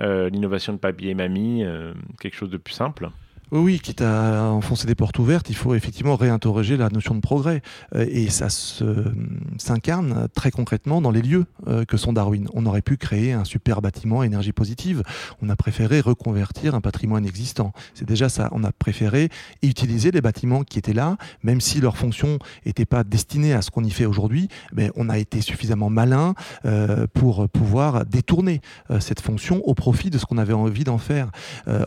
euh, 0.00 0.30
l'innovation 0.30 0.72
de 0.72 0.78
papier 0.78 1.10
et 1.10 1.14
mamie, 1.14 1.62
euh, 1.62 1.92
quelque 2.20 2.36
chose 2.36 2.50
de 2.50 2.56
plus 2.56 2.72
simple? 2.72 3.10
Oui, 3.52 3.80
quitte 3.80 4.00
à 4.00 4.44
enfoncer 4.44 4.86
des 4.86 4.94
portes 4.94 5.18
ouvertes, 5.18 5.50
il 5.50 5.56
faut 5.56 5.74
effectivement 5.74 6.14
réinterroger 6.14 6.76
la 6.76 6.88
notion 6.88 7.16
de 7.16 7.20
progrès. 7.20 7.62
Euh, 7.96 8.06
et 8.08 8.30
ça 8.30 8.46
s'incarne 8.48 10.28
très 10.36 10.52
concrètement 10.52 11.00
dans 11.00 11.10
les 11.10 11.20
lieux 11.20 11.46
euh, 11.66 11.84
que 11.84 11.96
sont 11.96 12.12
Darwin. 12.12 12.46
On 12.54 12.64
aurait 12.64 12.80
pu 12.80 12.96
créer 12.96 13.32
un 13.32 13.42
super 13.42 13.82
bâtiment 13.82 14.20
à 14.20 14.26
énergie 14.26 14.52
positive. 14.52 15.02
On 15.42 15.48
a 15.48 15.56
préféré 15.56 16.00
reconvertir 16.00 16.76
un 16.76 16.80
patrimoine 16.80 17.26
existant. 17.26 17.72
C'est 17.94 18.06
déjà 18.06 18.28
ça. 18.28 18.50
On 18.52 18.62
a 18.62 18.70
préféré 18.70 19.30
utiliser 19.64 20.12
les 20.12 20.20
bâtiments 20.20 20.62
qui 20.62 20.78
étaient 20.78 20.92
là, 20.92 21.16
même 21.42 21.60
si 21.60 21.80
leur 21.80 21.96
fonction 21.96 22.38
n'était 22.64 22.84
pas 22.84 23.02
destinée 23.02 23.52
à 23.52 23.62
ce 23.62 23.72
qu'on 23.72 23.82
y 23.82 23.90
fait 23.90 24.06
aujourd'hui. 24.06 24.48
Mais 24.72 24.92
on 24.94 25.08
a 25.08 25.18
été 25.18 25.40
suffisamment 25.40 25.90
malin 25.90 26.34
euh, 26.66 27.08
pour 27.14 27.48
pouvoir 27.48 28.06
détourner 28.06 28.60
cette 29.00 29.20
fonction 29.20 29.60
au 29.64 29.74
profit 29.74 30.10
de 30.10 30.18
ce 30.18 30.24
qu'on 30.24 30.38
avait 30.38 30.52
envie 30.52 30.84
d'en 30.84 30.98
faire, 30.98 31.30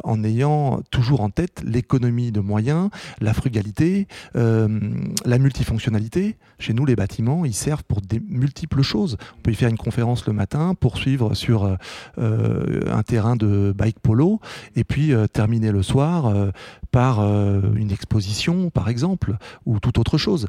en 0.04 0.24
ayant 0.24 0.82
toujours 0.92 1.22
en 1.22 1.30
tête 1.30 1.53
l'économie 1.62 2.32
de 2.32 2.40
moyens, 2.40 2.90
la 3.22 3.34
frugalité, 3.34 4.08
euh, 4.36 4.80
la 5.26 5.38
multifonctionnalité. 5.38 6.38
Chez 6.60 6.74
nous, 6.74 6.86
les 6.86 6.96
bâtiments, 6.96 7.46
ils 7.46 7.54
servent 7.54 7.84
pour 7.84 8.02
des 8.02 8.20
multiples 8.20 8.82
choses. 8.82 9.18
On 9.38 9.42
peut 9.42 9.52
y 9.52 9.56
faire 9.56 9.70
une 9.70 9.78
conférence 9.78 10.26
le 10.28 10.34
matin, 10.34 10.76
poursuivre 10.76 11.34
sur 11.36 11.66
euh, 11.66 11.76
euh, 12.18 12.82
un 12.92 13.04
terrain 13.04 13.36
de 13.36 13.74
bike 13.76 14.00
polo, 14.00 14.40
et 14.76 14.84
puis 14.84 15.14
terminer 15.32 15.72
le 15.72 15.84
soir 15.84 16.34
par 16.92 17.20
une 17.76 17.92
exposition, 17.92 18.70
par 18.70 18.90
exemple, 18.90 19.38
ou 19.66 19.80
toute 19.80 19.98
autre 19.98 20.18
chose. 20.18 20.48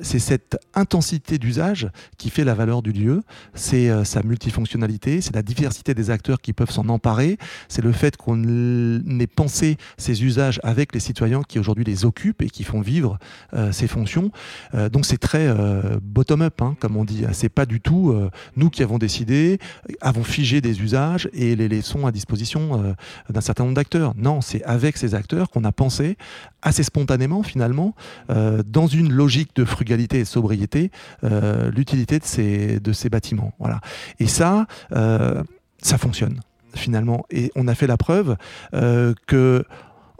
c'est 0.00 0.18
cette 0.18 0.58
intensité 0.74 1.38
d'usage 1.38 1.88
qui 2.18 2.30
fait 2.30 2.44
la 2.44 2.54
valeur 2.54 2.82
du 2.82 2.92
lieu, 2.92 3.22
c'est 3.54 4.04
sa 4.04 4.22
multifonctionnalité, 4.22 5.20
c'est 5.20 5.34
la 5.34 5.42
diversité 5.42 5.94
des 5.94 6.10
acteurs 6.10 6.40
qui 6.40 6.52
peuvent 6.52 6.70
s'en 6.70 6.88
emparer, 6.88 7.38
c'est 7.68 7.82
le 7.82 7.92
fait 7.92 8.16
qu'on 8.16 8.42
ait 8.44 9.26
pensé 9.26 9.76
ces 9.96 10.24
usages 10.24 10.29
avec 10.38 10.94
les 10.94 11.00
citoyens 11.00 11.42
qui 11.46 11.58
aujourd'hui 11.58 11.84
les 11.84 12.04
occupent 12.04 12.42
et 12.42 12.50
qui 12.50 12.64
font 12.64 12.80
vivre 12.80 13.18
euh, 13.54 13.72
ces 13.72 13.86
fonctions. 13.86 14.30
Euh, 14.74 14.88
donc 14.88 15.06
c'est 15.06 15.18
très 15.18 15.46
euh, 15.48 15.98
bottom-up, 16.02 16.60
hein, 16.62 16.76
comme 16.80 16.96
on 16.96 17.04
dit. 17.04 17.24
C'est 17.32 17.48
pas 17.48 17.66
du 17.66 17.80
tout 17.80 18.14
nous 18.56 18.70
qui 18.70 18.82
avons 18.82 18.98
décidé, 18.98 19.58
avons 20.00 20.24
figé 20.24 20.60
des 20.60 20.82
usages 20.82 21.28
et 21.32 21.56
les 21.56 21.68
laissons 21.68 22.06
à 22.06 22.12
disposition 22.12 22.94
d'un 23.28 23.40
certain 23.40 23.64
nombre 23.64 23.76
d'acteurs. 23.76 24.14
Non, 24.16 24.40
c'est 24.40 24.62
avec 24.64 24.96
ces 24.96 25.14
acteurs 25.14 25.50
qu'on 25.50 25.64
a 25.64 25.72
pensé 25.72 26.16
assez 26.62 26.82
spontanément 26.82 27.42
finalement, 27.42 27.94
dans 28.28 28.86
une 28.86 29.12
logique 29.12 29.54
de 29.54 29.64
frugalité 29.64 30.20
et 30.20 30.24
sobriété, 30.24 30.90
l'utilité 31.22 32.18
de 32.18 32.92
ces, 32.92 33.08
bâtiments. 33.10 33.52
Voilà. 33.58 33.80
Et 34.18 34.26
ça, 34.26 34.66
ça 34.90 35.98
fonctionne 35.98 36.40
finalement. 36.74 37.24
Et 37.30 37.50
on 37.56 37.68
a 37.68 37.74
fait 37.74 37.86
la 37.86 37.96
preuve 37.96 38.36
que 38.72 39.64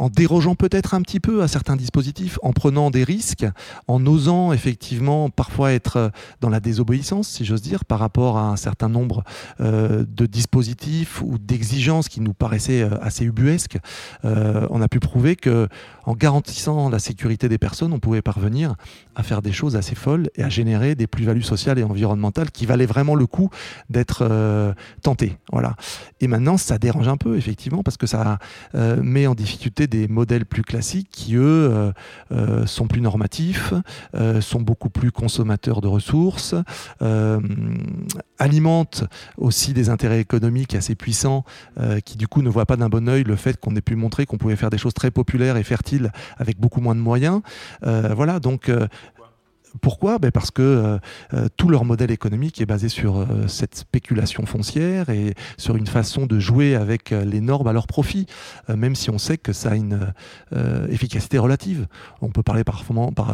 en 0.00 0.08
dérogeant 0.08 0.54
peut-être 0.54 0.94
un 0.94 1.02
petit 1.02 1.20
peu 1.20 1.42
à 1.42 1.48
certains 1.48 1.76
dispositifs, 1.76 2.38
en 2.42 2.54
prenant 2.54 2.90
des 2.90 3.04
risques, 3.04 3.46
en 3.86 4.04
osant 4.06 4.54
effectivement 4.54 5.28
parfois 5.28 5.74
être 5.74 6.10
dans 6.40 6.48
la 6.48 6.58
désobéissance, 6.58 7.28
si 7.28 7.44
j'ose 7.44 7.60
dire, 7.60 7.84
par 7.84 7.98
rapport 7.98 8.38
à 8.38 8.48
un 8.48 8.56
certain 8.56 8.88
nombre 8.88 9.22
euh, 9.60 10.06
de 10.08 10.24
dispositifs 10.24 11.20
ou 11.20 11.36
d'exigences 11.36 12.08
qui 12.08 12.22
nous 12.22 12.32
paraissaient 12.32 12.80
euh, 12.80 12.96
assez 13.02 13.26
ubuesques, 13.26 13.76
euh, 14.24 14.66
on 14.70 14.80
a 14.80 14.88
pu 14.88 15.00
prouver 15.00 15.36
que 15.36 15.68
en 16.06 16.14
garantissant 16.14 16.88
la 16.88 16.98
sécurité 16.98 17.50
des 17.50 17.58
personnes, 17.58 17.92
on 17.92 17.98
pouvait 17.98 18.22
parvenir 18.22 18.76
à 19.16 19.22
faire 19.22 19.42
des 19.42 19.52
choses 19.52 19.76
assez 19.76 19.94
folles 19.94 20.30
et 20.34 20.42
à 20.42 20.48
générer 20.48 20.94
des 20.94 21.06
plus-values 21.06 21.42
sociales 21.42 21.78
et 21.78 21.84
environnementales 21.84 22.50
qui 22.50 22.64
valaient 22.64 22.86
vraiment 22.86 23.14
le 23.14 23.26
coup 23.26 23.50
d'être 23.90 24.26
tentées. 25.02 25.36
Voilà. 25.52 25.76
Et 26.20 26.26
maintenant, 26.26 26.56
ça 26.56 26.78
dérange 26.78 27.06
un 27.06 27.18
peu 27.18 27.36
effectivement 27.36 27.82
parce 27.82 27.96
que 27.96 28.06
ça 28.06 28.38
met 28.74 29.26
en 29.26 29.34
difficulté 29.34 29.86
des 29.90 30.08
modèles 30.08 30.46
plus 30.46 30.62
classiques 30.62 31.08
qui, 31.10 31.34
eux, 31.34 31.42
euh, 31.70 31.92
euh, 32.32 32.64
sont 32.66 32.86
plus 32.86 33.00
normatifs, 33.00 33.74
euh, 34.14 34.40
sont 34.40 34.62
beaucoup 34.62 34.88
plus 34.88 35.12
consommateurs 35.12 35.80
de 35.80 35.88
ressources, 35.88 36.54
alimentent 38.38 39.04
aussi 39.36 39.74
des 39.74 39.90
intérêts 39.90 40.20
économiques 40.20 40.74
assez 40.74 40.94
puissants 40.94 41.44
qui, 42.04 42.16
du 42.16 42.28
coup, 42.28 42.42
ne 42.42 42.48
voient 42.48 42.66
pas 42.66 42.76
d'un 42.76 42.88
bon 42.88 43.08
oeil 43.08 43.24
le 43.24 43.36
fait 43.36 43.58
qu'on 43.58 43.74
ait 43.74 43.80
pu 43.80 43.96
montrer 43.96 44.24
qu'on 44.24 44.38
pouvait 44.38 44.56
faire 44.56 44.70
des 44.70 44.78
choses 44.78 44.94
très 44.94 45.10
populaires 45.10 45.56
et 45.56 45.64
fertiles 45.64 46.12
avec 46.38 46.58
beaucoup 46.58 46.80
moins 46.80 46.94
de 46.94 47.00
moyens. 47.00 47.40
voilà, 47.82 48.38
donc 48.38 48.70
pourquoi? 49.80 50.18
Ben 50.18 50.30
Parce 50.30 50.50
que 50.50 50.62
euh, 50.62 50.98
euh, 51.34 51.48
tout 51.56 51.68
leur 51.68 51.84
modèle 51.84 52.10
économique 52.10 52.60
est 52.60 52.66
basé 52.66 52.88
sur 52.88 53.18
euh, 53.18 53.46
cette 53.46 53.76
spéculation 53.76 54.46
foncière 54.46 55.10
et 55.10 55.34
sur 55.56 55.76
une 55.76 55.86
façon 55.86 56.26
de 56.26 56.38
jouer 56.38 56.74
avec 56.74 57.10
les 57.10 57.40
normes 57.40 57.66
à 57.66 57.72
leur 57.72 57.86
profit, 57.86 58.26
même 58.68 58.94
si 58.94 59.10
on 59.10 59.18
sait 59.18 59.38
que 59.38 59.52
ça 59.52 59.70
a 59.70 59.74
une 59.74 60.12
efficacité 60.90 61.38
relative. 61.38 61.86
On 62.20 62.28
peut 62.28 62.42
parler 62.42 62.64
par, 62.64 62.82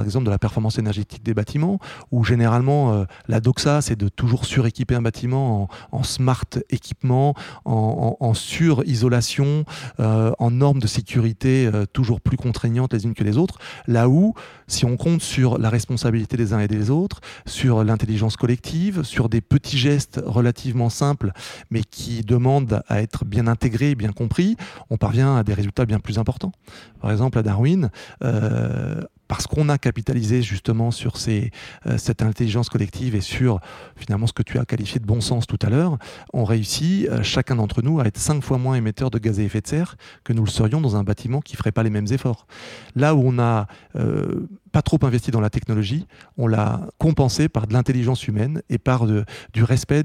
exemple 0.03 0.27
de 0.27 0.31
la 0.31 0.39
performance 0.39 0.79
énergétique 0.79 1.23
des 1.23 1.35
bâtiments, 1.35 1.79
où 2.11 2.25
généralement 2.25 3.05
la 3.29 3.41
doxa, 3.41 3.81
c'est 3.81 3.97
de 3.97 4.09
toujours 4.09 4.45
suréquiper 4.45 4.95
un 4.95 5.03
bâtiment 5.03 5.69
en, 5.93 6.03
smart 6.03 6.45
équipement, 6.71 7.35
en, 7.65 8.17
en, 8.19 8.35
sur-isolation, 8.35 9.65
en 9.99 10.51
normes 10.51 10.81
de 10.81 10.87
sécurité 10.87 11.71
toujours 11.93 12.21
plus 12.21 12.37
contraignantes 12.37 12.93
les 12.93 13.05
unes 13.05 13.15
que 13.15 13.25
les 13.25 13.37
autres, 13.37 13.59
là 13.87 14.09
où, 14.09 14.35
si 14.67 14.85
on 14.85 14.97
compte 14.97 15.23
sur 15.23 15.59
la 15.59 15.71
responsabilité 15.71 16.26
des 16.35 16.53
uns 16.53 16.59
et 16.59 16.67
des 16.67 16.91
autres, 16.91 17.21
sur 17.47 17.85
l'intelligence 17.85 18.37
collective, 18.37 19.05
sur 19.05 19.29
des 19.29 19.41
petits 19.41 19.79
gestes 19.79 20.21
relativement 20.25 20.91
simples, 20.91 21.31
mais 21.71 21.83
qui 21.83 22.23
demandent 22.23 22.83
à 22.89 23.03
être 23.03 23.25
bien 23.25 23.47
intégrés, 23.47 23.95
bien 23.95 24.13
compris, 24.13 24.57
on 24.91 24.97
parvient 24.97 25.37
à 25.37 25.45
des 25.45 25.55
résultats 25.55 25.87
bien 25.87 26.01
plus 26.01 26.19
importants. 26.19 26.53
Par 27.01 27.13
exemple, 27.13 27.39
à 27.39 27.43
Darwin, 27.43 27.91
euh, 28.25 29.03
parce 29.29 29.47
qu'on 29.47 29.69
a 29.69 29.79
capitalisé 29.79 30.43
justement 30.43 30.91
sur 30.91 31.15
euh, 31.29 31.99
cette 31.99 32.23
intelligence 32.23 32.69
collective 32.69 33.15
et 33.15 33.21
sur 33.21 33.61
finalement 33.97 34.27
ce 34.27 34.33
que 34.33 34.43
tu 34.43 34.59
as 34.59 34.65
qualifié 34.65 35.01
de 35.01 35.07
bon 35.07 35.21
sens 35.21 35.47
tout 35.47 35.59
à 35.63 35.71
l'heure, 35.71 35.99
on 36.33 36.45
réussit 36.45 37.09
euh, 37.09 37.23
chacun 37.23 37.57
d'entre 37.57 37.83
nous 37.83 38.01
à 38.01 38.07
être 38.07 38.19
cinq 38.19 38.43
fois 38.43 38.59
moins 38.59 38.77
émetteur 38.77 39.11
de 39.11 39.19
gaz 39.19 39.39
à 39.39 39.43
effet 39.43 39.61
de 39.61 39.67
serre 39.67 39.97
que 40.25 40.33
nous 40.33 40.45
le 40.45 40.51
serions 40.51 40.81
dans 40.81 40.97
un 40.97 41.05
bâtiment 41.05 41.41
qui 41.41 41.57
ferait 41.57 41.73
pas 41.73 41.83
les 41.83 41.91
mêmes 41.91 42.07
efforts. 42.11 42.47
Là 42.95 43.15
où 43.15 43.23
on 43.25 43.39
a 43.39 43.67
euh, 43.97 44.47
pas 44.73 44.83
trop 44.83 44.99
investi 45.03 45.31
dans 45.31 45.41
la 45.41 45.51
technologie, 45.51 46.07
on 46.37 46.47
l'a 46.47 46.83
compensé 46.99 47.49
par 47.49 47.67
de 47.67 47.73
l'intelligence 47.73 48.29
humaine 48.29 48.63
et 48.69 48.79
par 48.79 49.07
du 49.07 49.63
respect 49.63 50.03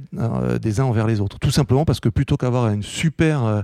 des 0.62 0.80
uns 0.80 0.86
envers 0.86 1.08
les 1.08 1.20
autres. 1.20 1.40
Tout 1.40 1.52
simplement 1.52 1.84
parce 1.84 2.00
que 2.00 2.08
plutôt 2.08 2.38
qu'avoir 2.38 2.70
une 2.70 2.84
super 2.84 3.64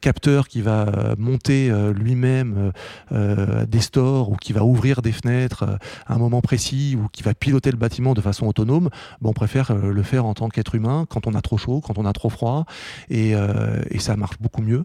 capteur 0.00 0.46
qui 0.46 0.62
va 0.62 1.16
monter 1.18 1.72
lui-même 1.92 2.70
des 3.10 3.80
stores 3.80 4.30
ou 4.30 4.36
qui 4.36 4.52
va 4.52 4.62
ouvrir 4.62 4.85
des 4.94 5.12
fenêtres 5.12 5.64
euh, 5.64 5.76
à 6.06 6.14
un 6.14 6.18
moment 6.18 6.40
précis 6.40 6.96
ou 7.00 7.08
qui 7.08 7.22
va 7.22 7.34
piloter 7.34 7.70
le 7.70 7.76
bâtiment 7.76 8.14
de 8.14 8.20
façon 8.20 8.46
autonome, 8.46 8.90
on 9.22 9.32
préfère 9.32 9.70
euh, 9.70 9.92
le 9.92 10.02
faire 10.02 10.24
en 10.24 10.34
tant 10.34 10.48
qu'être 10.48 10.74
humain 10.74 11.06
quand 11.08 11.26
on 11.26 11.34
a 11.34 11.40
trop 11.40 11.58
chaud, 11.58 11.80
quand 11.80 11.98
on 11.98 12.06
a 12.06 12.12
trop 12.12 12.30
froid, 12.30 12.64
et, 13.10 13.34
euh, 13.34 13.82
ça 13.98 14.16
marche 14.16 14.38
beaucoup 14.40 14.62
mieux. 14.62 14.84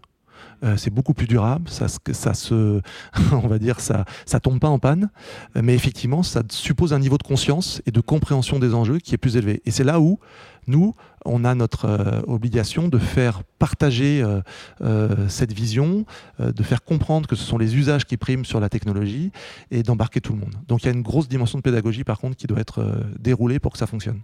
c'est 0.78 0.90
beaucoup 0.90 1.14
plus 1.14 1.28
durable, 1.28 1.70
ça, 1.70 1.86
ça 2.12 2.34
se, 2.34 2.82
on 3.32 3.48
va 3.48 3.60
dire, 3.60 3.80
ça, 3.80 4.06
ça 4.26 4.40
tombe 4.40 4.60
pas 4.60 4.70
en 4.70 4.80
panne, 4.80 5.12
mais 5.54 5.76
effectivement, 5.76 6.24
ça 6.24 6.42
suppose 6.50 6.94
un 6.94 7.00
niveau 7.00 7.20
de 7.20 7.24
conscience 7.24 7.84
et 7.86 7.92
de 7.92 8.02
compréhension 8.02 8.58
des 8.58 8.74
enjeux 8.74 8.98
qui 8.98 9.14
est 9.14 9.20
plus 9.20 9.38
élevé. 9.38 9.62
Et 9.66 9.72
c'est 9.72 9.84
là 9.84 10.00
où 10.00 10.18
nous, 10.66 10.96
on 11.26 11.46
a 11.46 11.56
notre 11.56 11.86
euh, 11.86 12.22
obligation 12.28 12.88
de 12.88 12.98
faire 12.98 13.42
partager 13.60 14.22
euh, 14.22 14.42
euh, 14.82 15.28
cette 15.28 15.54
vision, 15.54 16.06
de 16.40 16.64
faire 16.64 16.84
comprendre 16.84 17.28
que 17.28 17.36
ce 17.36 17.44
sont 17.44 17.58
les 17.58 17.76
usages 17.76 18.06
qui 18.06 18.18
priment 18.18 18.46
sur 18.46 18.60
la 18.60 18.70
technologie 18.70 19.32
et 19.70 19.84
d'embarquer 19.84 20.22
tout 20.22 20.34
le 20.34 20.40
monde. 20.40 20.56
Donc 20.68 20.84
il 20.84 20.86
y 20.88 20.90
a 20.90 20.94
une 20.94 21.04
grosse 21.04 21.28
dimension 21.28 21.58
de 21.60 21.64
pédagogie 21.64 22.04
par 22.04 22.20
contre 22.20 22.36
qui 22.36 22.48
doit 22.48 22.60
être 22.60 22.84
déroulée 23.20 23.60
pour 23.60 23.72
que 23.72 23.78
ça 23.78 23.88
fonctionne. 23.88 24.22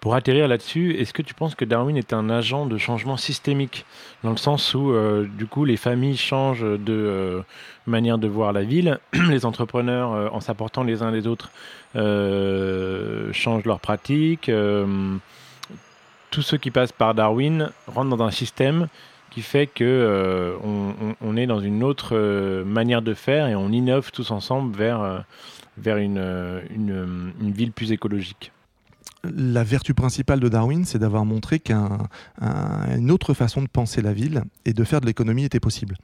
Pour 0.00 0.14
atterrir 0.14 0.46
là-dessus, 0.46 0.94
est-ce 0.94 1.12
que 1.12 1.22
tu 1.22 1.34
penses 1.34 1.56
que 1.56 1.64
Darwin 1.64 1.96
est 1.96 2.12
un 2.12 2.30
agent 2.30 2.66
de 2.66 2.78
changement 2.78 3.16
systémique? 3.16 3.84
Dans 4.22 4.30
le 4.30 4.36
sens 4.36 4.74
où, 4.74 4.94
du 5.36 5.46
coup, 5.46 5.64
les 5.64 5.76
familles 5.76 6.16
changent 6.16 6.64
de 6.64 7.42
manière 7.86 8.18
de 8.18 8.28
voir 8.28 8.52
la 8.52 8.62
ville, 8.62 9.00
les 9.28 9.44
entrepreneurs, 9.44 10.32
en 10.32 10.38
s'apportant 10.38 10.84
les 10.84 11.02
uns 11.02 11.10
les 11.10 11.26
autres, 11.26 11.50
changent 11.94 13.64
leurs 13.64 13.80
pratiques. 13.80 14.48
Tous 16.30 16.42
ceux 16.42 16.58
qui 16.58 16.70
passent 16.70 16.92
par 16.92 17.14
Darwin 17.14 17.70
rentrent 17.86 18.16
dans 18.16 18.24
un 18.24 18.30
système 18.30 18.88
qui 19.30 19.42
fait 19.42 19.66
que 19.66 20.56
on, 21.20 21.36
est 21.36 21.46
dans 21.46 21.60
une 21.60 21.82
autre 21.82 22.62
manière 22.64 23.02
de 23.02 23.14
faire 23.14 23.46
et 23.46 23.54
on 23.54 23.70
innove 23.70 24.10
tous 24.10 24.30
ensemble 24.30 24.76
vers, 24.76 25.98
une, 25.98 26.62
une 26.74 27.52
ville 27.52 27.72
plus 27.72 27.92
écologique 27.92 28.52
la 29.24 29.64
vertu 29.64 29.94
principale 29.94 30.40
de 30.40 30.48
Darwin, 30.48 30.84
c'est 30.84 30.98
d'avoir 30.98 31.24
montré 31.24 31.58
qu'une 31.58 33.10
autre 33.10 33.34
façon 33.34 33.62
de 33.62 33.68
penser 33.68 34.00
la 34.00 34.12
ville 34.12 34.42
et 34.64 34.72
de 34.72 34.84
faire 34.84 35.00
de 35.00 35.06
l'économie 35.06 35.44
était 35.44 35.60
possible. 35.60 35.96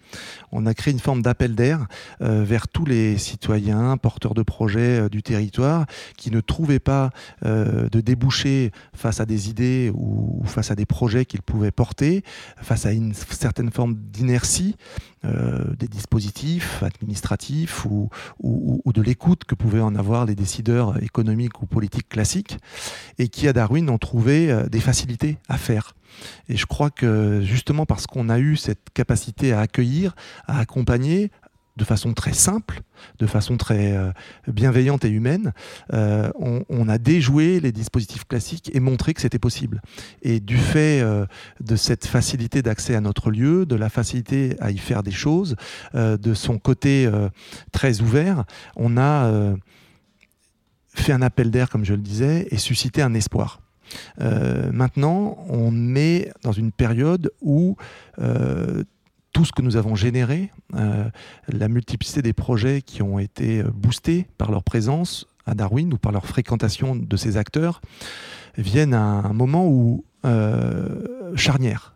On 0.50 0.66
a 0.66 0.74
créé 0.74 0.92
une 0.92 1.00
forme 1.00 1.22
d'appel 1.22 1.54
d'air 1.54 1.86
euh, 2.22 2.44
vers 2.44 2.66
tous 2.66 2.84
les 2.84 3.16
citoyens, 3.18 3.96
porteurs 3.96 4.34
de 4.34 4.42
projets 4.42 5.02
euh, 5.02 5.08
du 5.08 5.22
territoire, 5.22 5.86
qui 6.16 6.30
ne 6.30 6.40
trouvaient 6.40 6.80
pas 6.80 7.10
euh, 7.44 7.88
de 7.88 8.00
débouchés 8.00 8.72
face 8.94 9.20
à 9.20 9.26
des 9.26 9.48
idées 9.48 9.92
ou, 9.94 10.42
face 10.44 10.70
à 10.70 10.74
des 10.74 10.86
projets 10.86 11.24
qu'ils 11.24 11.42
pouvaient 11.42 11.70
porter, 11.70 12.24
face 12.56 12.84
à 12.86 12.92
une 12.92 13.14
certaine 13.14 13.70
forme 13.70 13.94
d'inertie 13.94 14.76
des 15.78 15.88
dispositifs 15.88 16.82
administratifs 16.82 17.86
ou, 17.86 18.10
ou 18.42 18.92
de 18.92 19.00
l'écoute 19.00 19.44
que 19.44 19.54
pouvaient 19.54 19.80
en 19.80 19.94
avoir 19.94 20.26
les 20.26 20.34
décideurs 20.34 21.02
économiques 21.02 21.62
ou 21.62 21.66
politiques 21.66 22.10
classiques 22.10 22.58
et 23.18 23.28
qui 23.28 23.48
à 23.48 23.52
Darwin 23.52 23.88
ont 23.90 23.98
trouvé 23.98 24.50
euh, 24.50 24.68
des 24.68 24.80
facilités 24.80 25.38
à 25.48 25.58
faire. 25.58 25.94
Et 26.48 26.56
je 26.56 26.66
crois 26.66 26.90
que 26.90 27.40
justement 27.42 27.86
parce 27.86 28.06
qu'on 28.06 28.28
a 28.28 28.38
eu 28.38 28.56
cette 28.56 28.90
capacité 28.94 29.52
à 29.52 29.60
accueillir, 29.60 30.14
à 30.46 30.58
accompagner, 30.60 31.30
de 31.76 31.82
façon 31.82 32.12
très 32.12 32.34
simple, 32.34 32.82
de 33.18 33.26
façon 33.26 33.56
très 33.56 33.96
euh, 33.96 34.12
bienveillante 34.46 35.04
et 35.04 35.08
humaine, 35.08 35.52
euh, 35.92 36.30
on, 36.38 36.88
a 36.88 36.98
déjoué 36.98 37.58
les 37.58 37.72
dispositifs 37.72 38.24
classiques 38.26 38.70
et 38.72 38.78
montré 38.78 39.12
que 39.12 39.20
c'était 39.20 39.40
possible. 39.40 39.82
Et 40.22 40.38
du 40.38 40.56
fait 40.56 41.02
de 41.60 41.74
cette 41.74 42.06
facilité 42.06 42.62
d'accès 42.62 42.94
à 42.94 43.00
notre 43.00 43.32
lieu, 43.32 43.66
de 43.66 43.74
la 43.74 43.88
facilité 43.88 44.54
à 44.60 44.70
y 44.70 44.78
faire 44.78 45.02
des 45.02 45.10
choses, 45.10 45.56
de 45.94 46.34
son 46.34 46.58
côté 46.58 47.10
très 47.72 48.02
ouvert, 48.02 48.44
on 48.76 48.96
a 48.96 49.56
fait 50.94 51.12
un 51.12 51.22
appel 51.22 51.50
d'air, 51.50 51.68
comme 51.68 51.84
je 51.84 51.94
le 51.94 52.00
disais, 52.00 52.46
et 52.50 52.56
suscité 52.56 53.02
un 53.02 53.14
espoir. 53.14 53.60
Euh, 54.20 54.70
maintenant, 54.72 55.44
on 55.48 55.94
est 55.96 56.32
dans 56.42 56.52
une 56.52 56.72
période 56.72 57.30
où 57.42 57.76
euh, 58.20 58.84
tout 59.32 59.44
ce 59.44 59.52
que 59.52 59.62
nous 59.62 59.76
avons 59.76 59.94
généré, 59.94 60.50
euh, 60.74 61.04
la 61.48 61.68
multiplicité 61.68 62.22
des 62.22 62.32
projets 62.32 62.82
qui 62.82 63.02
ont 63.02 63.18
été 63.18 63.62
boostés 63.62 64.26
par 64.38 64.50
leur 64.50 64.62
présence 64.62 65.26
à 65.46 65.54
Darwin 65.54 65.92
ou 65.92 65.98
par 65.98 66.12
leur 66.12 66.26
fréquentation 66.26 66.96
de 66.96 67.16
ces 67.16 67.36
acteurs, 67.36 67.80
viennent 68.56 68.94
à 68.94 69.02
un 69.02 69.32
moment 69.32 69.66
où 69.68 70.04
charnière. 71.36 71.94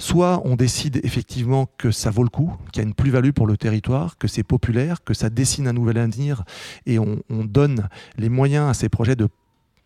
Soit 0.00 0.40
on 0.46 0.56
décide 0.56 0.98
effectivement 1.04 1.68
que 1.76 1.90
ça 1.90 2.10
vaut 2.10 2.22
le 2.22 2.30
coup, 2.30 2.56
qu'il 2.72 2.82
y 2.82 2.86
a 2.86 2.88
une 2.88 2.94
plus-value 2.94 3.32
pour 3.32 3.46
le 3.46 3.58
territoire, 3.58 4.16
que 4.16 4.28
c'est 4.28 4.42
populaire, 4.42 5.04
que 5.04 5.12
ça 5.12 5.28
dessine 5.28 5.68
un 5.68 5.74
nouvel 5.74 5.98
avenir 5.98 6.42
et 6.86 6.98
on, 6.98 7.20
donne 7.28 7.86
les 8.16 8.30
moyens 8.30 8.70
à 8.70 8.74
ces 8.74 8.88
projets 8.88 9.14
de 9.14 9.28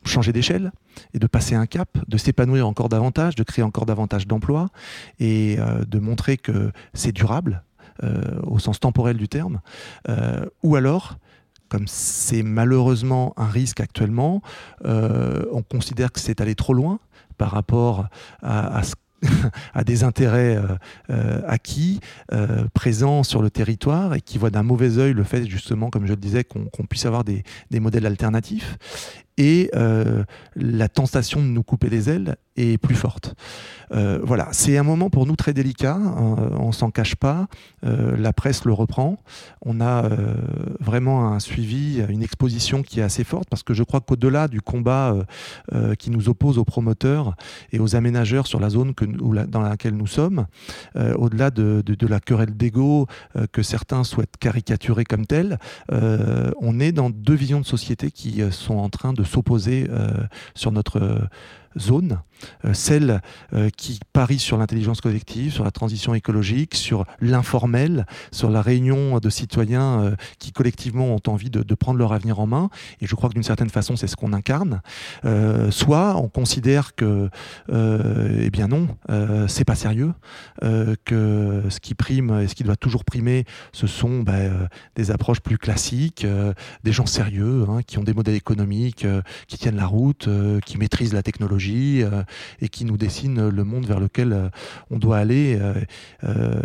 changer 0.05 0.33
d'échelle 0.33 0.71
et 1.15 1.19
de 1.19 1.27
passer 1.27 1.57
un 1.57 1.67
cap, 1.67 1.99
de 2.07 2.17
s'épanouir 2.17 2.69
encore 2.69 2.89
davantage, 2.89 3.35
de 3.35 3.43
créer 3.43 3.65
encore 3.65 3.87
davantage 3.87 4.29
d'emplois 4.29 4.69
et 5.19 5.57
euh, 5.59 5.85
de 5.85 5.99
montrer 5.99 6.37
que 6.37 6.71
c'est 6.93 7.13
durable 7.13 7.65
euh, 8.05 8.39
au 8.45 8.61
sens 8.61 8.79
temporel 8.79 9.17
du 9.17 9.29
terme. 9.29 9.61
Euh, 10.09 10.47
ou 10.63 10.77
alors, 10.77 11.17
comme 11.69 11.89
c'est 11.89 12.45
malheureusement 12.45 13.35
un 13.37 13.49
risque 13.49 13.81
actuellement, 13.81 14.43
on 14.85 15.63
considère 15.69 16.13
que 16.13 16.21
c'est 16.21 16.41
allé 16.41 16.55
trop 16.55 16.73
loin 16.73 17.01
par 17.37 17.51
rapport 17.51 18.07
à, 18.43 18.77
à 18.77 18.83
ce 18.85 18.95
à 19.75 19.85
des 19.85 20.05
intérêts 20.05 20.57
euh, 20.57 20.63
euh, 21.11 21.41
acquis, 21.47 22.01
euh, 22.33 22.65
présents 22.75 23.23
sur 23.23 23.43
le 23.43 23.51
territoire 23.51 24.15
et 24.15 24.21
qui 24.21 24.39
voient 24.39 24.51
d'un 24.51 24.63
mauvais 24.63 24.99
œil 24.99 25.13
le 25.13 25.25
fait 25.25 25.47
justement, 25.47 25.91
comme 25.91 26.07
je 26.07 26.13
le 26.13 26.17
disais, 26.17 26.45
qu'on 26.45 26.87
puisse 26.89 27.07
avoir 27.07 27.25
des, 27.25 27.43
des, 27.71 27.81
modèles 27.81 28.07
alternatifs 28.07 28.77
et 29.37 29.71
euh, 29.75 30.25
la 30.55 30.89
tentation 30.89 31.41
de 31.41 31.47
nous 31.47 31.63
couper 31.63 31.89
les 31.89 32.09
ailes 32.09 32.37
est 32.57 32.79
plus 32.79 32.95
forte. 32.95 33.35
Euh, 33.93 34.21
voilà, 34.23 34.49
c'est 34.53 34.79
un 34.79 34.85
moment 34.85 35.11
pour 35.11 35.27
nous 35.27 35.35
très 35.35 35.53
délicat, 35.53 35.99
On 35.99 36.35
hein, 36.35 36.51
on 36.61 36.71
s'en 36.71 36.93
cache 36.93 37.17
pas, 37.17 37.49
euh, 37.85 38.17
la 38.17 38.33
presse 38.33 38.65
le 38.65 38.73
reprend, 38.73 39.19
on 39.65 39.81
a 39.81 40.09
vraiment 40.81 41.33
un 41.33 41.41
suivi, 41.41 42.01
une 42.09 42.23
exposition 42.23 42.83
qui 42.83 43.01
est 43.01 43.03
assez 43.03 43.25
forte, 43.25 43.49
parce 43.49 43.63
que 43.63 43.75
je 43.75 43.83
crois 43.83 44.01
qu'au-delà 44.01 44.47
du 44.49 44.61
combat 44.61 45.17
qui 45.99 46.11
nous 46.11 46.29
oppose 46.29 46.59
aux 46.59 46.65
promoteurs 46.65 47.35
et 47.73 47.81
aux 47.81 47.97
aménageurs 47.97 48.47
sur 48.47 48.61
la 48.61 48.71
zone 48.71 48.93
dans 49.49 49.61
laquelle 49.61 49.97
nous 49.97 50.07
sommes, 50.07 50.47
au-delà 50.95 51.51
de, 51.51 51.83
de, 51.85 52.07
la 52.07 52.21
querelle 52.21 52.57
d'ego 52.57 53.07
que 53.53 53.63
certains 53.63 54.05
souhaitent 54.05 54.37
caricaturer 54.39 55.05
comme 55.05 55.27
telle, 55.27 55.59
on 55.91 56.81
est 56.81 56.93
dans 56.93 57.11
deux 57.11 57.35
visions 57.35 57.61
de 57.61 57.67
société 57.67 58.11
qui 58.11 58.43
sont 58.51 58.77
en 58.77 58.89
train 58.89 59.13
de 59.13 59.24
s'opposer 59.25 59.87
euh, 59.91 60.25
sur 60.55 60.73
notre 60.73 61.29
euh, 61.77 61.81
zone, 62.75 63.11
euh, 63.53 63.71
qui 63.77 64.01
parie 64.13 64.39
sur 64.39 64.59
l'intelligence 64.59 65.01
collective, 65.01 65.53
sur 65.53 65.65
la 65.65 65.71
transition 65.71 66.15
écologique, 66.15 66.75
sur 66.75 67.05
l'informel, 67.21 68.07
sur 68.33 68.51
la 68.51 68.63
réunion 68.63 69.19
de 69.19 69.31
citoyens 69.31 70.15
qui 70.39 70.53
collectivement 70.53 71.15
ont 71.15 71.31
envie 71.31 71.51
de, 71.51 71.75
prendre 71.75 71.99
leur 71.99 72.13
avenir 72.13 72.41
en 72.41 72.47
main. 72.47 72.71
Et 73.01 73.07
je 73.07 73.15
crois 73.15 73.29
que 73.29 73.35
d'une 73.35 73.43
certaine 73.43 73.71
façon, 73.71 73.97
c'est 73.97 74.07
ce 74.07 74.17
qu'on 74.17 74.33
incarne. 74.33 74.81
soit 75.71 76.17
on 76.17 76.29
considère 76.29 76.95
que, 76.95 77.29
eh 77.71 78.51
bien 78.51 78.69
non, 78.69 78.89
c'est 79.49 79.65
pas 79.65 79.75
sérieux, 79.75 80.13
que 80.61 81.63
ce 81.69 81.81
qui 81.81 81.95
prime 81.95 82.41
et 82.41 82.49
ce 82.49 82.55
qui 82.55 82.65
doit 82.65 82.77
toujours 82.77 83.05
primer, 83.05 83.45
ce 83.73 83.87
sont 83.87 84.21
ben, 84.21 84.69
des 84.97 85.11
approches 85.11 85.41
plus 85.41 85.59
classiques, 85.59 86.27
des 86.85 86.93
gens 86.93 87.07
sérieux, 87.07 87.65
hein, 87.69 87.83
qui 87.83 87.99
ont 87.99 88.05
des 88.05 88.15
modèles 88.15 88.37
économiques 88.37 89.07
qui 89.49 89.59
tiennent 89.59 89.77
la 89.77 89.87
route, 89.87 90.29
euh, 90.29 90.61
qui 90.61 90.79
maîtrisent 90.79 91.13
la 91.13 91.23
technologie 91.23 91.64
euh, 91.73 92.23
et 92.61 92.69
qui 92.69 92.85
nous 92.85 92.97
dessinent 92.97 93.49
le 93.49 93.65
monde 93.65 93.87
vers 93.87 94.01
lequel 94.01 94.33
euh, 94.33 94.49
on 94.91 94.99
doit 94.99 95.19
aller 95.19 95.59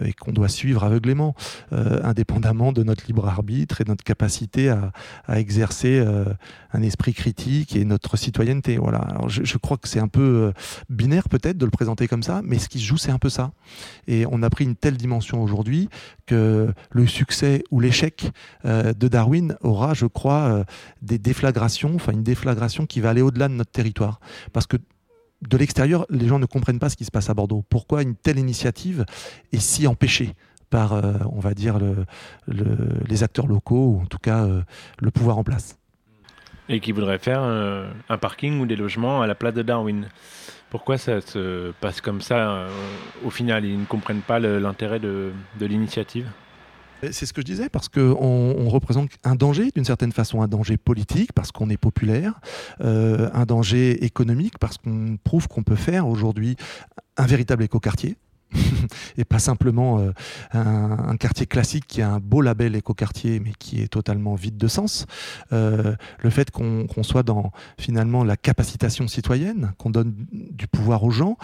et 0.06 0.14
qu'on 0.14 0.32
doit 0.32 0.48
suivre 0.48 0.84
aveuglément, 0.84 1.36
indépendamment 1.72 2.72
de 2.72 2.84
notre 2.84 3.06
libre 3.08 3.28
arbitre 3.28 3.82
et 3.82 3.84
de 3.84 3.90
notre 3.90 4.04
capacité 4.04 4.70
à, 4.70 4.92
exercer 5.40 6.04
un 6.74 6.82
esprit 6.82 7.14
critique 7.14 7.76
et 7.76 7.86
notre 7.86 8.18
citoyenneté. 8.18 8.78
Voilà. 8.78 9.00
Alors 9.00 9.30
je, 9.30 9.58
crois 9.58 9.78
que 9.78 9.88
c'est 9.88 10.00
un 10.00 10.08
peu 10.08 10.52
binaire 10.90 11.30
peut-être 11.30 11.58
de 11.58 11.66
le 11.66 11.72
présenter 11.72 12.08
comme 12.08 12.24
ça, 12.24 12.42
mais 12.44 12.60
ce 12.60 12.70
qui 12.70 12.80
se 12.80 12.86
joue, 12.86 12.98
c'est 12.98 13.12
un 13.12 13.20
peu 13.20 13.30
ça. 13.30 13.52
Et 14.08 14.26
on 14.30 14.44
a 14.44 14.50
pris 14.50 14.66
une 14.66 14.76
telle 14.76 14.98
dimension 14.98 15.42
aujourd'hui 15.42 15.90
que 16.26 16.72
le 16.92 17.08
succès 17.08 17.64
ou 17.72 17.80
l'échec 17.80 18.32
de 18.64 19.08
Darwin 19.08 19.56
aura, 19.62 19.94
je 19.94 20.06
crois, 20.06 20.66
des 21.02 21.18
déflagrations, 21.18 21.96
enfin 21.96 22.14
une 22.14 22.24
déflagration 22.24 22.86
qui 22.86 23.02
va 23.02 23.10
aller 23.10 23.22
au-delà 23.22 23.48
de 23.48 23.54
notre 23.54 23.72
territoire. 23.72 24.20
Parce 24.54 24.68
que 24.68 24.78
de 25.42 25.58
l'extérieur, 25.58 26.06
les 26.10 26.28
gens 26.28 26.40
ne 26.40 26.46
comprennent 26.46 26.80
pas 26.80 26.90
ce 26.90 26.98
qui 26.98 27.06
se 27.06 27.12
passe 27.12 27.30
à 27.30 27.34
Bordeaux. 27.34 27.64
Pourquoi 27.70 28.02
une 28.02 28.16
telle 28.16 28.40
initiative 28.40 29.06
est 29.52 29.60
si 29.60 29.88
empêchée 29.88 30.34
par, 30.70 30.94
euh, 30.94 31.14
on 31.32 31.40
va 31.40 31.54
dire, 31.54 31.80
le, 31.80 32.06
les 33.08 33.24
acteurs 33.24 33.48
locaux, 33.48 33.96
ou 33.96 34.02
en 34.02 34.06
tout 34.06 34.20
cas 34.20 34.46
euh, 34.46 34.62
le 35.00 35.12
pouvoir 35.12 35.38
en 35.38 35.44
place? 35.44 35.78
Et 36.68 36.80
qui 36.80 36.92
voudrait 36.92 37.18
faire 37.18 37.42
un, 37.42 38.18
parking 38.20 38.60
ou 38.60 38.66
des 38.68 38.76
logements 38.76 39.22
à 39.22 39.28
la 39.28 39.34
place 39.34 39.56
de 39.56 39.64
Darwin? 39.64 40.08
Pourquoi 40.70 41.00
ça 41.00 41.20
se 41.20 41.72
passe 41.82 42.00
comme 42.00 42.22
ça? 42.22 42.52
Euh, 42.52 42.70
Au 43.26 43.32
final, 43.32 43.66
ils 43.66 43.80
ne 43.80 43.86
comprennent 43.86 44.22
pas 44.22 44.38
l'intérêt 44.40 45.00
de 45.00 45.32
l'initiative? 45.60 46.30
C'est 47.12 47.26
ce 47.26 47.34
que 47.34 47.42
je 47.42 47.46
disais, 47.46 47.70
parce 47.70 47.90
qu'on 47.90 48.18
on 48.20 48.70
représente 48.70 49.10
un 49.24 49.36
danger, 49.36 49.72
d'une 49.74 49.86
certaine 49.86 50.12
façon, 50.12 50.42
un 50.42 50.48
danger 50.48 50.78
politique, 50.78 51.34
parce 51.34 51.52
qu'on 51.52 51.70
est 51.70 51.78
populaire, 51.78 52.40
euh, 52.82 53.30
un 53.34 53.46
danger 53.46 54.04
économique, 54.04 54.58
parce 54.60 54.78
qu'on 54.78 55.18
prouve 55.24 55.48
qu'on 55.48 55.64
peut 55.64 55.76
faire 55.76 56.08
aujourd'hui 56.08 56.56
un 57.18 57.26
véritable 57.26 57.64
écoquartier. 57.64 58.18
et 59.18 59.26
pas 59.26 59.40
simplement 59.40 60.02
un, 60.54 61.18
quartier 61.18 61.46
classique 61.46 61.86
qui 61.88 62.02
a 62.02 62.10
un 62.10 62.20
beau 62.20 62.42
label 62.42 62.76
écoquartier 62.76 63.40
mais 63.40 63.54
qui 63.60 63.82
est 63.82 63.88
totalement 63.88 64.36
vide 64.36 64.58
de 64.58 64.68
sens. 64.68 65.06
le 65.52 66.30
fait 66.30 66.52
qu'on 66.52 67.04
soit 67.04 67.24
dans 67.24 67.52
finalement 67.78 68.24
la 68.24 68.38
capacitation 68.38 69.08
citoyenne, 69.08 69.74
qu'on 69.78 69.90
donne 69.90 70.14
du 70.32 70.68
pouvoir 70.68 71.04
aux 71.04 71.12
gens, 71.12 71.38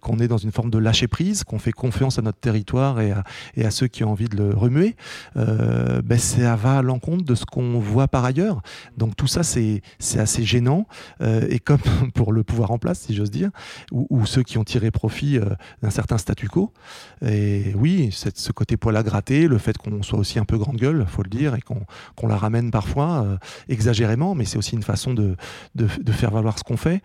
qu'on 0.00 0.18
est 0.18 0.28
dans 0.28 0.38
une 0.38 0.52
forme 0.52 0.70
de 0.70 0.78
lâcher 0.78 1.08
prise, 1.08 1.44
qu'on 1.44 1.58
fait 1.58 1.72
confiance 1.72 2.18
à 2.18 2.22
notre 2.22 2.38
territoire 2.38 3.00
et 3.00 3.12
à, 3.12 3.70
ceux 3.70 3.88
qui 3.88 4.04
ont 4.04 4.12
envie 4.12 4.28
de 4.28 4.36
le 4.36 4.54
remuer, 4.54 4.96
ben 5.34 6.18
ça 6.18 6.56
va 6.56 6.78
à 6.78 6.82
l'encontre 6.82 7.24
de 7.24 7.34
ce 7.34 7.44
qu'on 7.44 7.78
voit 7.78 8.08
par 8.08 8.24
ailleurs. 8.24 8.62
Donc 8.96 9.16
tout 9.16 9.26
ça, 9.26 9.42
c'est 9.42 9.82
assez 10.18 10.44
gênant. 10.44 10.86
Euh, 11.20 11.46
et 11.48 11.58
comme 11.58 11.80
pour 12.14 12.32
le 12.32 12.42
pouvoir 12.44 12.70
en 12.70 12.78
place, 12.78 13.00
si 13.00 13.14
j'ose 13.14 13.30
dire, 13.30 13.50
ou, 13.92 14.26
ceux 14.26 14.42
qui 14.42 14.58
ont 14.58 14.64
tiré 14.64 14.90
profit 14.90 15.38
euh, 15.38 15.46
d'un 15.82 15.90
certain 15.90 16.18
statu. 16.46 16.68
Et 17.22 17.72
oui, 17.74 18.10
ce 18.12 18.52
côté 18.52 18.76
poil 18.76 18.96
à 18.96 19.02
gratter, 19.02 19.48
le 19.48 19.58
fait 19.58 19.76
qu'on 19.76 20.02
soit 20.02 20.18
aussi 20.18 20.38
un 20.38 20.44
peu 20.44 20.56
grande 20.56 20.76
gueule, 20.76 21.04
faut 21.08 21.22
le 21.22 21.30
dire, 21.30 21.54
et 21.54 21.60
qu'on 21.60 22.28
la 22.28 22.36
ramène 22.36 22.70
parfois 22.70 23.24
euh, 23.24 23.36
exagérément, 23.68 24.34
mais 24.34 24.44
c'est 24.44 24.58
aussi 24.58 24.74
une 24.74 24.82
façon 24.82 25.14
de, 25.14 25.36
de, 25.74 26.12
faire 26.12 26.30
valoir 26.30 26.58
ce 26.58 26.64
qu'on 26.64 26.76
fait. 26.76 27.02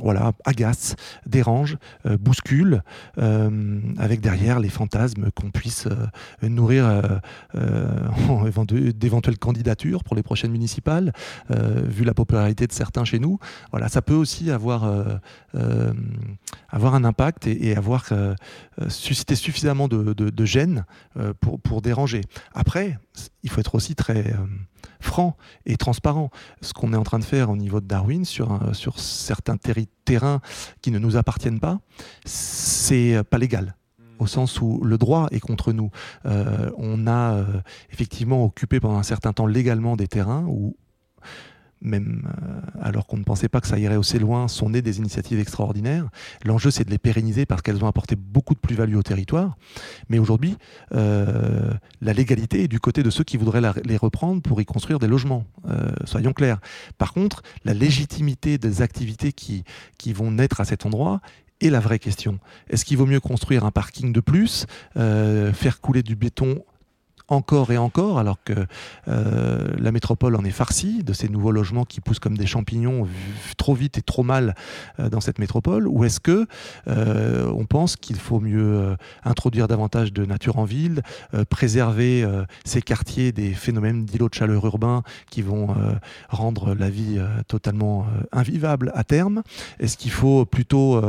voilà, 0.00 0.32
agace, 0.44 0.96
dérange, 1.26 1.76
bouscule, 2.20 2.82
avec 3.16 4.20
derrière 4.20 4.60
les 4.60 4.68
fantasmes 4.68 5.30
qu'on 5.30 5.50
puisse 5.50 5.88
nourrir 6.42 7.20
d'éventuelles 8.94 9.38
candidatures 9.38 10.04
pour 10.04 10.16
les 10.16 10.22
prochaines 10.22 10.52
municipales, 10.52 11.12
vu 11.50 12.04
la 12.04 12.14
popularité 12.14 12.66
de 12.66 12.72
certains 12.72 13.04
chez 13.04 13.18
nous. 13.18 13.38
Voilà, 13.70 13.88
ça 13.88 14.02
peut 14.02 14.14
aussi 14.14 14.50
avoir, 14.50 14.84
euh, 14.84 15.04
euh, 15.54 15.92
avoir 16.70 16.94
un 16.94 17.04
impact 17.04 17.46
et, 17.46 17.76
avoir 17.76 17.83
euh, 18.12 18.34
suscité 18.88 19.34
suffisamment 19.34 19.88
de, 19.88 20.44
gêne 20.44 20.84
pour, 21.40 21.60
pour 21.60 21.82
déranger. 21.82 22.22
Après, 22.54 22.98
il 23.42 23.50
faut 23.50 23.60
être 23.60 23.74
aussi 23.74 23.94
très 23.94 24.34
franc 25.00 25.36
et 25.66 25.76
transparent. 25.76 26.30
Ce 26.60 26.72
qu'on 26.72 26.92
est 26.92 26.96
en 26.96 27.02
train 27.02 27.18
de 27.18 27.24
faire 27.24 27.50
au 27.50 27.56
niveau 27.56 27.80
de 27.80 27.86
Darwin 27.86 28.24
sur, 28.24 28.60
sur 28.74 28.98
certains 28.98 29.56
terrains 30.04 30.40
qui 30.82 30.90
ne 30.90 30.98
nous 30.98 31.16
appartiennent 31.16 31.60
pas, 31.60 31.78
c'est 32.24 33.22
pas 33.30 33.38
légal 33.38 33.74
au 34.18 34.26
sens 34.26 34.60
où 34.60 34.82
le 34.84 34.96
droit 34.96 35.26
est 35.32 35.40
contre 35.40 35.72
nous. 35.72 35.90
on 36.24 37.06
a 37.06 37.44
effectivement 37.90 38.44
occupé 38.44 38.80
pendant 38.80 38.98
un 38.98 39.02
certain 39.02 39.32
temps 39.32 39.46
légalement 39.46 39.96
des 39.96 40.08
terrains 40.08 40.44
où 40.46 40.76
même 41.84 42.26
euh, 42.26 42.60
alors 42.80 43.06
qu'on 43.06 43.18
ne 43.18 43.22
pensait 43.22 43.48
pas 43.48 43.60
que 43.60 43.66
ça 43.66 43.78
irait 43.78 43.96
aussi 43.96 44.18
loin, 44.18 44.48
sont 44.48 44.70
nées 44.70 44.82
des 44.82 44.98
initiatives 44.98 45.38
extraordinaires. 45.38 46.08
L'enjeu, 46.44 46.70
c'est 46.70 46.84
de 46.84 46.90
les 46.90 46.98
pérenniser 46.98 47.46
parce 47.46 47.62
qu'elles 47.62 47.84
ont 47.84 47.86
apporté 47.86 48.16
beaucoup 48.16 48.54
de 48.54 48.58
plus-value 48.58 48.96
au 48.96 49.02
territoire. 49.02 49.56
Mais 50.08 50.18
aujourd'hui, 50.18 50.56
euh, 50.92 51.72
la 52.00 52.12
légalité 52.12 52.64
est 52.64 52.68
du 52.68 52.80
côté 52.80 53.02
de 53.02 53.10
ceux 53.10 53.24
qui 53.24 53.36
voudraient 53.36 53.62
les 53.84 53.96
reprendre 53.96 54.42
pour 54.42 54.60
y 54.60 54.64
construire 54.64 54.98
des 54.98 55.06
logements. 55.06 55.44
Euh, 55.68 55.90
soyons 56.04 56.32
clairs. 56.32 56.58
Par 56.98 57.12
contre, 57.12 57.42
la 57.64 57.74
légitimité 57.74 58.58
des 58.58 58.82
activités 58.82 59.32
qui, 59.32 59.64
qui 59.98 60.12
vont 60.12 60.30
naître 60.30 60.60
à 60.60 60.64
cet 60.64 60.86
endroit 60.86 61.20
est 61.60 61.70
la 61.70 61.80
vraie 61.80 61.98
question. 61.98 62.40
Est-ce 62.68 62.84
qu'il 62.84 62.96
vaut 62.96 63.06
mieux 63.06 63.20
construire 63.20 63.64
un 63.64 63.70
parking 63.70 64.12
de 64.12 64.20
plus, 64.20 64.66
faire 64.96 65.80
couler 65.80 66.02
du 66.02 66.16
béton 66.16 66.62
encore 67.28 67.72
et 67.72 67.78
encore, 67.78 68.18
alors 68.18 68.38
que 68.44 68.52
euh, 69.08 69.68
la 69.78 69.92
métropole 69.92 70.36
en 70.36 70.44
est 70.44 70.50
farcie 70.50 71.02
de 71.02 71.12
ces 71.12 71.28
nouveaux 71.28 71.52
logements 71.52 71.84
qui 71.84 72.00
poussent 72.00 72.18
comme 72.18 72.36
des 72.36 72.46
champignons 72.46 73.06
trop 73.56 73.74
vite 73.74 73.98
et 73.98 74.02
trop 74.02 74.22
mal 74.22 74.54
euh, 75.00 75.08
dans 75.08 75.20
cette 75.20 75.38
métropole 75.38 75.88
Ou 75.88 76.04
est-ce 76.04 76.20
que 76.20 76.46
euh, 76.88 77.50
on 77.56 77.64
pense 77.64 77.96
qu'il 77.96 78.16
faut 78.16 78.40
mieux 78.40 78.96
introduire 79.24 79.68
davantage 79.68 80.12
de 80.12 80.24
nature 80.24 80.58
en 80.58 80.64
ville, 80.64 81.02
préserver 81.48 82.26
ces 82.64 82.82
quartiers 82.82 83.32
des 83.32 83.52
phénomènes 83.52 84.04
d'îlots 84.04 84.28
de 84.28 84.34
chaleur 84.34 84.64
urbains 84.66 85.02
qui 85.30 85.42
vont 85.42 85.74
rendre 86.28 86.74
la 86.74 86.90
vie 86.90 87.18
totalement 87.48 88.06
invivable 88.32 88.92
à 88.94 89.04
terme? 89.04 89.42
Est-ce 89.78 89.96
qu'il 89.96 90.10
faut 90.10 90.44
plutôt 90.44 91.00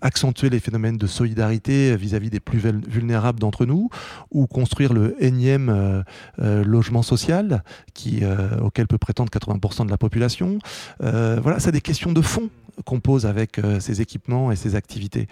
accentuer 0.00 0.50
les 0.50 0.60
phénomènes 0.60 0.96
de 0.96 1.06
solidarité 1.06 1.96
vis-à-vis 1.96 2.28
-vis 2.28 2.30
des 2.30 2.40
plus 2.40 2.58
vulnérables 2.88 3.40
d'entre 3.40 3.66
nous 3.66 3.88
ou 4.30 4.46
construire 4.46 4.92
le 4.92 5.16
énième 5.22 5.43
euh, 5.52 6.02
euh, 6.40 6.64
logement 6.64 7.02
social 7.02 7.62
qui, 7.92 8.20
euh, 8.22 8.58
auquel 8.60 8.86
peut 8.86 8.98
prétendre 8.98 9.30
80% 9.30 9.86
de 9.86 9.90
la 9.90 9.96
population. 9.96 10.58
voilà, 11.00 11.58
c'est 11.58 11.72
des 11.72 11.80
questions 11.80 12.12
de 12.12 12.20
fond 12.20 12.50
qu'on 12.84 13.00
pose 13.00 13.26
avec 13.26 13.60
ces 13.80 14.00
équipements 14.00 14.50
et 14.50 14.56
ces 14.56 14.74
activités. 14.74 15.28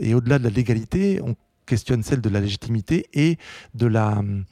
et 0.00 0.14
au-delà 0.14 0.38
de 0.38 0.44
la 0.44 0.50
légalité, 0.50 1.20
on 1.22 1.34
questionne 1.66 2.02
celle 2.02 2.20
de 2.20 2.28
la 2.28 2.40
légitimité 2.40 3.06
et 3.12 3.36
de 3.74 3.86
la 3.86 4.18
hum, 4.18 4.44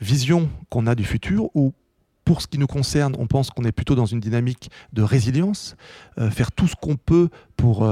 vision 0.00 0.48
qu'on 0.68 0.86
a 0.86 0.94
du 0.94 1.04
futur 1.04 1.50
où 1.54 1.72
pour 2.24 2.40
ce 2.40 2.46
qui 2.46 2.58
nous 2.58 2.68
concerne, 2.68 3.16
on 3.18 3.26
pense 3.26 3.50
qu'on 3.50 3.64
est 3.64 3.72
plutôt 3.72 3.96
dans 3.96 4.06
une 4.06 4.20
dynamique 4.20 4.70
de 4.92 5.02
résilience, 5.02 5.74
faire 6.30 6.52
tout 6.52 6.68
ce 6.68 6.76
qu'on 6.76 6.94
peut 6.94 7.30
pour 7.62 7.88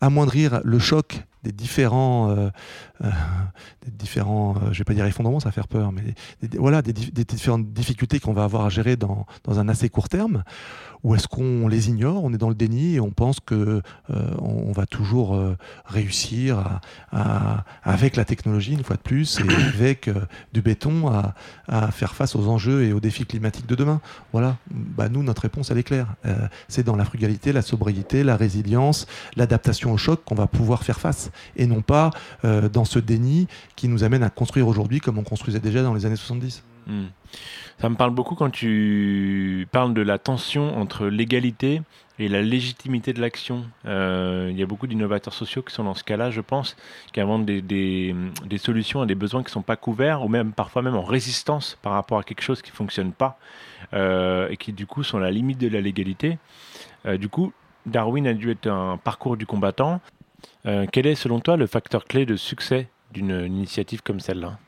amoindrir 0.00 0.62
le 0.64 0.78
choc 0.78 1.22
des 1.42 1.52
différents, 1.52 2.30
euh, 2.30 2.50
euh, 3.04 3.10
des 3.84 3.90
différents 3.90 4.54
euh, 4.56 4.72
je 4.72 4.78
vais 4.78 4.84
pas 4.84 4.94
dire 4.94 5.04
effondrements, 5.06 5.40
ça 5.40 5.48
va 5.48 5.52
faire 5.52 5.68
peur, 5.68 5.92
mais 5.92 6.14
voilà, 6.56 6.82
des, 6.82 6.92
différentes 6.92 7.72
difficultés 7.72 8.20
qu'on 8.20 8.32
va 8.32 8.44
avoir 8.44 8.64
à 8.64 8.68
gérer 8.68 8.96
dans, 8.96 9.26
dans 9.44 9.58
un 9.58 9.68
assez 9.68 9.88
court 9.88 10.08
terme, 10.08 10.44
ou 11.02 11.16
est-ce 11.16 11.26
qu'on 11.26 11.66
les 11.66 11.88
ignore, 11.88 12.22
on 12.22 12.32
est 12.32 12.38
dans 12.38 12.48
le 12.48 12.54
déni 12.54 12.94
et 12.94 13.00
on 13.00 13.10
pense 13.10 13.40
que 13.40 13.82
on, 14.08 14.70
va 14.70 14.86
toujours 14.86 15.36
réussir 15.84 16.80
à, 17.10 17.64
avec 17.82 18.14
la 18.14 18.24
technologie, 18.24 18.74
une 18.74 18.84
fois 18.84 18.94
de 18.94 19.02
plus, 19.02 19.40
et 19.40 19.54
avec 19.74 20.08
du 20.52 20.62
béton, 20.62 21.08
à, 21.08 21.34
à, 21.66 21.90
faire 21.90 22.14
face 22.14 22.36
aux 22.36 22.46
enjeux 22.46 22.84
et 22.84 22.92
aux 22.92 23.00
défis 23.00 23.26
climatiques 23.26 23.66
de 23.66 23.74
demain? 23.74 24.00
Voilà, 24.32 24.58
bah, 24.70 25.08
nous, 25.08 25.24
notre 25.24 25.42
réponse, 25.42 25.72
elle 25.72 25.78
est 25.78 25.82
claire. 25.82 26.14
c'est 26.68 26.84
dans 26.84 26.94
la 26.94 27.04
frugalité, 27.04 27.52
la 27.52 27.62
sobriété, 27.62 28.22
la 28.22 28.36
résilience, 28.36 29.01
l'adaptation 29.36 29.92
au 29.92 29.96
choc 29.96 30.22
qu'on 30.24 30.34
va 30.34 30.46
pouvoir 30.46 30.82
faire 30.82 31.00
face 31.00 31.30
et 31.56 31.66
non 31.66 31.82
pas 31.82 32.10
euh, 32.44 32.68
dans 32.68 32.84
ce 32.84 32.98
déni 32.98 33.48
qui 33.76 33.88
nous 33.88 34.04
amène 34.04 34.22
à 34.22 34.30
construire 34.30 34.68
aujourd'hui 34.68 35.00
comme 35.00 35.18
on 35.18 35.24
construisait 35.24 35.60
déjà 35.60 35.82
dans 35.82 35.94
les 35.94 36.06
années 36.06 36.16
70. 36.16 36.62
Hmm. 36.86 37.06
Ça 37.78 37.88
me 37.88 37.96
parle 37.96 38.10
beaucoup 38.10 38.34
quand 38.34 38.50
tu 38.50 39.66
parles 39.72 39.94
de 39.94 40.02
la 40.02 40.18
tension 40.18 40.76
entre 40.78 41.06
l'égalité 41.06 41.82
et 42.18 42.28
la 42.28 42.42
légitimité 42.42 43.12
de 43.12 43.20
l'action. 43.20 43.64
Euh, 43.86 44.48
il 44.50 44.58
y 44.58 44.62
a 44.62 44.66
beaucoup 44.66 44.86
d'innovateurs 44.86 45.32
sociaux 45.32 45.62
qui 45.62 45.74
sont 45.74 45.84
dans 45.84 45.94
ce 45.94 46.04
cas-là, 46.04 46.30
je 46.30 46.40
pense, 46.40 46.76
qui 47.12 47.20
inventent 47.20 47.46
des, 47.46 48.14
solutions 48.58 49.00
à 49.00 49.06
des 49.06 49.14
besoins 49.14 49.42
qui 49.42 49.48
ne 49.48 49.52
sont 49.52 49.62
pas 49.62 49.76
couverts, 49.76 50.22
ou 50.22 50.28
même 50.28 50.52
parfois 50.52 50.82
même 50.82 50.94
en 50.94 51.02
résistance 51.02 51.78
par 51.82 51.92
rapport 51.92 52.18
à 52.18 52.22
quelque 52.22 52.42
chose 52.42 52.62
qui 52.62 52.70
ne 52.70 52.76
fonctionne 52.76 53.12
pas, 53.12 53.38
euh, 53.94 54.48
et 54.50 54.56
qui 54.56 54.72
du 54.72 54.86
coup 54.86 55.02
sont 55.02 55.18
à 55.18 55.22
la 55.22 55.30
limite 55.30 55.58
de 55.58 55.68
la 55.68 55.80
légalité. 55.80 56.38
du 57.18 57.28
coup, 57.28 57.52
Darwin 57.86 58.26
a 58.26 58.34
dû 58.34 58.50
être 58.50 58.68
un 58.68 58.96
parcours 58.96 59.36
du 59.36 59.46
combattant. 59.46 60.00
Euh, 60.66 60.86
quel 60.90 61.06
est 61.06 61.14
selon 61.14 61.40
toi 61.40 61.56
le 61.56 61.66
facteur 61.66 62.04
clé 62.04 62.26
de 62.26 62.36
succès 62.36 62.88
d'une 63.12 63.46
initiative 63.46 64.02
comme 64.02 64.20
celle-là? 64.20 64.58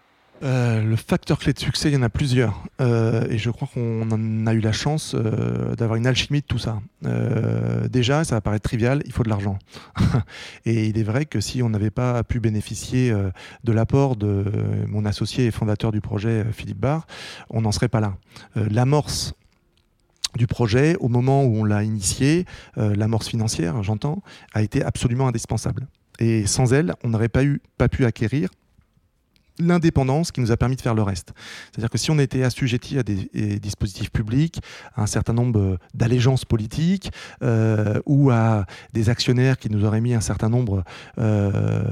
Euh, 0.42 0.82
le 0.82 0.96
facteur 0.96 1.38
clé 1.38 1.52
de 1.52 1.58
succès, 1.58 1.90
il 1.90 1.94
y 1.94 1.96
en 1.96 2.02
a 2.02 2.08
plusieurs. 2.08 2.64
Euh, 2.80 3.24
et 3.30 3.38
je 3.38 3.50
crois 3.50 3.68
qu'on 3.72 4.10
en 4.10 4.46
a 4.46 4.52
eu 4.52 4.60
la 4.60 4.72
chance 4.72 5.14
d'avoir 5.14 5.96
une 5.96 6.06
alchimie 6.06 6.40
de 6.40 6.46
tout 6.46 6.58
ça. 6.58 6.80
déjà, 7.88 8.24
ça 8.24 8.34
va 8.34 8.40
paraître 8.40 8.68
trivial, 8.68 9.00
il 9.06 9.12
faut 9.12 9.22
de 9.22 9.28
l'argent. 9.28 9.58
et 10.66 10.86
il 10.86 10.98
est 10.98 11.04
vrai 11.04 11.24
que 11.24 11.40
si 11.40 11.62
on 11.62 11.70
n'avait 11.70 11.92
pas 11.92 12.24
pu 12.24 12.40
bénéficier 12.40 13.14
de 13.62 13.72
l'apport 13.72 14.16
de 14.16 14.44
mon 14.88 15.04
associé 15.04 15.46
et 15.46 15.50
fondateur 15.52 15.92
du 15.92 16.00
projet, 16.00 16.44
Philippe 16.52 16.80
Barr, 16.80 17.06
on 17.48 17.62
n'en 17.62 17.72
serait 17.72 17.88
pas 17.88 18.00
là. 18.00 18.14
L'amorce 18.56 19.34
du 20.36 20.46
projet, 20.46 20.96
au 21.00 21.08
moment 21.08 21.44
où 21.44 21.56
on 21.56 21.64
l'a 21.64 21.82
initié, 21.82 22.44
euh, 22.78 22.94
l'amorce 22.94 23.28
financière, 23.28 23.82
j'entends, 23.82 24.22
a 24.52 24.62
été 24.62 24.82
absolument 24.82 25.28
indispensable. 25.28 25.86
Et 26.18 26.46
sans 26.46 26.72
elle, 26.72 26.94
on 27.02 27.08
n'aurait 27.08 27.28
pas, 27.28 27.42
pas 27.78 27.88
pu 27.88 28.04
acquérir 28.04 28.50
l'indépendance 29.60 30.32
qui 30.32 30.40
nous 30.40 30.50
a 30.50 30.56
permis 30.56 30.74
de 30.74 30.80
faire 30.80 30.94
le 30.94 31.02
reste. 31.02 31.32
C'est-à-dire 31.70 31.90
que 31.90 31.98
si 31.98 32.10
on 32.10 32.18
était 32.18 32.42
assujetti 32.42 32.98
à 32.98 33.04
des, 33.04 33.28
dispositifs 33.60 34.10
publics, 34.10 34.60
à 34.96 35.02
un 35.02 35.06
certain 35.06 35.32
nombre 35.32 35.78
d'allégeances 35.94 36.44
politiques 36.44 37.12
euh, 37.42 38.00
ou 38.04 38.30
à 38.30 38.66
des 38.92 39.10
actionnaires 39.10 39.56
qui 39.58 39.70
nous 39.70 39.84
auraient 39.84 40.00
mis 40.00 40.14
un 40.14 40.20
certain 40.20 40.48
nombre 40.48 40.82
euh, 41.18 41.84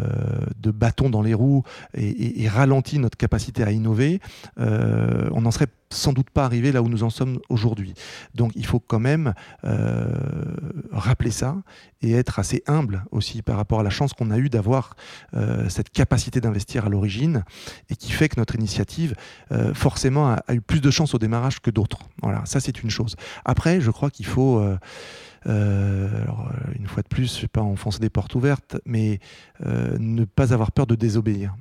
de 0.59 0.71
bâtons 0.73 1.09
dans 1.09 1.23
les 1.23 1.35
roues 1.35 1.63
et, 1.95 2.49
ralenti 2.49 2.99
notre 2.99 3.17
capacité 3.17 3.63
à 3.63 3.71
innover, 3.71 4.21
on 4.57 5.41
n'en 5.41 5.51
serait 5.53 5.69
sans 5.93 6.13
doute 6.13 6.31
pas 6.31 6.45
arrivé 6.45 6.73
là 6.73 6.83
où 6.83 6.89
nous 6.89 7.03
en 7.03 7.11
sommes 7.11 7.39
aujourd'hui. 7.49 7.95
Donc 8.35 8.53
il 8.55 8.67
faut 8.67 8.81
quand 8.81 9.01
même 9.01 9.35
rappeler 10.91 11.31
ça 11.31 11.57
et 12.01 12.13
être 12.13 12.39
assez 12.39 12.63
humble 12.67 13.05
aussi 13.11 13.43
par 13.43 13.57
rapport 13.57 13.81
à 13.81 13.83
la 13.83 13.91
chance 13.91 14.13
qu'on 14.13 14.31
a 14.31 14.39
eue 14.39 14.49
d'avoir 14.49 14.97
cette 15.69 15.91
capacité 15.91 16.41
d'investir 16.41 16.87
à 16.87 16.89
l'origine 16.89 17.45
et 17.91 17.97
qui 17.97 18.13
fait 18.13 18.29
que 18.29 18.39
notre 18.39 18.55
initiative, 18.55 19.15
euh, 19.53 19.75
forcément, 19.75 20.33
a, 20.33 20.55
eu 20.55 20.61
plus 20.61 20.81
de 20.81 20.91
chance 20.91 21.15
au 21.15 21.19
démarrage 21.19 21.61
que 21.61 21.71
d'autres. 21.71 22.01
Voilà, 22.23 22.45
ça 22.45 22.61
c'est 22.61 22.83
une 22.83 22.91
chose. 22.91 23.17
Après, 23.45 23.81
je 23.81 23.91
crois 23.91 24.11
qu'il 24.11 24.27
faut... 24.27 24.61
Euh, 24.61 26.23
alors, 26.23 26.53
une 26.79 26.87
fois 26.87 27.03
de 27.03 27.09
plus, 27.09 27.33
je 27.33 27.39
ne 27.39 27.43
vais 27.43 27.49
pas 27.49 27.63
enfoncer 27.63 27.99
des 27.99 28.11
portes 28.11 28.35
ouvertes, 28.37 28.77
mais 28.87 29.19
ne 29.61 30.25
pas 30.25 30.55
avoir 30.55 30.71
peur 30.71 30.87
de 30.87 30.95
désobéir 30.95 31.57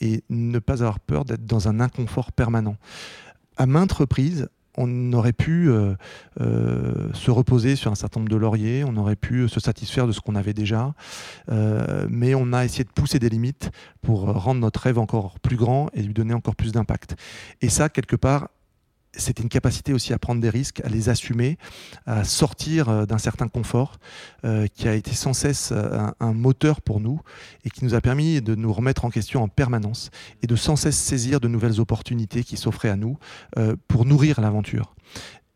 et 0.00 0.24
ne 0.28 0.58
pas 0.58 0.82
avoir 0.82 0.98
peur 0.98 1.24
d'être 1.24 1.46
dans 1.46 1.68
un 1.68 1.78
inconfort 1.78 2.32
permanent. 2.32 2.76
À 3.62 3.66
maintes 3.66 3.92
reprises, 3.92 4.48
on 4.76 5.12
aurait 5.12 5.32
pu 5.32 5.70
euh, 5.70 5.94
euh, 6.40 7.12
se 7.12 7.30
reposer 7.30 7.76
sur 7.76 7.92
un 7.92 7.94
certain 7.94 8.18
nombre 8.18 8.32
de 8.32 8.36
lauriers, 8.36 8.82
on 8.84 8.96
aurait 8.96 9.14
pu 9.14 9.48
se 9.48 9.60
satisfaire 9.60 10.08
de 10.08 10.10
ce 10.10 10.18
qu'on 10.18 10.34
avait 10.34 10.52
déjà, 10.52 10.94
euh, 11.48 12.08
mais 12.10 12.34
on 12.34 12.52
a 12.52 12.64
essayé 12.64 12.82
de 12.82 12.90
pousser 12.90 13.20
des 13.20 13.28
limites 13.28 13.70
pour 14.00 14.22
rendre 14.22 14.60
notre 14.60 14.80
rêve 14.80 14.98
encore 14.98 15.38
plus 15.38 15.54
grand 15.54 15.90
et 15.94 16.02
lui 16.02 16.12
donner 16.12 16.34
encore 16.34 16.56
plus 16.56 16.72
d'impact. 16.72 17.14
Et 17.60 17.68
ça, 17.68 17.88
quelque 17.88 18.16
part, 18.16 18.48
c'était 19.16 19.42
une 19.42 19.48
capacité 19.48 19.92
aussi 19.92 20.12
à 20.12 20.18
prendre 20.18 20.40
des 20.40 20.50
risques, 20.50 20.80
à 20.84 20.88
les 20.88 21.08
assumer, 21.08 21.58
à 22.06 22.24
sortir 22.24 22.88
euh, 22.88 23.06
d'un 23.06 23.18
certain 23.18 23.48
confort, 23.48 23.98
euh, 24.44 24.66
qui 24.66 24.88
a 24.88 24.94
été 24.94 25.12
sans 25.12 25.32
cesse 25.32 25.70
euh, 25.72 26.10
un, 26.18 26.32
moteur 26.32 26.80
pour 26.80 27.00
nous 27.00 27.20
et 27.64 27.70
qui 27.70 27.84
nous 27.84 27.94
a 27.94 28.00
permis 28.00 28.40
de 28.40 28.54
nous 28.54 28.72
remettre 28.72 29.04
en 29.04 29.10
question 29.10 29.42
en 29.42 29.48
permanence 29.48 30.10
et 30.42 30.46
de 30.46 30.56
sans 30.56 30.76
cesse 30.76 30.96
saisir 30.96 31.40
de 31.40 31.48
nouvelles 31.48 31.80
opportunités 31.80 32.42
qui 32.42 32.56
s'offraient 32.56 32.88
à 32.88 32.96
nous 32.96 33.18
pour 33.86 34.04
nourrir 34.04 34.40
l'aventure. 34.40 34.94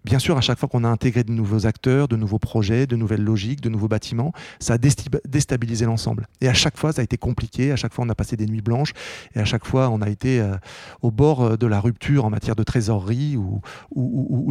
Bien 0.07 0.21
sûr, 0.21 0.39
à 0.39 0.41
chaque 0.41 0.61
fois 0.61 0.69
qu'on 0.69 0.85
a 0.85 0.89
intégré 0.89 1.25
de 1.25 1.33
nouveaux 1.33 1.67
acteurs, 1.67 2.07
de 2.07 2.15
nouveaux 2.15 2.39
projets, 2.39 2.87
de 2.87 2.95
nouvelles 2.95 3.25
logiques, 3.25 3.61
de 3.61 3.69
nouveaux 3.69 3.89
bâtiments, 3.89 4.31
ça 4.61 4.75
a 4.75 4.79
déstabilisé 4.79 5.85
l'ensemble. 5.85 6.29
Et 6.41 6.47
à 6.47 6.55
chaque 6.55 6.77
fois, 6.77 6.93
ça 6.93 7.01
a 7.01 7.05
été 7.05 7.17
compliqué. 7.17 7.73
À 7.73 7.77
chaque 7.77 7.93
fois, 7.93 8.05
on 8.05 8.09
a 8.09 8.15
passé 8.15 8.37
des 8.37 8.47
nuits 8.47 8.61
blanches. 8.61 8.93
Et 9.35 9.41
à 9.41 9.45
chaque 9.45 9.65
fois, 9.65 9.91
on 9.91 10.01
a 10.03 10.09
été 10.09 10.39
euh, 10.41 10.55
au 11.03 11.11
bord 11.11 11.43
euh, 11.43 11.57
de 11.57 11.67
la 11.67 11.81
rupture 11.81 12.25
en 12.25 12.31
matière 12.31 12.55
de 12.55 12.63
trésorerie 12.63 13.37
ou, 13.37 13.61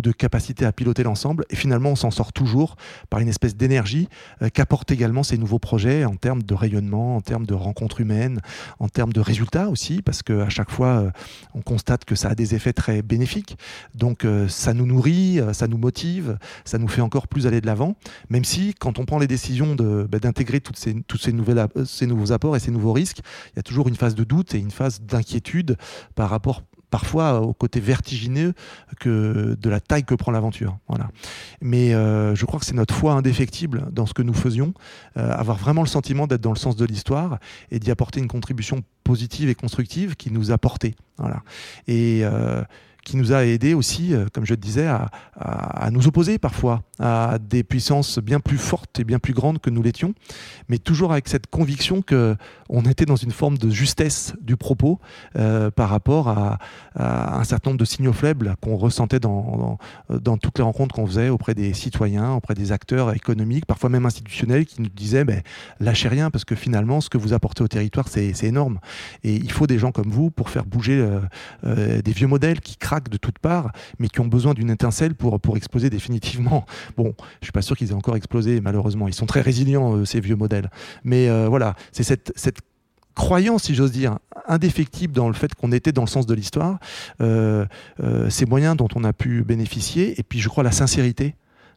de 0.02 0.12
capacité 0.12 0.66
à 0.66 0.74
piloter 0.74 1.04
l'ensemble. 1.04 1.46
Et 1.50 1.56
finalement, 1.56 1.92
on 1.92 1.96
s'en 1.96 2.12
sort 2.12 2.34
toujours 2.34 2.76
par 3.10 3.22
une 3.22 3.30
espèce 3.30 3.56
d'énergie 3.56 4.10
euh, 4.42 4.50
qu'apportent 4.54 4.92
également 4.92 5.24
ces 5.24 5.38
nouveaux 5.38 5.60
projets 5.60 6.04
en 6.04 6.18
termes 6.18 6.44
de 6.44 6.54
rayonnement, 6.54 7.16
en 7.16 7.22
termes 7.22 7.46
de 7.46 7.54
rencontres 7.54 8.02
humaines, 8.02 8.42
en 8.80 8.90
termes 8.90 9.14
de 9.14 9.22
résultats 9.22 9.70
aussi, 9.70 10.02
parce 10.02 10.22
qu'à 10.22 10.50
chaque 10.50 10.70
fois, 10.70 11.14
on 11.54 11.62
constate 11.62 12.04
que 12.04 12.16
ça 12.16 12.32
a 12.32 12.36
des 12.36 12.56
effets 12.56 12.74
très 12.74 13.02
bénéfiques. 13.02 13.58
Donc, 13.94 14.28
ça 14.50 14.74
nous 14.74 14.86
nourrit 14.86 15.40
ça 15.54 15.68
nous 15.68 15.78
motive, 15.78 16.38
ça 16.64 16.78
nous 16.78 16.88
fait 16.88 17.02
encore 17.02 17.28
plus 17.28 17.48
aller 17.48 17.62
de 17.62 17.66
l'avant, 17.66 17.96
même 18.30 18.44
si 18.44 18.74
quand 18.74 19.00
on 19.00 19.06
prend 19.06 19.20
les 19.20 19.28
décisions 19.28 19.76
bah, 19.76 20.20
d'intégrer 20.20 20.62
toutes 20.62 20.78
ces, 20.78 21.02
tous 21.04 21.18
ces, 21.18 21.34
nouvelles, 21.34 21.68
ces 21.86 22.08
nouveaux 22.08 22.32
apports 22.32 22.56
et 22.56 22.60
ces 22.60 22.72
nouveaux 22.72 22.94
risques, 22.94 23.20
il 23.54 23.58
y 23.58 23.60
a 23.60 23.64
toujours 23.64 23.88
une 23.88 23.96
phase 23.96 24.16
de 24.16 24.24
doute 24.24 24.56
et 24.56 24.60
une 24.60 24.72
phase 24.72 25.02
d'inquiétude 25.02 25.78
par 26.16 26.30
rapport 26.30 26.62
parfois 26.96 27.42
au 27.42 27.54
côté 27.54 27.82
vertigineux 27.82 28.54
que 29.02 29.58
de 29.60 29.70
la 29.70 29.82
taille 29.82 30.06
que 30.06 30.16
prend 30.16 30.32
l'aventure. 30.32 30.78
Voilà. 30.88 31.10
Mais 31.60 31.94
euh, 31.94 32.36
je 32.36 32.46
crois 32.46 32.58
que 32.58 32.66
c'est 32.66 32.76
notre 32.76 32.94
foi 32.94 33.14
indéfectible 33.14 33.88
dans 33.92 34.06
ce 34.06 34.14
que 34.14 34.22
nous 34.22 34.34
faisions, 34.34 34.74
euh, 35.18 35.30
avoir 35.34 35.58
vraiment 35.58 35.82
le 35.82 35.90
sentiment 35.90 36.26
d'être 36.26 36.40
dans 36.40 36.54
le 36.54 36.58
sens 36.58 36.78
de 36.78 36.86
l'histoire 36.86 37.40
et 37.70 37.80
d'y 37.80 37.92
apporter 37.92 38.22
une 38.22 38.30
contribution 38.30 38.82
positive 39.04 39.50
et 39.50 39.56
constructive 39.56 40.16
qui 40.16 40.32
nous 40.32 40.52
a 40.52 40.58
porté. 40.58 40.96
Voilà. 41.18 41.44
Et 41.88 42.24
qui 43.06 43.16
nous 43.16 43.32
a 43.32 43.46
aidé 43.46 43.74
aussi, 43.74 44.14
euh, 44.14 44.26
comme 44.34 44.46
je 44.46 44.54
te 44.54 44.60
disais, 44.60 44.88
à, 44.88 45.10
nous 45.92 46.08
opposer 46.08 46.38
parfois 46.40 46.82
à 47.00 47.38
des 47.40 47.64
puissances 47.64 48.20
bien 48.20 48.40
plus 48.40 48.58
fortes 48.58 49.00
et 49.00 49.04
bien 49.04 49.20
plus 49.20 49.34
grandes 49.34 49.60
que 49.60 49.70
nous 49.70 49.82
l'étions, 49.82 50.14
mais 50.70 50.78
toujours 50.78 51.12
avec 51.12 51.28
cette 51.28 51.48
conviction 51.48 52.02
que 52.02 52.36
on 52.70 52.84
était 52.84 53.06
dans 53.06 53.16
une 53.16 53.32
forme 53.32 53.58
de 53.58 53.70
justesse 53.70 54.34
du 54.42 54.58
propos 54.58 55.00
euh, 55.36 55.70
par 55.70 55.90
rapport 55.90 56.30
à, 56.30 56.58
un 56.98 57.44
certain 57.44 57.72
nombre 57.72 57.80
de 57.80 57.86
signaux 57.86 58.14
faibles 58.14 58.56
qu'on 58.62 58.78
ressentait 58.78 59.20
dans, 59.20 59.78
dans, 60.10 60.38
toutes 60.38 60.58
les 60.58 60.64
rencontres 60.64 60.96
qu'on 60.96 61.06
faisait 61.06 61.30
auprès 61.30 61.54
des 61.54 61.74
citoyens, 61.74 62.32
auprès 62.32 62.54
des 62.54 62.72
acteurs 62.72 63.14
économiques, 63.14 63.66
parfois 63.66 63.90
même 63.90 64.06
institutionnels, 64.06 64.66
qui 64.66 64.82
nous 64.82 64.90
disaient 64.90 65.26
ben, 65.26 65.42
lâchez 65.80 66.08
rien 66.08 66.32
parce 66.32 66.46
que 66.46 66.56
finalement 66.56 67.02
ce 67.02 67.10
que 67.10 67.18
vous 67.18 67.34
apportez 67.34 67.64
au 67.64 67.68
territoire 67.68 68.08
c'est 68.08 68.44
énorme 68.44 68.80
et 69.24 69.36
il 69.36 69.52
faut 69.52 69.68
des 69.68 69.78
gens 69.78 69.92
comme 69.92 70.10
vous 70.10 70.32
pour 70.32 70.50
faire 70.50 70.66
bouger 70.66 71.06
euh, 71.66 72.02
des 72.02 72.12
vieux 72.12 72.28
modèles 72.28 72.62
qui 72.62 72.78
craquent 72.78 73.10
de 73.10 73.18
toutes 73.18 73.40
parts, 73.40 73.72
mais 74.00 74.08
qui 74.08 74.22
ont 74.22 74.28
besoin 74.28 74.54
d'une 74.54 74.70
étincelle 74.70 75.16
pour, 75.16 75.40
pour 75.40 75.58
exploser 75.58 75.90
définitivement. 75.90 76.66
Bon, 76.98 77.14
je 77.42 77.46
suis 77.46 77.52
pas 77.52 77.62
sûr 77.62 77.76
qu'ils 77.76 77.92
aient 77.92 77.96
encore 77.96 78.16
explosé, 78.16 78.62
malheureusement. 78.62 79.08
Ils 79.08 79.14
sont 79.14 79.26
très 79.26 79.42
résilients, 79.42 79.96
euh, 79.96 80.06
ces 80.06 80.20
vieux 80.20 80.36
modèles. 80.36 80.70
Mais 81.04 81.30
euh, 81.30 81.48
voilà, 81.48 81.76
c'est 81.92 82.04
cette, 82.04 82.34
cette 82.36 82.60
croyance, 83.14 83.64
si 83.64 83.76
j'ose 83.76 83.92
dire, 83.92 84.20
indéfectible 84.48 85.14
dans 85.14 85.28
le 85.28 85.34
fait 85.34 85.54
qu'on 85.56 85.72
était 85.72 85.92
dans 85.92 86.04
le 86.04 86.08
sens 86.08 86.26
de 86.26 86.34
l'histoire, 86.34 86.80
euh, 87.22 87.66
ces 88.30 88.46
moyens 88.46 88.76
dont 88.76 88.90
on 88.96 89.04
a 89.04 89.14
pu 89.14 89.44
bénéficier, 89.44 90.20
et 90.20 90.24
puis 90.24 90.40
je 90.40 90.50
crois 90.50 90.64
la 90.64 90.72
sincérité 90.72 91.36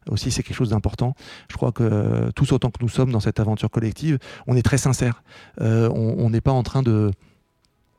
aussi 0.09 0.31
c'est 0.31 0.41
quelque 0.41 0.55
chose 0.55 0.69
d'important. 0.69 1.13
Je 1.51 1.55
crois 1.55 1.71
que 1.71 2.31
tous 2.31 2.51
autant 2.51 2.71
que 2.71 2.81
nous 2.81 2.89
sommes 2.89 3.11
dans 3.11 3.19
cette 3.19 3.39
aventure 3.39 3.69
collective, 3.69 4.17
on 4.47 4.55
est 4.55 4.63
très 4.63 4.79
sincère. 4.79 5.21
on 5.59 6.29
n'est 6.31 6.41
pas 6.41 6.53
en 6.53 6.63
train 6.63 6.81
de 6.81 7.11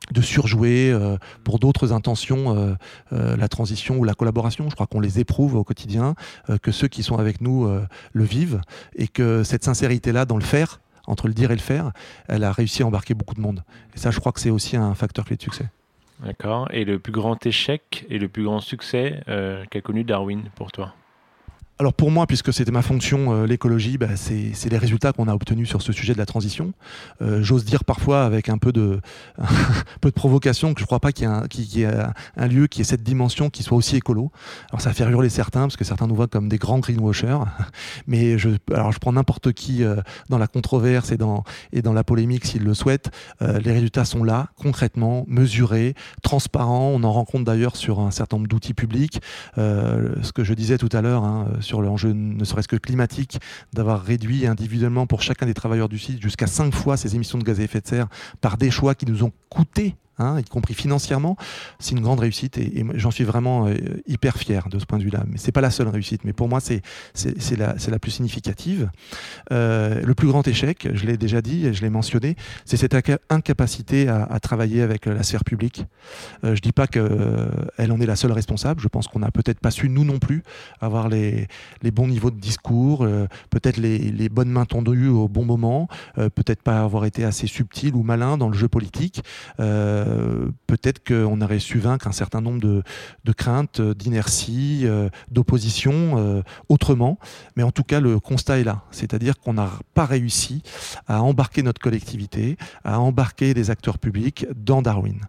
de 0.09 0.21
surjouer 0.21 0.91
euh, 0.91 1.17
pour 1.43 1.59
d'autres 1.59 1.93
intentions 1.93 2.57
euh, 2.57 2.73
euh, 3.13 3.37
la 3.37 3.47
transition 3.47 3.97
ou 3.97 4.03
la 4.03 4.13
collaboration. 4.13 4.69
Je 4.69 4.75
crois 4.75 4.87
qu'on 4.87 4.99
les 4.99 5.19
éprouve 5.19 5.55
au 5.55 5.63
quotidien, 5.63 6.15
que 6.61 6.71
ceux 6.71 6.87
qui 6.87 7.03
sont 7.03 7.17
avec 7.17 7.41
nous 7.41 7.69
le 8.13 8.23
vivent 8.23 8.61
et 8.95 9.07
que 9.07 9.43
cette 9.43 9.63
sincérité-là 9.63 10.25
dans 10.25 10.37
le 10.37 10.43
faire, 10.43 10.81
entre 11.07 11.27
le 11.27 11.33
dire 11.33 11.51
et 11.51 11.55
le 11.55 11.61
faire, 11.61 11.91
elle 12.27 12.43
a 12.43 12.51
réussi 12.51 12.83
à 12.83 12.87
embarquer 12.87 13.13
beaucoup 13.13 13.35
de 13.35 13.41
monde. 13.41 13.63
Et 13.95 13.97
ça, 13.97 14.11
je 14.11 14.19
crois 14.19 14.31
que 14.31 14.39
c'est 14.39 14.49
aussi 14.49 14.77
un 14.77 14.93
facteur 14.95 15.25
clé 15.25 15.35
de 15.35 15.41
succès. 15.41 15.65
D'accord. 16.23 16.67
Et 16.71 16.85
le 16.85 16.99
plus 16.99 17.11
grand 17.11 17.45
échec 17.45 18.05
et 18.09 18.19
le 18.19 18.27
plus 18.27 18.43
grand 18.43 18.59
succès 18.59 19.23
qu'a 19.69 19.81
connu 19.81 20.03
Darwin 20.03 20.43
pour 20.55 20.71
toi? 20.71 20.93
Alors 21.81 21.95
pour 21.95 22.11
moi, 22.11 22.27
puisque 22.27 22.53
c'était 22.53 22.69
ma 22.69 22.83
fonction, 22.83 23.33
euh, 23.33 23.47
l'écologie, 23.47 23.97
bah, 23.97 24.15
c'est 24.15 24.69
les 24.69 24.77
résultats 24.77 25.13
qu'on 25.13 25.27
a 25.27 25.33
obtenus 25.33 25.67
sur 25.67 25.81
ce 25.81 25.91
sujet 25.91 26.13
de 26.13 26.19
la 26.19 26.27
transition. 26.27 26.73
Euh, 27.23 27.41
j'ose 27.41 27.65
dire 27.65 27.83
parfois 27.85 28.23
avec 28.23 28.49
un 28.49 28.59
peu 28.59 28.71
de, 28.71 29.01
peu 29.99 30.09
de 30.09 30.13
provocation 30.13 30.75
que 30.75 30.79
je 30.79 30.83
ne 30.83 30.85
crois 30.85 30.99
pas 30.99 31.11
qu'il 31.11 31.25
y 31.25 31.81
ait, 31.81 31.87
un, 32.37 32.47
lieu 32.47 32.67
qui 32.67 32.81
ait 32.81 32.83
cette 32.83 33.01
dimension 33.01 33.49
qui 33.49 33.63
soit 33.63 33.75
aussi 33.75 33.95
écolo. 33.95 34.31
Alors 34.69 34.79
ça 34.79 34.93
fait 34.93 35.09
hurler 35.09 35.29
certains, 35.29 35.61
parce 35.61 35.75
que 35.75 35.83
certains 35.83 36.05
nous 36.05 36.13
voient 36.13 36.27
comme 36.27 36.49
des 36.49 36.59
grands 36.59 36.77
greenwashers. 36.77 37.39
Mais 38.05 38.37
je, 38.37 38.49
alors 38.71 38.91
je 38.91 38.99
prends 38.99 39.13
n'importe 39.13 39.51
qui 39.51 39.83
euh, 39.83 39.95
dans 40.29 40.37
la 40.37 40.45
controverse 40.45 41.11
et 41.11 41.17
dans, 41.17 41.43
la 41.73 42.03
polémique 42.03 42.45
s'il 42.45 42.63
le 42.63 42.75
souhaite. 42.75 43.09
les 43.41 43.71
résultats 43.71 44.05
sont 44.05 44.23
là, 44.23 44.49
concrètement, 44.55 45.25
mesurés, 45.27 45.95
transparents. 46.21 46.91
On 46.93 47.03
en 47.03 47.11
rencontre 47.11 47.43
d'ailleurs 47.43 47.75
sur 47.75 48.01
un 48.01 48.11
certain 48.11 48.37
nombre 48.37 48.49
d'outils 48.49 48.75
publics. 48.75 49.19
ce 49.57 50.31
que 50.31 50.43
je 50.43 50.53
disais 50.53 50.77
tout 50.77 50.89
à 50.91 51.01
l'heure, 51.01 51.23
hein, 51.23 51.47
l'enjeu 51.79 52.11
ne 52.11 52.43
serait-ce 52.43 52.67
que 52.67 52.75
climatique, 52.75 53.39
d'avoir 53.71 54.01
réduit 54.01 54.45
individuellement 54.45 55.07
pour 55.07 55.21
chacun 55.21 55.45
des 55.45 55.53
travailleurs 55.53 55.89
du 55.89 55.99
site 55.99 56.21
jusqu'à 56.21 56.47
cinq 56.47 56.73
fois 56.73 56.97
ses 56.97 57.15
émissions 57.15 57.37
de 57.37 57.43
gaz 57.43 57.59
à 57.59 57.63
effet 57.63 57.79
de 57.79 57.87
serre 57.87 58.07
par 58.41 58.57
des 58.57 58.71
choix 58.71 58.95
qui 58.95 59.05
nous 59.05 59.23
ont 59.23 59.31
coûté 59.49 59.95
Hein, 60.17 60.39
y 60.39 60.43
compris 60.43 60.73
financièrement, 60.73 61.37
c'est 61.79 61.91
une 61.91 62.01
grande 62.01 62.19
réussite 62.19 62.57
et, 62.57 62.85
j'en 62.95 63.11
suis 63.11 63.23
vraiment 63.23 63.67
euh, 63.67 63.75
hyper 64.07 64.35
fier 64.37 64.67
de 64.69 64.77
ce 64.77 64.85
point 64.85 64.99
de 64.99 65.03
vue-là. 65.03 65.23
Mais 65.27 65.37
c'est 65.37 65.53
pas 65.53 65.61
la 65.61 65.71
seule 65.71 65.87
réussite, 65.87 66.25
mais 66.25 66.33
pour 66.33 66.49
moi 66.49 66.59
c'est 66.59 66.81
c'est 67.13 67.57
la, 67.57 67.75
la, 67.87 67.99
plus 67.99 68.11
significative. 68.11 68.91
Euh, 69.51 70.01
le 70.03 70.13
plus 70.13 70.27
grand 70.27 70.47
échec, 70.47 70.89
je 70.93 71.05
l'ai 71.05 71.17
déjà 71.17 71.41
dit 71.41 71.65
et 71.65 71.73
je 71.73 71.81
l'ai 71.81 71.89
mentionné, 71.89 72.35
c'est 72.65 72.77
cette 72.77 72.93
incapacité 73.29 74.09
à, 74.09 74.39
travailler 74.41 74.81
avec 74.81 75.05
la 75.05 75.23
sphère 75.23 75.43
publique. 75.43 75.85
Euh, 76.43 76.55
je 76.55 76.61
dis 76.61 76.71
pas 76.71 76.87
qu'elle 76.87 77.91
en 77.91 78.01
est 78.01 78.05
la 78.05 78.15
seule 78.15 78.31
responsable. 78.31 78.81
Je 78.81 78.87
pense 78.89 79.07
qu'on 79.07 79.19
n'a 79.19 79.31
peut-être 79.31 79.59
pas 79.59 79.71
su 79.71 79.89
nous 79.89 80.03
non 80.03 80.19
plus 80.19 80.43
avoir 80.81 81.09
les, 81.09 81.47
les 81.81 81.91
bons 81.91 82.07
niveaux 82.07 82.31
de 82.31 82.39
discours, 82.39 83.07
peut-être 83.49 83.77
les, 83.77 83.97
les, 83.97 84.29
bonnes 84.29 84.49
mains 84.49 84.65
tendues 84.65 85.07
au 85.07 85.27
bon 85.27 85.45
moment, 85.45 85.87
peut-être 86.15 86.61
pas 86.61 86.81
avoir 86.81 87.05
été 87.05 87.23
assez 87.23 87.47
subtil 87.47 87.95
ou 87.95 88.03
malin 88.03 88.37
dans 88.37 88.49
le 88.49 88.57
jeu 88.57 88.67
politique. 88.67 89.23
Euh, 89.59 90.10
peut-être 90.67 91.05
qu'on 91.05 91.41
aurait 91.41 91.59
su 91.59 91.79
vaincre 91.79 92.07
un 92.07 92.11
certain 92.11 92.41
nombre 92.41 92.59
de, 92.59 93.33
craintes, 93.33 93.79
euh, 93.79 93.93
d'inertie, 93.93 94.81
euh, 94.83 95.09
d'opposition 95.29 96.43
autrement. 96.69 97.17
Mais 97.55 97.63
en 97.63 97.71
tout 97.71 97.83
cas, 97.83 97.99
le 97.99 98.19
constat 98.19 98.59
est 98.59 98.63
là. 98.63 98.83
C'est-à-dire 98.91 99.37
qu'on 99.39 99.53
n'a 99.53 99.69
pas 99.93 100.05
réussi 100.05 100.63
à 101.07 101.21
embarquer 101.21 101.63
notre 101.63 101.81
collectivité, 101.81 102.57
à 102.83 102.99
embarquer 102.99 103.53
des 103.53 103.69
acteurs 103.69 103.99
publics 103.99 104.45
dans 104.55 104.81
Darwin. 104.81 105.19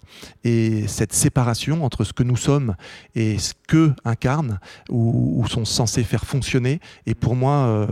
Et 0.44 0.86
cette 0.86 1.12
séparation 1.12 1.84
entre 1.84 2.04
ce 2.04 2.12
que 2.12 2.22
nous 2.22 2.36
sommes 2.36 2.74
et 3.14 3.38
ce 3.38 3.54
que 3.66 3.92
incarnent 4.04 4.58
ou, 4.90 5.44
sont 5.48 5.64
censés 5.64 6.04
faire 6.04 6.24
fonctionner 6.24 6.80
est 7.06 7.14
pour 7.14 7.36
moi 7.36 7.86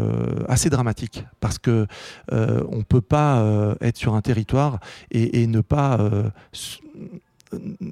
assez 0.49 0.71
dramatique 0.71 1.25
parce 1.41 1.59
que 1.59 1.87
on 2.31 2.79
ne 2.79 2.83
peut 2.83 3.01
pas 3.01 3.75
être 3.81 3.97
sur 3.97 4.15
un 4.15 4.23
territoire 4.23 4.79
et, 5.11 5.43
et 5.43 5.47
ne 5.47 5.61
pas 5.61 5.99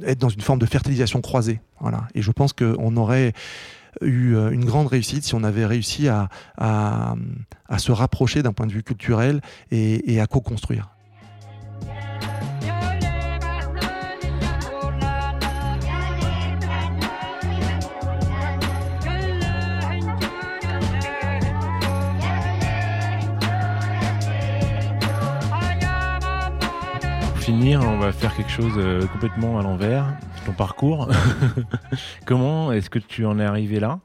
être 0.04 0.18
dans 0.18 0.28
une 0.28 0.40
forme 0.40 0.58
de 0.58 0.66
fertilisation 0.66 1.20
croisée. 1.20 1.60
Et 2.14 2.22
je 2.22 2.30
pense 2.30 2.52
qu'on 2.52 2.96
aurait 2.96 3.32
eu 4.02 4.34
euh, 4.34 4.50
une 4.50 4.64
grande 4.64 4.86
réussite 4.86 5.24
si 5.24 5.34
on 5.34 5.42
avait 5.42 5.66
réussi 5.66 6.08
à, 6.08 6.28
se 7.78 7.92
rapprocher 7.92 8.42
d'un 8.42 8.52
point 8.52 8.66
de 8.66 8.72
vue 8.72 8.82
culturel 8.82 9.40
et 9.70 10.20
à 10.20 10.26
co-construire. 10.26 10.90
Finir, 27.48 27.80
on 27.82 27.96
va 27.96 28.12
faire 28.12 28.36
quelque 28.36 28.50
chose 28.50 28.74
euh, 28.76 29.06
complètement 29.06 29.58
à 29.58 29.62
l'envers, 29.62 30.04
ton 30.44 30.52
parcours. 30.52 31.08
Comment 32.26 32.72
est-ce 32.72 32.90
que 32.90 32.98
tu 32.98 33.24
en 33.24 33.38
es 33.38 33.42
arrivé 33.42 33.80
là? 33.80 34.00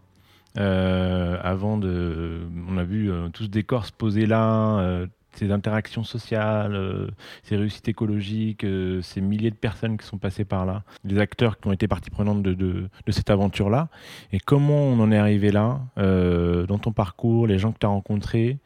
Euh, 0.57 1.37
Avant 1.43 1.77
de, 1.77 2.47
on 2.69 2.77
a 2.77 2.85
vu 2.85 3.11
euh, 3.11 3.27
tout 3.27 3.43
ce 3.43 3.49
décor 3.49 3.85
se 3.85 3.91
poser 3.91 4.25
là, 4.27 5.05
ces 5.33 5.51
interactions 5.51 6.05
sociales, 6.05 7.09
ces 7.43 7.57
réussites 7.57 7.89
écologiques, 7.89 8.65
ces 9.01 9.19
milliers 9.19 9.51
de 9.51 9.57
personnes 9.57 9.97
qui 9.97 10.07
sont 10.07 10.17
passées 10.17 10.45
par 10.45 10.65
là, 10.65 10.83
les 11.03 11.19
acteurs 11.19 11.59
qui 11.59 11.67
ont 11.67 11.73
été 11.73 11.89
partie 11.89 12.11
prenante 12.11 12.43
de, 12.43 12.53
de, 12.53 13.11
cette 13.11 13.29
aventure-là. 13.29 13.89
Et 14.31 14.39
comment 14.39 14.83
on 14.83 15.01
en 15.01 15.11
est 15.11 15.17
arrivé 15.17 15.51
là, 15.51 15.81
dans 15.97 16.79
ton 16.79 16.93
parcours, 16.93 17.45
les 17.45 17.59
gens 17.59 17.73
que 17.73 17.79
tu 17.79 17.85
as 17.85 17.89
rencontrés, 17.89 18.57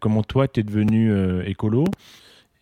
comment 0.00 0.22
toi 0.22 0.48
tu 0.48 0.60
es 0.60 0.62
devenu 0.64 1.40
écolo? 1.46 1.86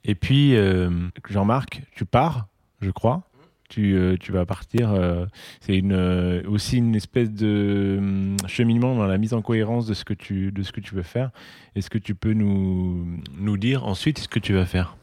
Et 0.07 0.15
puis, 0.15 0.57
euh, 0.57 0.89
Jean-Marc, 1.29 1.83
tu 1.95 2.05
pars, 2.07 2.47
je 2.81 2.91
crois. 2.91 3.29
Tu, 3.69 3.97
euh, 3.97 4.17
tu 4.19 4.31
vas 4.31 4.47
partir. 4.47 4.93
euh, 4.93 5.27
c'est 5.61 5.77
une, 5.77 6.45
aussi 6.47 6.79
une 6.79 6.95
espèce 6.95 7.33
de 7.33 7.97
hum, 7.99 8.37
cheminement 8.47 8.95
dans 8.95 9.07
la 9.07 9.19
mise 9.19 9.35
en 9.35 9.43
cohérence 9.43 9.87
de 9.87 9.95
ce 9.95 10.05
que 10.05 10.15
tu, 10.15 10.53
de 10.53 10.63
ce 10.63 10.71
que 10.71 10.81
tu 10.81 10.95
veux 10.95 11.03
faire. 11.03 11.33
Est-ce 11.75 11.91
que 11.91 11.99
tu 11.99 12.15
peux 12.15 12.33
nous, 12.33 13.05
nous 13.37 13.57
dire 13.57 13.85
ensuite 13.85 14.21
ce 14.21 14.29
que 14.29 14.39
tu 14.39 14.55
vas 14.55 14.67
faire? 14.67 14.97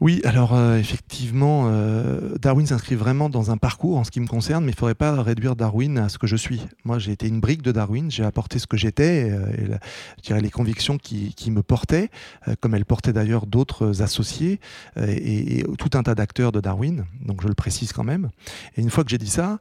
Oui, 0.00 0.20
alors 0.24 0.54
euh, 0.54 0.78
effectivement, 0.78 1.64
euh, 1.66 2.36
Darwin 2.40 2.64
s'inscrit 2.64 2.94
vraiment 2.94 3.28
dans 3.28 3.50
un 3.50 3.56
parcours 3.56 3.98
en 3.98 4.04
ce 4.04 4.12
qui 4.12 4.20
me 4.20 4.28
concerne, 4.28 4.64
mais 4.64 4.70
il 4.70 4.74
ne 4.74 4.78
faudrait 4.78 4.94
pas 4.94 5.20
réduire 5.22 5.56
Darwin 5.56 5.98
à 5.98 6.08
ce 6.08 6.18
que 6.18 6.28
je 6.28 6.36
suis. 6.36 6.62
Moi, 6.84 7.00
j'ai 7.00 7.10
été 7.10 7.26
une 7.26 7.40
brique 7.40 7.62
de 7.62 7.72
Darwin, 7.72 8.08
j'ai 8.08 8.22
apporté 8.22 8.60
ce 8.60 8.68
que 8.68 8.76
j'étais, 8.76 9.28
euh, 9.32 10.38
les 10.40 10.50
convictions 10.50 10.98
qui, 10.98 11.34
me 11.50 11.62
portaient, 11.62 12.10
euh, 12.46 12.54
comme 12.60 12.76
elles 12.76 12.84
portaient 12.84 13.12
d'ailleurs 13.12 13.46
d'autres 13.46 14.00
associés 14.02 14.60
et, 14.96 15.58
et 15.58 15.64
tout 15.78 15.90
un 15.94 16.04
tas 16.04 16.14
d'acteurs 16.14 16.52
de 16.52 16.60
Darwin, 16.60 17.04
donc 17.24 17.42
je 17.42 17.48
le 17.48 17.54
précise 17.54 17.92
quand 17.92 18.04
même. 18.04 18.30
Et 18.76 18.82
une 18.82 18.90
fois 18.90 19.02
que 19.02 19.10
j'ai 19.10 19.18
dit 19.18 19.30
ça, 19.30 19.58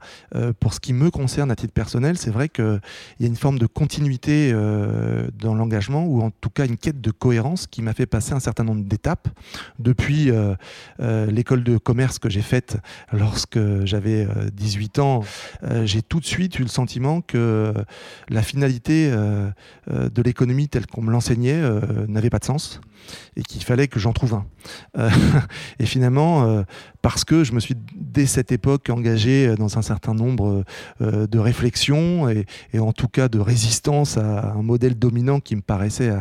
pour 0.60 0.74
ce 0.74 0.80
qui 0.80 0.94
me 0.94 1.10
concerne 1.10 1.50
à 1.50 1.56
titre 1.56 1.74
personnel, 1.74 2.18
c'est 2.18 2.30
vrai 2.30 2.50
qu'il 2.50 2.82
y 3.20 3.24
a 3.24 3.28
une 3.28 3.36
forme 3.36 3.58
de 3.58 3.66
continuité 3.66 4.52
dans 5.34 5.56
l'engagement, 5.56 6.06
ou 6.06 6.22
en 6.22 6.30
tout 6.30 6.50
cas 6.50 6.66
une 6.66 6.78
quête 6.78 7.00
de 7.00 7.12
cohérence 7.12 7.68
qui 7.68 7.82
m'a 7.82 7.94
fait 7.94 8.06
passer 8.06 8.34
un 8.34 8.40
certain 8.40 8.64
nombre 8.64 8.84
d'étapes 8.84 9.30
depuis 9.80 10.27
euh, 10.32 10.56
euh, 11.00 11.26
l'école 11.28 11.64
de 11.64 11.78
commerce 11.78 12.20
que 12.20 12.30
j'ai 12.30 12.42
faite 12.42 12.78
lorsque 13.12 13.60
j'avais 13.86 14.26
euh, 14.26 14.50
18 14.54 15.00
ans, 15.00 15.24
euh, 15.64 15.86
j'ai 15.86 16.02
tout 16.02 16.20
de 16.20 16.26
suite 16.26 16.60
eu 16.60 16.64
le 16.64 16.68
sentiment 16.68 17.22
que 17.22 17.74
la 18.30 18.42
finalité 18.42 19.12
de 19.12 20.22
l'économie 20.22 20.68
telle 20.70 20.88
qu'on 20.88 21.02
me 21.02 21.12
l'enseignait 21.12 21.62
n'avait 22.08 22.30
pas 22.30 22.40
de 22.40 22.46
sens 22.46 22.82
et 23.36 23.44
qu'il 23.44 23.64
fallait 23.64 23.88
que 23.88 24.00
j'en 24.00 24.14
trouve 24.14 24.34
un. 24.36 24.46
Euh, 24.98 25.10
et 25.80 25.86
finalement, 25.86 26.44
euh, 26.44 26.64
parce 27.02 27.24
que 27.24 27.44
je 27.44 27.54
me 27.54 27.60
suis 27.60 27.76
dès 27.96 28.26
cette 28.26 28.52
époque 28.52 28.90
engagé 28.90 29.56
dans 29.56 29.78
un 29.78 29.82
certain 29.82 30.14
nombre 30.14 30.64
euh, 31.02 31.28
de 31.28 31.40
réflexions 31.40 32.30
et, 32.30 32.46
en 32.80 32.92
tout 32.92 33.08
cas 33.08 33.28
de 33.28 33.40
résistance 33.40 34.18
à 34.18 34.52
un 34.54 34.62
modèle 34.62 34.98
dominant 34.98 35.40
qui 35.40 35.56
me 35.56 35.62
paraissait 35.62 36.14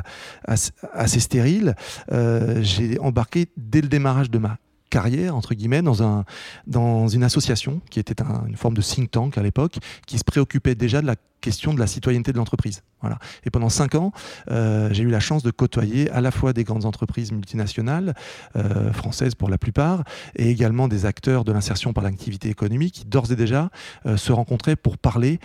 assez, 0.46 1.20
stérile, 1.20 1.74
euh, 2.12 2.60
j'ai 2.62 2.98
embarqué 2.98 3.46
dès 3.56 3.80
le 3.80 3.88
démarrage 3.88 4.30
de 4.30 4.38
ma 4.38 4.58
carrière, 4.90 5.34
entre 5.36 5.54
guillemets, 5.54 5.82
dans, 5.82 6.02
un, 6.02 6.24
dans 6.66 7.08
une 7.08 7.24
association 7.24 7.80
qui 7.90 7.98
était 7.98 8.22
un- 8.22 8.46
une 8.46 8.56
forme 8.56 8.74
de 8.74 8.82
think 8.82 9.10
tank 9.10 9.36
à 9.36 9.42
l'époque, 9.42 9.78
qui 10.06 10.18
se 10.18 10.24
préoccupait 10.24 10.74
déjà 10.74 11.00
de 11.02 11.06
la 11.06 11.16
question 11.46 11.72
de 11.72 11.78
la 11.78 11.86
citoyenneté 11.86 12.32
de 12.32 12.38
l'entreprise. 12.38 12.82
Voilà. 13.02 13.18
Et 13.44 13.50
pendant 13.50 13.68
cinq 13.68 13.94
ans, 13.94 14.10
euh, 14.50 14.88
j'ai 14.90 15.04
eu 15.04 15.10
la 15.10 15.20
chance 15.20 15.44
de 15.44 15.52
côtoyer 15.52 16.10
à 16.10 16.20
la 16.20 16.32
fois 16.32 16.52
des 16.52 16.64
grandes 16.64 16.86
entreprises 16.86 17.30
multinationales, 17.30 18.14
euh, 18.56 18.92
françaises 18.92 19.36
pour 19.36 19.48
la 19.48 19.58
plupart, 19.58 20.02
et 20.34 20.50
également 20.50 20.88
des 20.88 21.06
acteurs 21.06 21.44
de 21.44 21.52
l'insertion 21.52 21.92
par 21.92 22.02
l'activité 22.02 22.48
économique 22.48 22.94
qui 22.94 23.04
d'ores 23.04 23.30
et 23.30 23.36
déjà 23.36 23.70
euh, 24.06 24.16
se 24.16 24.32
rencontraient 24.32 24.74
pour 24.74 24.98
parler 24.98 25.38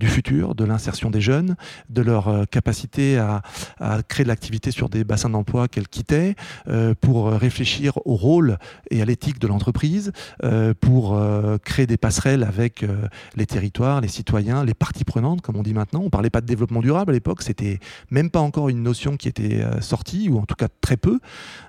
du 0.00 0.08
futur, 0.08 0.54
de 0.54 0.64
l'insertion 0.64 1.10
des 1.10 1.20
jeunes, 1.20 1.54
de 1.88 2.02
leur 2.02 2.24
capacité 2.50 3.18
à, 3.18 3.42
à 3.78 4.02
créer 4.02 4.24
de 4.24 4.28
l'activité 4.28 4.70
sur 4.70 4.88
des 4.88 5.04
bassins 5.04 5.30
d'emploi 5.30 5.68
qu'elles 5.68 5.88
quittaient, 5.88 6.34
pour 7.00 7.30
réfléchir 7.30 7.98
au 8.04 8.16
rôle 8.16 8.58
et 8.90 9.00
à 9.00 9.04
l'éthique 9.04 9.38
de 9.38 9.46
l'entreprise, 9.46 10.12
pour 10.80 11.20
créer 11.64 11.86
des 11.86 11.96
passerelles 11.96 12.42
avec 12.42 12.84
les 13.36 13.46
territoires, 13.46 14.00
les 14.00 14.08
citoyens, 14.08 14.64
les 14.64 14.74
parties 14.74 15.04
prenantes, 15.04 15.29
comme 15.36 15.56
on 15.56 15.62
dit 15.62 15.74
maintenant. 15.74 16.00
On 16.04 16.10
parlait 16.10 16.30
pas 16.30 16.40
de 16.40 16.46
développement 16.46 16.80
durable 16.80 17.10
à 17.10 17.14
l'époque, 17.14 17.42
c'était 17.42 17.78
même 18.10 18.30
pas 18.30 18.40
encore 18.40 18.68
une 18.68 18.82
notion 18.82 19.16
qui 19.16 19.28
était 19.28 19.62
euh, 19.62 19.80
sortie, 19.80 20.28
ou 20.28 20.38
en 20.38 20.44
tout 20.44 20.54
cas 20.54 20.68
très 20.80 20.96
peu, 20.96 21.18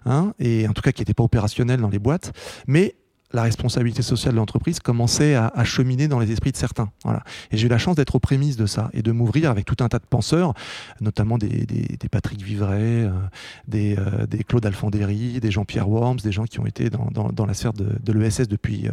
hein, 0.05 0.33
et 0.39 0.67
en 0.67 0.73
tout 0.73 0.81
cas 0.81 0.91
qui 0.91 1.01
n'était 1.01 1.13
pas 1.13 1.23
opérationnelle 1.23 1.81
dans 1.81 1.89
les 1.89 1.99
boîtes. 1.99 2.33
Mais 2.67 2.95
la 3.33 3.43
responsabilité 3.43 4.01
sociale 4.01 4.33
de 4.33 4.37
l'entreprise 4.39 4.79
commençait 4.79 5.35
à, 5.35 5.51
cheminer 5.63 6.07
dans 6.07 6.19
les 6.19 6.31
esprits 6.31 6.51
de 6.51 6.57
certains. 6.57 6.89
Voilà. 7.03 7.23
Et 7.51 7.57
j'ai 7.57 7.67
eu 7.67 7.69
la 7.69 7.77
chance 7.77 7.95
d'être 7.95 8.15
aux 8.15 8.19
prémices 8.19 8.57
de 8.57 8.65
ça 8.65 8.89
et 8.93 9.01
de 9.01 9.11
m'ouvrir 9.11 9.49
avec 9.49 9.65
tout 9.65 9.77
un 9.83 9.87
tas 9.87 9.99
de 9.99 10.05
penseurs, 10.09 10.53
notamment 10.99 11.37
des, 11.37 11.47
des- 11.65 11.97
des 11.99 12.09
Patrick 12.09 12.41
Vivray, 12.41 13.05
euh, 13.05 13.09
des, 13.67 13.95
euh, 13.97 14.25
des 14.27 14.43
Claude 14.43 14.65
Alfandéry, 14.65 15.39
des 15.39 15.51
Jean-Pierre 15.51 15.89
Worms, 15.89 16.17
des 16.23 16.31
gens 16.31 16.43
qui 16.45 16.59
ont 16.59 16.65
été 16.65 16.89
dans, 16.89 17.09
dans- 17.11 17.45
la 17.45 17.53
sphère 17.53 17.73
de, 17.73 18.11
l'ESS 18.13 18.47
depuis, 18.47 18.87
euh, 18.87 18.91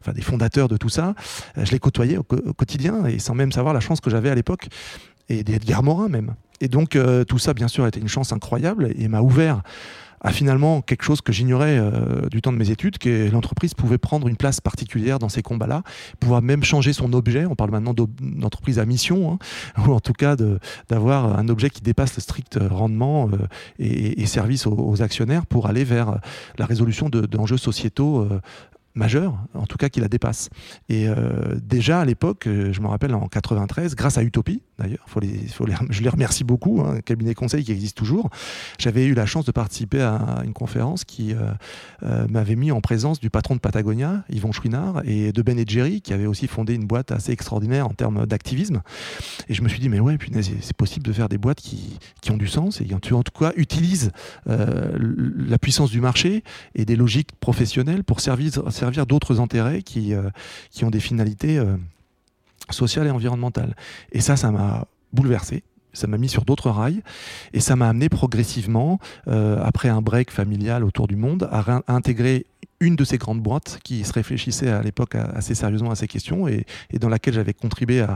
enfin 0.00 0.12
des 0.12 0.22
fondateurs 0.22 0.68
de 0.68 0.76
tout 0.76 0.88
ça. 0.88 1.14
Je 1.56 1.70
les 1.72 1.78
côtoyais 1.78 2.16
au, 2.16 2.20
au 2.46 2.52
quotidien 2.54 3.06
et 3.06 3.18
sans 3.18 3.34
même 3.34 3.52
savoir 3.52 3.74
la 3.74 3.80
chance 3.80 4.00
que 4.00 4.10
j'avais 4.10 4.30
à 4.30 4.34
l'époque 4.34 4.68
et 5.28 5.42
d'Edgar 5.44 5.82
Morin 5.82 6.08
même. 6.08 6.34
Et 6.60 6.68
donc 6.68 6.98
tout 7.28 7.38
ça, 7.38 7.54
bien 7.54 7.68
sûr, 7.68 7.84
a 7.84 7.88
été 7.88 8.00
une 8.00 8.08
chance 8.08 8.32
incroyable 8.32 8.90
et 8.96 9.08
m'a 9.08 9.20
ouvert 9.22 9.62
à 10.20 10.32
finalement 10.32 10.82
quelque 10.82 11.02
chose 11.02 11.20
que 11.20 11.32
j'ignorais 11.32 11.78
euh, 11.78 12.28
du 12.28 12.42
temps 12.42 12.52
de 12.52 12.58
mes 12.58 12.70
études, 12.70 12.98
que 12.98 13.30
l'entreprise 13.30 13.74
pouvait 13.74 13.98
prendre 13.98 14.28
une 14.28 14.36
place 14.36 14.60
particulière 14.60 15.18
dans 15.18 15.28
ces 15.28 15.42
combats-là, 15.42 15.82
pouvoir 16.18 16.42
même 16.42 16.62
changer 16.62 16.92
son 16.92 17.12
objet. 17.12 17.46
On 17.46 17.54
parle 17.54 17.70
maintenant 17.70 17.94
d'entreprise 17.94 18.78
à 18.78 18.84
mission, 18.84 19.32
hein, 19.32 19.38
ou 19.86 19.92
en 19.92 20.00
tout 20.00 20.12
cas 20.12 20.36
d'avoir 20.88 21.38
un 21.38 21.48
objet 21.48 21.70
qui 21.70 21.80
dépasse 21.80 22.14
le 22.16 22.20
strict 22.20 22.58
rendement 22.70 23.28
euh, 23.30 23.36
et, 23.78 24.26
service 24.26 24.66
aux, 24.66 25.02
actionnaires 25.02 25.46
pour 25.46 25.66
aller 25.66 25.82
vers 25.82 26.20
la 26.58 26.66
résolution 26.66 27.08
de- 27.08 27.26
d'enjeux 27.26 27.56
sociétaux 27.56 28.28
majeurs, 28.94 29.34
en 29.54 29.66
tout 29.66 29.76
cas 29.78 29.88
qui 29.88 30.00
la 30.00 30.08
dépassent. 30.08 30.50
Et 30.88 31.08
euh, 31.08 31.54
déjà 31.62 32.00
à 32.00 32.04
l'époque, 32.04 32.46
euh, 32.46 32.72
je 32.72 32.80
me 32.80 32.88
rappelle 32.88 33.14
en 33.14 33.28
93, 33.28 33.94
grâce 33.94 34.18
à 34.18 34.22
Utopie, 34.22 34.62
d'ailleurs, 34.78 35.04
faut 35.06 35.20
les, 35.20 35.46
je 35.90 36.02
les 36.02 36.08
remercie 36.08 36.44
beaucoup, 36.44 36.80
hein, 36.80 36.96
un 36.96 37.00
cabinet 37.00 37.34
conseil 37.34 37.64
qui 37.64 37.72
existe 37.72 37.96
toujours, 37.96 38.30
j'avais 38.78 39.06
eu 39.06 39.14
la 39.14 39.26
chance 39.26 39.44
de 39.44 39.52
participer 39.52 40.00
à 40.00 40.42
une 40.44 40.52
conférence 40.52 41.04
qui 41.04 41.34
euh, 41.34 42.26
m'avait 42.28 42.56
mis 42.56 42.72
en 42.72 42.80
présence 42.80 43.20
du 43.20 43.30
patron 43.30 43.54
de 43.54 43.60
Patagonia, 43.60 44.24
Yvon 44.28 44.52
Chouinard, 44.52 45.02
et 45.04 45.32
de 45.32 45.42
Ben 45.42 45.62
Jerry, 45.66 46.00
qui 46.00 46.12
avait 46.12 46.26
aussi 46.26 46.46
fondé 46.46 46.74
une 46.74 46.86
boîte 46.86 47.12
assez 47.12 47.32
extraordinaire 47.32 47.86
en 47.86 47.94
termes 47.94 48.26
d'activisme. 48.26 48.82
Et 49.48 49.54
je 49.54 49.62
me 49.62 49.68
suis 49.68 49.78
dit, 49.78 49.88
mais 49.88 50.00
ouais, 50.00 50.16
punaise, 50.16 50.50
c'est- 50.60 50.70
possible 50.80 51.04
de 51.04 51.12
faire 51.12 51.28
des 51.28 51.36
boîtes 51.36 51.60
qui, 51.60 51.98
qui 52.22 52.30
ont 52.30 52.38
du 52.38 52.46
sens 52.48 52.80
et 52.80 52.86
qui, 52.86 53.12
en 53.12 53.22
tout 53.22 53.38
cas, 53.38 53.52
utilisent 53.56 54.12
la 54.46 55.58
puissance 55.58 55.90
du 55.90 56.00
marché 56.00 56.42
et 56.74 56.86
des 56.86 56.96
logiques 56.96 57.32
professionnelles 57.38 58.02
pour 58.02 58.20
servir, 58.20 58.50
servir 58.80 59.06
d'autres 59.06 59.40
intérêts 59.40 59.82
qui, 59.82 60.14
euh, 60.14 60.30
qui 60.70 60.84
ont 60.84 60.90
des 60.90 61.00
finalités 61.00 61.58
euh, 61.58 61.76
sociales 62.70 63.06
et 63.06 63.10
environnementales. 63.10 63.76
Et 64.12 64.20
ça, 64.20 64.36
ça 64.36 64.50
m'a 64.50 64.86
bouleversé. 65.12 65.62
Ça 65.92 66.06
m'a 66.06 66.18
mis 66.18 66.28
sur 66.28 66.44
d'autres 66.44 66.70
rails 66.70 67.02
et 67.52 67.58
ça 67.58 67.74
m'a 67.74 67.88
amené 67.88 68.08
progressivement, 68.08 69.00
euh, 69.26 69.60
après 69.60 69.88
un 69.88 70.00
break 70.00 70.30
familial 70.30 70.84
autour 70.84 71.08
du 71.08 71.16
monde, 71.16 71.48
à, 71.50 71.82
intégrer 71.88 72.46
une 72.78 72.94
de 72.94 73.04
ces 73.04 73.18
grandes 73.18 73.42
boîtes 73.42 73.80
qui 73.82 74.04
se 74.04 74.12
réfléchissait 74.12 74.70
à 74.70 74.82
l'époque 74.82 75.16
assez 75.16 75.56
sérieusement 75.56 75.90
à 75.90 75.96
ces 75.96 76.06
questions 76.06 76.46
et, 76.46 76.64
dans 76.98 77.08
laquelle 77.08 77.34
j'avais 77.34 77.52
contribué 77.52 78.06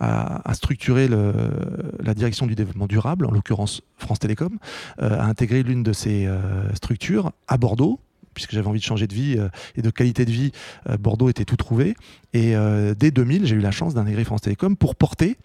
à, 0.00 0.54
structurer 0.54 1.08
la 1.08 2.12
direction 2.12 2.46
du 2.46 2.54
développement 2.54 2.88
durable, 2.88 3.24
en 3.24 3.30
l'occurrence 3.30 3.80
France 3.96 4.18
Télécom, 4.18 4.58
à 4.98 5.24
intégrer 5.24 5.62
l'une 5.62 5.82
de 5.82 5.94
ces 5.94 6.28
structures 6.74 7.32
à 7.48 7.56
Bordeaux 7.56 8.00
puisque 8.34 8.52
j'avais 8.52 8.68
envie 8.68 8.80
de 8.80 8.84
changer 8.84 9.06
de 9.06 9.14
vie 9.14 9.36
euh, 9.38 9.48
et 9.76 9.82
de 9.82 9.90
qualité 9.90 10.24
de 10.24 10.30
vie, 10.30 10.52
euh, 10.88 10.96
Bordeaux 10.96 11.28
était 11.28 11.44
tout 11.44 11.56
trouvé. 11.56 11.94
Et 12.32 12.56
euh, 12.56 12.94
dès 12.98 13.10
2000, 13.10 13.46
j'ai 13.46 13.56
eu 13.56 13.60
la 13.60 13.70
chance 13.70 13.94
d'intégrer 13.94 14.24
France 14.24 14.42
Télécom 14.42 14.76
pour 14.76 14.96
porter 14.96 15.36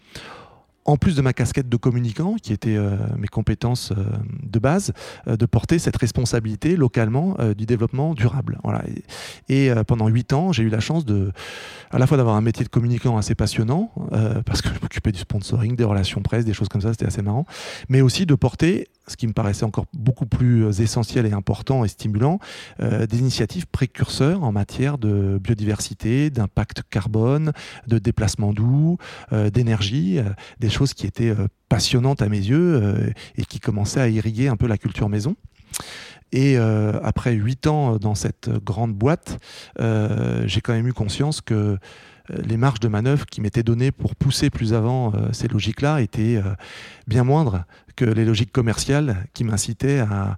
en 0.85 0.95
plus 0.95 1.17
de 1.17 1.21
ma 1.21 1.33
casquette 1.33 1.67
de 1.67 1.75
communicant, 1.75 2.35
qui 2.41 2.53
était 2.53 2.77
mes 3.17 3.27
compétences 3.27 3.91
de 4.41 4.57
base, 4.57 4.93
de 5.27 5.45
porter 5.45 5.79
cette 5.79 5.97
responsabilité 5.97 6.77
localement 6.77 7.35
du 7.57 7.65
développement 7.65 8.13
durable. 8.13 8.57
Et, 9.49 9.65
et, 9.65 9.73
pendant 9.85 10.07
huit 10.07 10.31
ans, 10.31 10.53
j'ai 10.53 10.63
eu 10.63 10.69
la 10.69 10.79
chance 10.79 11.03
de, 11.03 11.33
à 11.91 11.99
la 11.99 12.07
fois 12.07 12.15
d'avoir 12.15 12.37
un 12.37 12.41
métier 12.41 12.63
de 12.63 12.69
communicant 12.69 13.17
assez 13.17 13.35
passionnant, 13.35 13.91
parce 14.45 14.61
que 14.61 14.69
je 14.69 14.79
m'occupais 14.81 15.11
du 15.11 15.19
sponsoring, 15.19 15.75
des 15.75 15.83
relations 15.83 16.21
presse, 16.21 16.45
des 16.45 16.53
choses 16.53 16.69
comme 16.69 16.79
ça, 16.79 16.91
c'était 16.91 17.07
assez 17.07 17.21
marrant, 17.21 17.45
mais 17.89 17.99
aussi 17.99 18.25
de 18.25 18.35
porter 18.35 18.87
ce 19.07 19.15
qui 19.15 19.27
me 19.27 19.33
paraissait 19.33 19.63
encore 19.63 19.85
beaucoup 19.93 20.25
plus 20.25 20.65
euh, 20.65 20.71
essentiel 20.71 21.25
et 21.25 21.31
important 21.31 21.83
et 21.83 21.87
stimulant, 21.87 22.39
euh, 22.81 23.07
des 23.07 23.19
initiatives 23.19 23.65
précurseurs 23.67 24.43
en 24.43 24.51
matière 24.51 24.97
de 24.97 25.39
biodiversité, 25.41 26.29
d'impact 26.29 26.83
carbone, 26.89 27.53
de 27.87 27.99
déplacement 27.99 28.53
doux, 28.53 28.97
euh, 29.31 29.49
d'énergie, 29.49 30.19
des 30.59 30.69
choses 30.69 30.93
qui 30.93 31.07
étaient 31.07 31.33
passionnantes 31.69 32.21
à 32.21 32.29
mes 32.29 32.37
yeux 32.37 33.13
et 33.37 33.45
qui 33.45 33.59
commençaient 33.59 34.01
à 34.01 34.07
irriguer 34.07 34.47
un 34.47 34.55
peu 34.55 34.67
la 34.67 34.77
culture 34.77 35.09
maison. 35.09 35.35
Et 36.31 36.57
après 36.57 37.33
huit 37.33 37.67
ans 37.67 37.97
dans 37.97 38.15
cette 38.15 38.49
grande 38.49 38.93
boîte, 38.93 39.39
j'ai 39.79 40.61
quand 40.61 40.73
même 40.73 40.87
eu 40.87 40.93
conscience 40.93 41.41
que 41.41 41.77
les 42.29 42.57
marges 42.57 42.79
de 42.79 42.87
manœuvre 42.87 43.25
qui 43.25 43.41
m'étaient 43.41 43.63
données 43.63 43.91
pour 43.91 44.15
pousser 44.15 44.49
plus 44.49 44.73
avant 44.73 45.13
ces 45.31 45.47
logiques-là 45.47 46.01
étaient 46.01 46.41
bien 47.07 47.23
moindres 47.23 47.63
que 47.97 48.05
les 48.05 48.23
logiques 48.23 48.51
commerciales 48.51 49.27
qui 49.33 49.43
m'incitaient 49.43 49.99
à, 49.99 50.37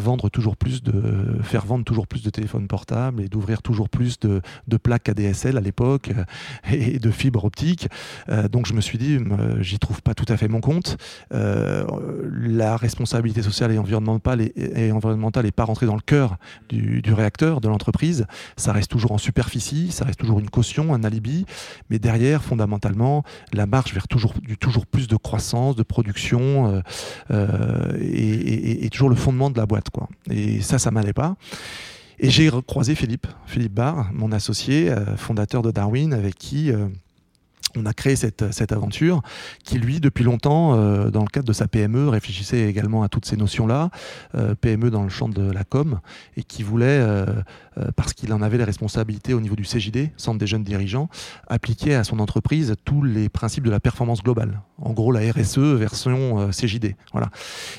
vendre 0.00 0.28
toujours 0.28 0.56
plus 0.56 0.82
de 0.82 1.38
faire 1.42 1.64
vendre 1.64 1.84
toujours 1.84 2.06
plus 2.06 2.22
de 2.22 2.30
téléphones 2.30 2.66
portables 2.66 3.22
et 3.22 3.28
d'ouvrir 3.28 3.62
toujours 3.62 3.88
plus 3.88 4.18
de, 4.18 4.42
plaques 4.82 5.08
ADSL 5.08 5.56
à 5.56 5.60
l'époque 5.60 6.10
euh, 6.10 6.24
et 6.72 6.98
de 6.98 7.10
fibres 7.10 7.44
optiques. 7.44 7.88
Euh, 8.28 8.48
donc 8.48 8.66
je 8.66 8.74
me 8.74 8.80
suis 8.80 8.98
dit, 8.98 9.18
j'y 9.60 9.78
trouve 9.78 10.02
pas 10.02 10.14
tout 10.14 10.24
à 10.28 10.36
fait 10.36 10.48
mon 10.48 10.60
compte. 10.60 10.96
Euh, 11.32 11.84
la 12.32 12.76
responsabilité 12.76 13.42
sociale 13.42 13.72
et 13.72 13.78
environnementale 13.78 14.50
et, 14.56 14.92
environnementale 14.92 15.44
n'est 15.44 15.52
pas 15.52 15.64
rentrée 15.64 15.86
dans 15.86 15.94
le 15.94 16.00
cœur 16.00 16.36
du, 16.68 17.02
réacteur 17.12 17.60
de 17.60 17.68
l'entreprise. 17.68 18.26
Ça 18.56 18.72
reste 18.72 18.90
toujours 18.90 19.12
en 19.12 19.18
superficie, 19.18 19.90
ça 19.92 20.04
reste 20.04 20.18
toujours 20.18 20.40
une 20.40 20.50
caution, 20.50 20.92
un 20.92 21.04
alibi, 21.04 21.46
mais 21.88 21.98
derrière, 21.98 22.42
fondamentalement, 22.42 23.22
la 23.52 23.66
marche 23.66 23.94
vers 23.94 24.08
toujours 24.08 24.34
du 24.40 24.58
toujours 24.58 24.86
plus 24.86 25.06
de 25.06 25.16
croissance, 25.16 25.76
de 25.76 25.82
production 25.82 26.68
euh, 26.68 26.79
et, 27.30 28.88
toujours 28.90 29.08
le 29.08 29.16
fondement 29.16 29.50
de 29.50 29.56
la 29.56 29.66
boîte. 29.66 29.90
Quoi. 29.90 30.08
Et 30.30 30.60
ça, 30.60 30.78
ça 30.78 30.90
m'allait 30.90 31.12
pas. 31.12 31.36
Et 32.18 32.28
j'ai 32.28 32.50
croisé 32.66 32.94
Philippe, 32.94 33.26
Philippe 33.46 33.72
Barr, 33.72 34.10
mon 34.12 34.30
associé, 34.32 34.90
euh, 34.90 35.16
fondateur 35.16 35.62
de 35.62 35.70
Darwin, 35.70 36.12
avec 36.12 36.34
qui 36.34 36.70
euh, 36.70 36.86
on 37.76 37.86
a 37.86 37.94
créé 37.94 38.14
cette, 38.14 38.52
cette, 38.52 38.72
aventure 38.72 39.22
qui, 39.64 39.78
lui, 39.78 40.00
depuis 40.00 40.24
longtemps, 40.24 40.74
dans 41.08 41.20
le 41.20 41.28
cadre 41.28 41.46
de 41.46 41.52
sa 41.52 41.68
PME, 41.68 42.08
réfléchissait 42.08 42.68
également 42.68 43.04
à 43.04 43.08
toutes 43.08 43.26
ces 43.26 43.36
notions-là, 43.36 43.90
PME 44.60 44.90
dans 44.90 45.04
le 45.04 45.08
champ 45.08 45.28
de 45.28 45.48
la 45.52 45.62
com, 45.62 46.00
et 46.36 46.42
qui 46.42 46.64
voulait 46.64 46.98
euh, 47.00 47.26
parce 47.96 48.12
qu'il 48.12 48.32
en 48.32 48.42
avait 48.42 48.58
les 48.58 48.64
responsabilités 48.64 49.34
au 49.34 49.40
niveau 49.40 49.56
du 49.56 49.62
CJD, 49.62 50.10
Centre 50.16 50.38
des 50.38 50.46
jeunes 50.46 50.64
dirigeants, 50.64 51.08
appliquer 51.48 51.94
à 51.94 52.04
son 52.04 52.18
entreprise 52.18 52.74
tous 52.84 53.02
les 53.02 53.28
principes 53.28 53.64
de 53.64 53.70
la 53.70 53.80
performance 53.80 54.22
globale. 54.22 54.60
En 54.80 54.92
gros, 54.92 55.12
la 55.12 55.20
RSE 55.20 55.58
version 55.58 56.40
euh, 56.40 56.48
CJD. 56.50 56.96
Voilà. 57.12 57.30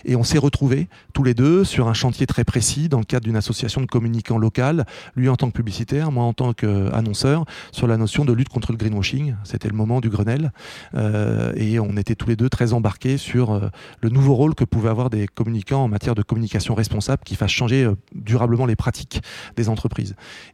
Et 0.06 0.16
on 0.16 0.24
s'est 0.24 0.38
retrouvés 0.38 0.88
tous 1.14 1.24
les 1.24 1.34
deux 1.34 1.64
sur 1.64 1.88
un 1.88 1.93
chantier 1.93 2.28
très 2.28 2.43
précis 2.43 2.89
dans 2.89 2.99
le 2.99 3.06
cadre 3.06 3.26
d'une 3.26 3.36
association 3.36 3.82
de 3.82 3.88
communicants 3.88 4.38
local, 4.38 4.86
lui 5.16 5.30
en 5.30 5.36
tant 5.36 5.47
que 5.47 5.56
publicitaire, 5.56 6.12
moi 6.12 6.24
en 6.24 6.34
tant 6.34 6.54
qu'annonceur, 6.54 7.45
sur 7.72 7.88
la 7.88 7.97
notion 7.97 8.26
de 8.26 8.34
lutte 8.34 8.49
contre 8.49 8.72
le 8.72 8.78
greenwashing. 8.78 9.36
C'était 9.43 9.70
le 9.70 9.76
moment 9.76 9.99
du 9.99 10.10
Grenelle. 10.10 10.52
Euh, 10.95 11.54
et 11.56 11.80
on 11.80 11.97
était 11.97 12.16
tous 12.16 12.28
les 12.28 12.36
deux 12.36 12.49
très 12.49 12.74
embarqués 12.74 13.18
sur 13.18 13.70
le 14.02 14.10
nouveau 14.10 14.36
rôle 14.36 14.56
que 14.56 14.64
pouvaient 14.64 14.89
avoir 14.89 15.10
des 15.10 15.28
communicants 15.28 15.84
en 15.84 15.88
matière 15.88 16.16
de 16.16 16.22
communication 16.22 16.76
responsable 16.76 17.24
qui 17.26 17.36
fasse 17.36 17.52
changer 17.52 17.89
durablement 18.14 18.66
les 18.66 18.76
pratiques 18.76 19.22
des 19.56 19.70
entreprises 19.70 19.91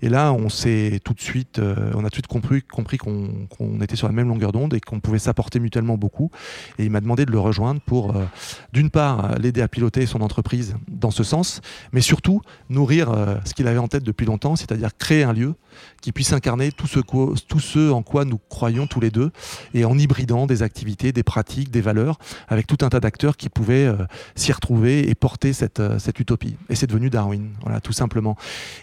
et 0.02 0.10
là, 0.10 0.34
on 0.34 0.50
s'est 0.50 1.00
tout 1.04 1.14
de 1.14 1.22
suite, 1.22 1.60
euh, 1.60 1.92
on 1.96 2.00
a 2.00 2.04
tout 2.04 2.10
de 2.10 2.16
suite 2.16 2.28
compris, 2.28 2.98
qu'on 2.98 3.82
était 3.82 3.96
sur 3.96 4.08
la 4.08 4.14
même 4.14 4.28
longueur 4.28 4.52
d'onde 4.52 4.74
et 4.74 4.80
qu'on 4.80 5.00
pouvait 5.00 5.20
s'apporter 5.20 5.60
mutuellement 5.60 5.98
beaucoup. 5.98 6.32
Et 6.78 6.86
il 6.86 6.92
m'a 6.92 7.02
demandé 7.02 7.26
de 7.26 7.32
le 7.32 7.40
rejoindre 7.40 7.82
pour, 7.82 8.16
euh, 8.16 8.26
d'une 8.74 8.90
part, 8.90 9.38
l'aider 9.40 9.62
à 9.62 9.68
piloter 9.68 10.06
son 10.06 10.22
entreprise 10.22 10.76
dans 10.88 11.12
ce 11.12 11.24
sens, 11.24 11.62
mais 11.92 12.02
surtout 12.02 12.42
nourrir 12.70 13.12
euh, 13.12 13.36
ce 13.46 13.54
qu'il 13.54 13.68
avait 13.68 13.80
en 13.80 13.88
tête 13.88 14.04
depuis 14.04 14.26
longtemps, 14.26 14.56
c'est-à-dire 14.56 14.96
créer 14.98 15.24
un 15.24 15.34
lieu 15.34 15.56
qui 16.02 16.12
puisse 16.12 16.34
incarner 16.34 16.72
tout 16.72 16.88
ce, 16.88 17.90
en 17.92 18.04
quoi 18.04 18.26
nous 18.26 18.40
croyons 18.50 18.88
tous 18.88 19.00
les 19.00 19.12
deux, 19.12 19.32
et 19.74 19.86
en 19.86 19.98
hybridant 19.98 20.48
des 20.48 20.64
activités, 20.64 21.12
des 21.12 21.24
pratiques, 21.24 21.72
des 21.72 21.82
valeurs, 21.82 22.20
avec 22.48 22.68
tout 22.68 22.78
un 22.82 22.90
tas 22.90 23.00
d'acteurs 23.00 23.38
qui 23.38 23.50
pouvaient 23.50 23.92
s'y 24.36 24.52
retrouver 24.52 25.10
et 25.10 25.16
porter 25.16 25.54
cette, 25.54 25.82
cette 26.00 26.20
utopie. 26.20 26.58
Et 26.70 26.76
c'est 26.76 26.88
devenu 26.88 27.10
Darwin, 27.10 27.50
voilà, 27.62 27.82
tout 27.82 27.94
simplement. 27.94 28.38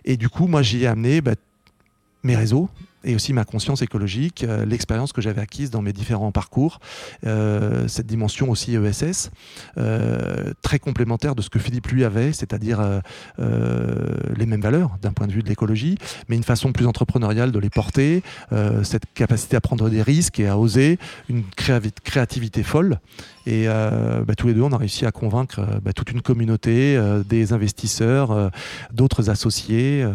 Et 0.05 0.16
du 0.16 0.28
coup, 0.28 0.47
moi, 0.47 0.62
j'y 0.62 0.84
ai 0.84 0.86
amené 0.86 1.20
bah, 1.20 1.34
mes 2.22 2.36
réseaux, 2.36 2.68
et 3.05 3.15
aussi 3.15 3.33
ma 3.33 3.45
conscience 3.45 3.83
écologique, 3.83 4.45
euh, 4.45 4.65
l'expérience 4.65 5.13
que 5.13 5.21
j'avais 5.21 5.41
acquise 5.41 5.71
dans 5.71 5.83
mes 5.83 5.93
différents 5.93 6.33
parcours, 6.33 6.81
euh, 7.27 7.87
cette 7.89 8.07
dimension 8.07 8.51
aussi 8.51 8.75
ESS, 8.75 9.31
euh, 9.79 10.53
très 10.63 10.79
complémentaire 10.79 11.35
de 11.35 11.43
ce 11.43 11.51
que 11.51 11.59
Philippe 11.59 11.89
lui 11.89 12.05
avait, 12.05 12.33
c'est-à-dire 12.33 12.81
les 13.39 14.47
mêmes 14.47 14.61
valeurs 14.61 14.97
d'un 15.03 15.13
point 15.13 15.27
de 15.27 15.33
vue 15.33 15.43
de 15.43 15.49
l'écologie, 15.49 15.97
mais 16.29 16.37
une 16.37 16.45
façon 16.45 16.73
plus 16.73 16.87
entrepreneuriale 16.87 17.53
de 17.53 17.59
les 17.59 17.71
porter, 17.71 18.23
cette 18.83 19.05
capacité 19.15 19.57
à 19.57 19.61
prendre 19.61 19.89
des 19.91 20.03
risques 20.03 20.41
et 20.41 20.49
à 20.49 20.59
oser, 20.59 20.99
une 21.29 21.45
créativité 22.05 22.63
folle. 22.63 22.99
Et 23.47 23.67
bah, 23.67 24.35
tous 24.37 24.49
les 24.49 24.55
deux, 24.55 24.63
on 24.63 24.73
a 24.73 24.77
réussi 24.77 25.07
à 25.07 25.13
convaincre 25.13 25.61
bah, 25.83 25.93
toute 25.93 26.11
une 26.11 26.23
communauté, 26.23 27.01
des 27.29 27.53
investisseurs, 27.53 28.51
d'autres 28.93 29.31
associés, 29.31 30.07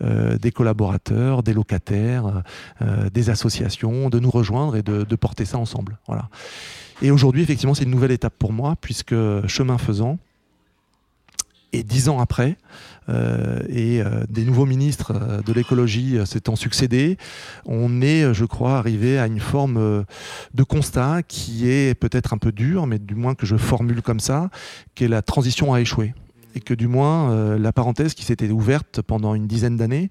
des 0.00 0.52
collaborateurs, 0.52 1.42
des 1.42 1.52
locataires, 1.52 2.29
euh, 2.30 2.40
euh, 2.82 3.10
des 3.10 3.30
associations, 3.30 4.08
de 4.08 4.18
nous 4.18 4.30
rejoindre 4.30 4.76
et 4.76 4.82
de, 4.82 5.16
porter 5.16 5.44
ça 5.44 5.58
ensemble. 5.58 5.98
Voilà. 6.06 6.28
Et 7.02 7.10
aujourd'hui, 7.10 7.42
effectivement, 7.42 7.74
c'est 7.74 7.84
une 7.84 7.90
nouvelle 7.90 8.10
étape 8.10 8.34
pour 8.38 8.52
moi, 8.52 8.76
puisque 8.80 9.14
chemin 9.46 9.78
faisant, 9.78 10.18
et 11.72 11.82
dix 11.82 12.08
ans 12.08 12.20
après, 12.20 12.56
euh, 13.08 13.60
et 13.68 14.02
des 14.28 14.44
nouveaux 14.44 14.66
ministres 14.66 15.42
de 15.44 15.52
l'écologie 15.52 16.18
s'étant 16.26 16.56
succédés, 16.56 17.16
on 17.64 18.00
est, 18.02 18.32
je 18.34 18.44
crois, 18.44 18.78
arrivé 18.78 19.18
à 19.18 19.26
une 19.26 19.40
forme 19.40 20.04
de 20.54 20.62
constat 20.62 21.22
qui 21.22 21.68
est 21.68 21.94
peut-être 21.94 22.32
un 22.32 22.38
peu 22.38 22.52
dur, 22.52 22.86
mais 22.86 22.98
du 22.98 23.14
moins 23.14 23.34
que 23.34 23.46
je 23.46 23.56
formule 23.56 24.02
comme 24.02 24.20
ça, 24.20 24.50
que 24.94 25.04
la 25.04 25.22
transition 25.22 25.72
a 25.74 25.80
échoué. 25.80 26.14
Et 26.54 26.60
que 26.60 26.74
du 26.74 26.88
moins, 26.88 27.56
la 27.56 27.72
parenthèse 27.72 28.14
qui 28.14 28.24
s'était 28.24 28.50
ouverte 28.50 29.02
pendant 29.02 29.34
une 29.34 29.46
dizaine 29.46 29.76
d'années, 29.76 30.10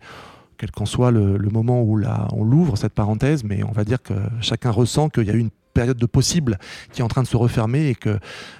quel 0.59 0.71
qu'en 0.71 0.85
soit 0.85 1.09
le, 1.09 1.37
moment 1.51 1.81
où 1.81 1.99
on 2.33 2.43
l'ouvre, 2.43 2.77
cette 2.77 2.93
parenthèse, 2.93 3.43
mais 3.43 3.63
on 3.63 3.71
va 3.71 3.85
dire 3.85 4.03
que 4.03 4.13
chacun 4.41 4.71
ressent 4.71 5.09
qu'il 5.09 5.25
y 5.25 5.31
a 5.31 5.33
une 5.33 5.49
période 5.73 5.97
de 5.97 6.05
possible 6.05 6.57
qui 6.91 6.99
est 6.99 7.03
en 7.03 7.07
train 7.07 7.23
de 7.23 7.27
se 7.27 7.37
refermer 7.37 7.87
et 7.87 7.95
que 7.95 8.19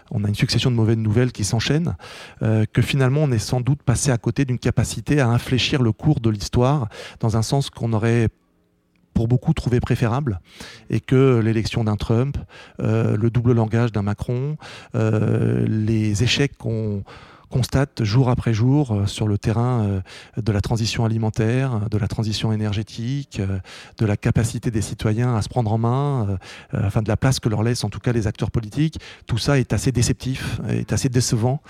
on 0.10 0.24
a 0.24 0.30
une 0.30 0.36
succession 0.36 0.72
de 0.72 0.76
mauvaises 0.78 0.97
nouvelles 0.97 1.34
qui 1.34 1.43
s'enchaînent, 1.43 1.95
euh, 2.41 2.66
que 2.72 2.82
finalement 2.82 3.22
on 3.24 3.32
est 3.32 3.39
sans 3.39 3.60
doute 3.60 3.84
passé 3.84 4.12
à 4.12 4.18
côté 4.18 4.45
d'une 4.45 4.60
capacité 4.60 5.20
à 5.20 5.28
infléchir 5.28 5.82
le 5.82 5.91
cours 5.91 6.22
de 6.22 6.30
l'histoire 6.30 6.88
dans 7.20 7.36
un 7.36 7.41
sens 7.41 7.70
qu'on 7.70 7.91
aurait 7.91 8.30
pour 9.14 9.28
beaucoup 9.28 9.54
trouvé 9.54 9.82
préférable 9.82 10.39
et 10.89 11.02
que 11.02 11.41
l'élection 11.43 11.84
d'un 11.84 11.97
Trump, 11.97 12.38
euh, 12.80 13.18
le 13.18 13.30
double 13.30 13.52
langage 13.52 13.91
d'un 13.91 14.04
Macron, 14.04 14.56
euh, 14.95 15.66
les 15.68 16.24
échecs 16.24 16.58
qu'on 16.58 17.04
constate 17.50 18.04
jour 18.04 18.30
après 18.30 18.54
jour 18.54 18.91
euh, 18.91 19.06
sur 19.06 19.28
le 19.28 19.38
terrain 19.38 19.84
euh, 19.84 20.02
de 20.41 20.52
la 20.52 20.62
transition 20.62 21.06
alimentaire, 21.06 21.89
de 21.89 21.97
la 21.97 22.08
transition 22.08 22.54
énergétique, 22.54 23.39
euh, 23.39 23.60
de 23.97 24.06
la 24.06 24.18
capacité 24.18 24.72
des 24.72 24.82
citoyens 24.82 25.36
à 25.36 25.41
se 25.41 25.50
prendre 25.50 25.74
en 25.74 25.78
main, 25.78 26.38
enfin 26.74 27.02
de 27.02 27.08
la 27.08 27.18
place 27.18 27.39
que 27.39 27.50
leur 27.50 27.64
laissent 27.64 27.84
en 27.84 27.89
tout 27.89 28.00
cas 28.00 28.12
les 28.12 28.28
acteurs 28.28 28.52
politiques. 28.52 29.00
Tout 29.28 29.38
ça 29.38 29.60
est 29.60 29.74
assez 29.74 29.91
déceptif, 29.91 30.62
est 30.70 30.93
assez 30.93 31.10
décevant, 31.10 31.62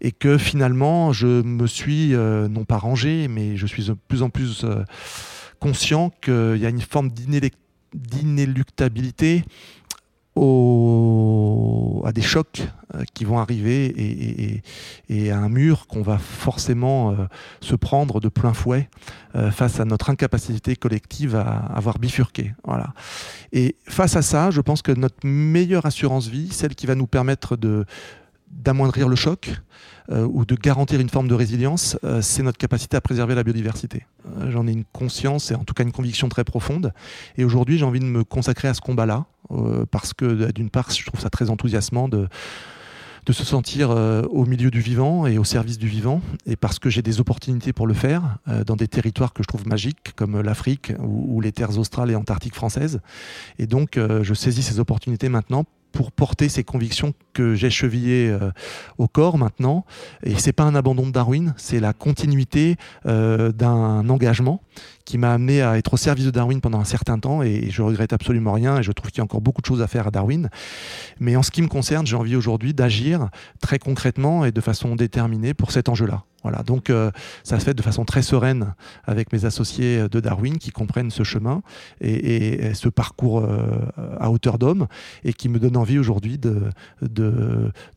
et 0.00 0.12
que 0.12 0.38
finalement 0.38 1.12
je 1.12 1.42
me 1.42 1.66
suis 1.66 2.14
non 2.14 2.64
pas 2.64 2.78
rangé, 2.78 3.28
mais 3.28 3.56
je 3.56 3.66
suis 3.66 3.86
de 3.86 3.94
plus 4.08 4.22
en 4.22 4.30
plus 4.30 4.64
conscient 5.60 6.10
qu'il 6.20 6.58
y 6.58 6.66
a 6.66 6.68
une 6.68 6.80
forme 6.80 7.10
d'inéluctabilité 7.94 9.44
à 10.36 12.12
des 12.12 12.22
chocs 12.22 12.62
euh, 12.94 13.02
qui 13.14 13.24
vont 13.24 13.38
arriver 13.38 14.62
et, 15.08 15.30
à 15.30 15.38
un 15.38 15.48
mur 15.48 15.86
qu'on 15.86 16.02
va 16.02 16.18
forcément 16.18 17.10
euh, 17.10 17.14
se 17.60 17.74
prendre 17.74 18.20
de 18.20 18.28
plein 18.28 18.52
fouet 18.52 18.88
euh, 19.34 19.50
face 19.50 19.80
à 19.80 19.84
notre 19.84 20.10
incapacité 20.10 20.76
collective 20.76 21.36
à 21.36 21.56
avoir 21.74 21.98
bifurqué. 21.98 22.54
Voilà. 22.64 22.92
Et 23.52 23.76
face 23.88 24.16
à 24.16 24.22
ça, 24.22 24.50
je 24.50 24.60
pense 24.60 24.82
que 24.82 24.92
notre 24.92 25.26
meilleure 25.26 25.86
assurance 25.86 26.28
vie, 26.28 26.50
celle 26.50 26.74
qui 26.74 26.86
va 26.86 26.94
nous 26.94 27.06
permettre 27.06 27.56
de 27.56 27.84
d'amoindrir 28.48 29.08
le 29.08 29.16
choc 29.16 29.50
ou 30.08 30.44
de 30.44 30.54
garantir 30.54 31.00
une 31.00 31.08
forme 31.08 31.26
de 31.26 31.34
résilience, 31.34 31.98
c'est 32.20 32.44
notre 32.44 32.58
capacité 32.58 32.96
à 32.96 33.00
préserver 33.00 33.34
la 33.34 33.42
biodiversité. 33.42 34.06
J'en 34.48 34.68
ai 34.68 34.72
une 34.72 34.84
conscience 34.84 35.50
et 35.50 35.56
en 35.56 35.64
tout 35.64 35.74
cas 35.74 35.82
une 35.82 35.90
conviction 35.90 36.28
très 36.28 36.44
profonde. 36.44 36.94
Et 37.36 37.44
aujourd'hui, 37.44 37.76
j'ai 37.76 37.84
envie 37.84 37.98
de 37.98 38.04
me 38.04 38.22
consacrer 38.22 38.68
à 38.68 38.74
ce 38.74 38.80
combat-là, 38.80 39.26
parce 39.90 40.14
que 40.14 40.50
d'une 40.52 40.70
part, 40.70 40.90
je 40.90 41.04
trouve 41.06 41.20
ça 41.20 41.30
très 41.30 41.50
enthousiasmant 41.50 42.08
de 42.08 42.28
se 43.32 43.44
sentir 43.44 43.90
euh, 43.90 44.22
au 44.30 44.46
milieu 44.46 44.70
du 44.70 44.80
vivant 44.80 45.26
et 45.26 45.38
au 45.38 45.44
service 45.44 45.78
du 45.78 45.88
vivant, 45.88 46.20
et 46.46 46.56
parce 46.56 46.78
que 46.78 46.88
j'ai 46.88 47.02
des 47.02 47.20
opportunités 47.20 47.72
pour 47.72 47.86
le 47.86 47.94
faire 47.94 48.38
euh, 48.48 48.64
dans 48.64 48.76
des 48.76 48.88
territoires 48.88 49.32
que 49.32 49.42
je 49.42 49.48
trouve 49.48 49.66
magiques, 49.66 50.12
comme 50.14 50.40
l'Afrique 50.40 50.92
ou, 51.00 51.40
les 51.40 51.52
terres 51.52 51.78
australes 51.78 52.10
et 52.10 52.14
antarctiques 52.14 52.54
françaises. 52.54 53.00
Et 53.58 53.66
donc, 53.66 53.98
je 53.98 54.34
saisis 54.34 54.62
ces 54.62 54.80
opportunités 54.80 55.28
maintenant 55.28 55.64
pour 55.92 56.12
porter 56.12 56.48
ces 56.48 56.64
convictions 56.64 57.14
que 57.32 57.54
j'ai 57.54 57.70
chevillées 57.70 58.36
au 58.98 59.06
corps 59.06 59.38
maintenant. 59.38 59.84
Et 60.22 60.34
c'est 60.38 60.52
pas 60.52 60.64
un 60.64 60.74
abandon 60.74 61.06
de 61.06 61.12
Darwin, 61.12 61.54
c'est 61.56 61.80
la 61.80 61.92
continuité 61.92 62.76
d'un 63.04 64.08
engagement 64.08 64.62
qui 65.06 65.16
m'a 65.16 65.32
amené 65.32 65.62
à 65.62 65.78
être 65.78 65.94
au 65.94 65.96
service 65.96 66.26
de 66.26 66.30
Darwin 66.30 66.60
pendant 66.60 66.80
un 66.80 66.84
certain 66.84 67.18
temps 67.18 67.42
et 67.42 67.70
je 67.70 67.80
regrette 67.80 68.12
absolument 68.12 68.52
rien 68.52 68.78
et 68.78 68.82
je 68.82 68.92
trouve 68.92 69.10
qu'il 69.10 69.18
y 69.18 69.20
a 69.22 69.24
encore 69.24 69.40
beaucoup 69.40 69.62
de 69.62 69.66
choses 69.66 69.80
à 69.80 69.86
faire 69.86 70.08
à 70.08 70.10
Darwin. 70.10 70.50
Mais 71.20 71.36
en 71.36 71.42
ce 71.42 71.50
qui 71.50 71.62
me 71.62 71.68
concerne, 71.68 72.06
j'ai 72.06 72.16
envie 72.16 72.36
aujourd'hui 72.36 72.74
d'agir 72.74 73.30
très 73.62 73.78
concrètement 73.78 74.44
et 74.44 74.52
de 74.52 74.60
façon 74.60 74.96
déterminée 74.96 75.54
pour 75.54 75.70
cet 75.70 75.88
enjeu-là. 75.88 76.24
Voilà, 76.46 76.62
donc 76.62 76.90
euh, 76.90 77.10
ça 77.42 77.58
se 77.58 77.64
fait 77.64 77.74
de 77.74 77.82
façon 77.82 78.04
très 78.04 78.22
sereine 78.22 78.74
avec 79.04 79.32
mes 79.32 79.46
associés 79.46 80.08
de 80.08 80.20
Darwin 80.20 80.58
qui 80.58 80.70
comprennent 80.70 81.10
ce 81.10 81.24
chemin 81.24 81.60
et, 82.00 82.72
ce 82.74 82.88
parcours 82.88 83.40
euh, 83.40 83.80
à 84.20 84.30
hauteur 84.30 84.56
d'homme 84.56 84.86
et 85.24 85.32
qui 85.32 85.48
me 85.48 85.58
donnent 85.58 85.76
envie 85.76 85.98
aujourd'hui 85.98 86.38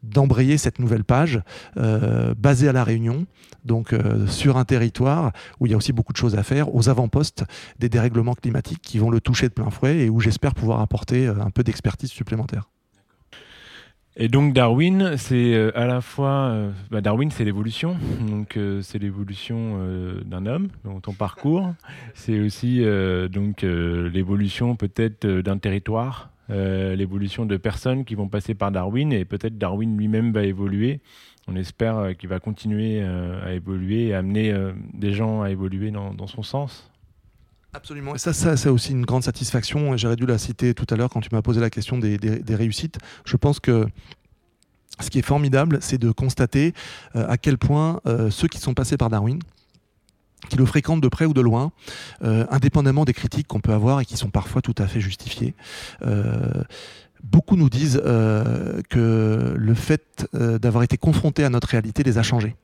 d'embrayer 0.02 0.58
cette 0.58 0.80
nouvelle 0.80 1.04
page 1.04 1.42
euh, 1.78 2.34
basée 2.36 2.68
à 2.68 2.72
La 2.72 2.84
Réunion, 2.84 3.28
donc 3.66 3.94
sur 4.28 4.58
un 4.58 4.66
territoire 4.66 5.32
où 5.60 5.68
il 5.68 5.72
y 5.72 5.76
a 5.76 5.78
aussi 5.78 5.94
beaucoup 5.94 6.14
de 6.14 6.18
choses 6.18 6.36
à 6.36 6.42
faire, 6.42 6.74
aux 6.74 6.90
avant-postes 7.00 7.46
des 7.80 7.90
dérèglements 7.90 8.36
climatiques 8.36 8.82
qui 8.82 9.00
vont 9.00 9.10
le 9.10 9.22
toucher 9.22 9.48
de 9.48 9.54
plein 9.54 9.70
fouet 9.70 10.00
et 10.00 10.10
où 10.10 10.20
j'espère 10.20 10.54
pouvoir 10.54 10.82
apporter 10.82 11.28
un 11.28 11.50
peu 11.50 11.64
d'expertise 11.64 12.12
supplémentaire. 12.12 12.70
Et 14.22 14.28
donc 14.28 14.54
Darwin, 14.54 15.16
c'est 15.16 15.54
euh, 15.54 15.72
à 15.76 15.86
la 15.86 16.02
fois 16.02 16.50
euh, 16.50 16.72
bah, 16.92 17.00
Darwin, 17.00 17.32
c'est 17.32 17.46
l'évolution, 17.46 17.96
donc 18.28 18.58
euh, 18.58 18.82
c'est 18.82 19.00
l'évolution 19.00 19.80
d'un 20.26 20.46
homme 20.46 20.68
dans 20.84 21.00
ton 21.00 21.14
parcours. 21.14 21.74
C'est 22.16 22.42
aussi 22.42 22.84
donc 23.32 23.62
l'évolution 23.62 24.76
peut-être 24.76 25.26
d'un 25.26 25.58
territoire, 25.58 26.32
l'évolution 26.50 27.46
de 27.46 27.56
personnes 27.56 28.04
qui 28.04 28.16
vont 28.16 28.28
passer 28.28 28.56
par 28.56 28.72
Darwin 28.72 29.14
et 29.14 29.24
peut-être 29.24 29.58
Darwin 29.58 29.98
lui-même 29.98 30.34
va 30.34 30.44
évoluer. 30.44 31.00
On 31.48 31.56
espère 31.56 32.16
qu'il 32.18 32.30
va 32.30 32.40
continuer 32.40 33.02
à 33.02 33.54
évoluer 33.54 34.08
et 34.08 34.14
amener 34.14 34.54
des 34.94 35.14
gens 35.14 35.42
à 35.42 35.50
évoluer 35.50 35.92
dans, 35.92 36.28
son 36.28 36.44
sens. 36.44 36.89
Absolument. 37.74 38.16
Et 38.16 38.18
ça, 38.18 38.34
ça 38.34 38.58
c'est 38.58 38.70
aussi 38.70 38.92
une 38.92 39.06
grande 39.06 39.24
satisfaction. 39.24 39.96
J'aurais 39.96 40.16
dû 40.16 40.26
la 40.26 40.38
citer 40.38 40.74
tout 40.74 40.88
à 40.90 40.96
l'heure 40.96 41.10
quand 41.10 41.22
tu 41.22 41.30
m'as 41.32 41.42
posé 41.42 41.62
la 41.62 41.70
question 41.70 41.98
des, 42.00 42.18
réussites. 42.50 42.98
Je 43.26 43.38
pense 43.38 43.60
que 43.60 43.86
ce 45.00 45.10
qui 45.10 45.20
est 45.20 45.24
formidable, 45.24 45.78
c'est 45.82 45.98
de 45.98 46.12
constater 46.12 46.74
euh, 47.16 47.28
à 47.30 47.38
quel 47.38 47.58
point 47.58 48.02
euh, 48.06 48.30
ceux 48.32 48.48
qui 48.48 48.60
sont 48.60 48.74
passés 48.74 48.98
par 48.98 49.10
Darwin, 49.10 49.40
qui 50.50 50.58
le 50.58 50.66
fréquentent 50.66 51.02
de 51.02 51.08
près 51.08 51.26
ou 51.26 51.34
de 51.34 51.42
loin, 51.42 51.72
euh, 52.24 52.46
indépendamment 52.50 53.06
des 53.06 53.14
critiques 53.14 53.48
qu'on 53.48 53.60
peut 53.60 53.74
avoir 53.74 54.02
et 54.02 54.06
qui 54.06 54.18
sont 54.18 54.30
parfois 54.30 54.62
tout 54.62 54.76
à 54.78 54.88
fait 54.88 55.00
justifiées, 55.00 55.54
beaucoup 57.24 57.56
nous 57.56 57.70
disent 57.70 58.02
que 58.02 59.54
le 59.56 59.74
fait 59.74 60.28
d'avoir 60.34 60.84
été 60.84 60.98
confrontés 60.98 61.44
à 61.44 61.50
notre 61.50 61.68
réalité 61.68 62.02
les 62.02 62.18
a 62.18 62.24
changés. 62.24 62.56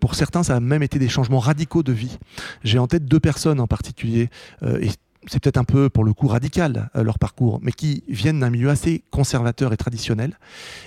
Pour 0.00 0.14
certains, 0.14 0.42
ça 0.42 0.56
a 0.56 0.60
même 0.60 0.82
été 0.82 0.98
des 0.98 1.08
changements 1.08 1.38
radicaux 1.38 1.82
de 1.82 1.92
vie. 1.92 2.18
J'ai 2.62 2.78
en 2.78 2.86
tête 2.86 3.06
deux 3.06 3.20
personnes 3.20 3.60
en 3.60 3.66
particulier, 3.66 4.30
euh, 4.62 4.78
c'est 5.26 5.42
peut-être 5.42 5.56
un 5.56 5.64
peu 5.64 5.88
pour 5.88 6.04
le 6.04 6.12
coup 6.12 6.28
radical 6.28 6.90
euh, 6.96 7.02
leur 7.02 7.18
parcours, 7.18 7.60
mais 7.62 7.72
qui 7.72 8.04
viennent 8.08 8.40
d'un 8.40 8.50
milieu 8.50 8.70
assez 8.70 9.02
conservateur 9.10 9.72
et 9.72 9.76
traditionnel 9.76 10.38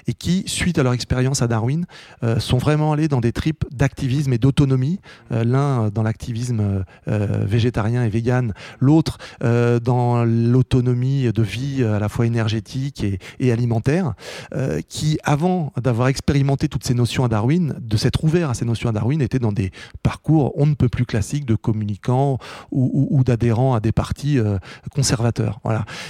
et 0.08 0.14
qui, 0.14 0.44
suite 0.48 0.78
à 0.80 0.84
leur 0.84 0.94
expérience 0.94 1.42
à 1.42 1.48
Darwin, 1.48 1.86
euh, 2.24 2.40
sont 2.40 2.58
vraiment 2.58 2.94
allés 2.94 3.08
dans 3.08 3.22
des 3.22 3.32
tripes 3.32 3.66
d'activisme 3.72 4.34
et 4.34 4.38
d'autonomie. 4.38 5.00
Euh, 5.32 5.44
l'un 5.44 5.90
dans 5.90 6.04
l'activisme 6.04 6.84
végétarien 7.06 8.04
et 8.04 8.10
vegan, 8.10 8.54
l'autre 8.80 9.18
dans 9.42 10.24
l'autonomie 10.26 11.32
de 11.32 11.42
vie 11.42 11.84
à 11.84 12.00
la 12.00 12.10
fois 12.10 12.26
énergétique 12.26 13.06
et, 13.40 13.52
alimentaire, 13.52 14.14
qui, 14.88 15.18
avant 15.24 15.72
d'avoir 15.82 16.08
expérimenté 16.08 16.68
toutes 16.68 16.84
ces 16.84 16.94
notions 16.94 17.24
à 17.24 17.28
Darwin, 17.28 17.76
de 17.80 17.98
s'être 17.98 18.24
ouvert 18.24 18.50
à 18.50 18.54
ces 18.54 18.66
notions 18.66 18.90
à 18.90 18.92
Darwin, 18.92 19.22
étaient 19.22 19.40
dans 19.40 19.52
des 19.52 19.72
parcours 20.04 20.54
on 20.56 20.66
ne 20.66 20.74
peut 20.74 20.90
plus 20.90 21.06
classiques 21.06 21.46
de 21.46 21.56
communicants 21.56 22.38
ou 22.72 23.24
d'adhérents 23.24 23.74
à 23.74 23.80
des 23.80 23.92
partis 23.92 24.27
euh, 24.36 24.58
conservateur. 24.94 25.60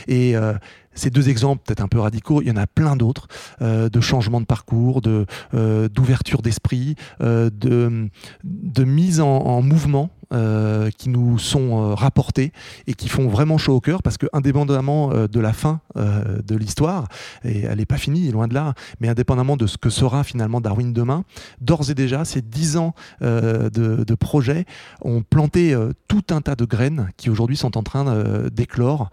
Et 0.07 0.35
euh, 0.35 0.53
ces 0.93 1.09
deux 1.09 1.29
exemples, 1.29 1.63
peut-être 1.65 1.81
un 1.81 1.87
peu 1.87 1.99
radicaux, 1.99 2.41
il 2.41 2.47
y 2.47 2.51
en 2.51 2.57
a 2.57 2.67
plein 2.67 2.95
d'autres, 2.95 3.27
euh, 3.61 3.89
de 3.89 4.01
changements 4.01 4.41
de 4.41 4.45
parcours, 4.45 5.01
d'ouverture 5.01 6.41
d'esprit, 6.41 6.95
de, 7.19 8.09
de 8.43 8.83
mise 8.83 9.19
en 9.21 9.61
mouvement 9.61 10.09
euh, 10.33 10.89
qui 10.97 11.07
nous 11.07 11.39
sont 11.39 11.91
euh, 11.91 11.93
rapportés 11.93 12.51
et 12.85 12.95
qui 12.95 13.07
font 13.07 13.29
vraiment 13.29 13.57
chaud 13.57 13.75
au 13.75 13.79
cœur 13.79 14.03
parce 14.03 14.17
que 14.17 14.25
indépendamment 14.33 15.13
euh, 15.13 15.29
de 15.29 15.39
la 15.39 15.53
fin 15.53 15.79
de 15.95 16.55
l'histoire, 16.55 17.07
et 17.43 17.61
elle 17.61 17.79
n'est 17.79 17.85
pas 17.85 17.97
finie, 17.97 18.29
loin 18.29 18.47
de 18.47 18.53
là, 18.53 18.75
mais 18.99 19.07
indépendamment 19.07 19.57
de 19.57 19.65
ce 19.65 19.77
que 19.77 19.89
sera 19.89 20.23
finalement 20.23 20.61
Darwin 20.61 20.93
demain, 20.93 21.23
d'ores 21.59 21.89
et 21.89 21.95
déjà, 21.95 22.23
ces 22.23 22.43
dix 22.43 22.77
ans 22.77 22.93
de, 23.21 23.69
de 23.71 24.15
projets 24.15 24.65
ont 25.01 25.23
planté 25.23 25.75
tout 26.07 26.23
un 26.29 26.41
tas 26.41 26.55
de 26.55 26.65
graines 26.65 27.09
qui 27.17 27.31
aujourd'hui 27.31 27.57
sont 27.57 27.79
en 27.79 27.83
train 27.83 28.23
d'éclore 28.51 29.09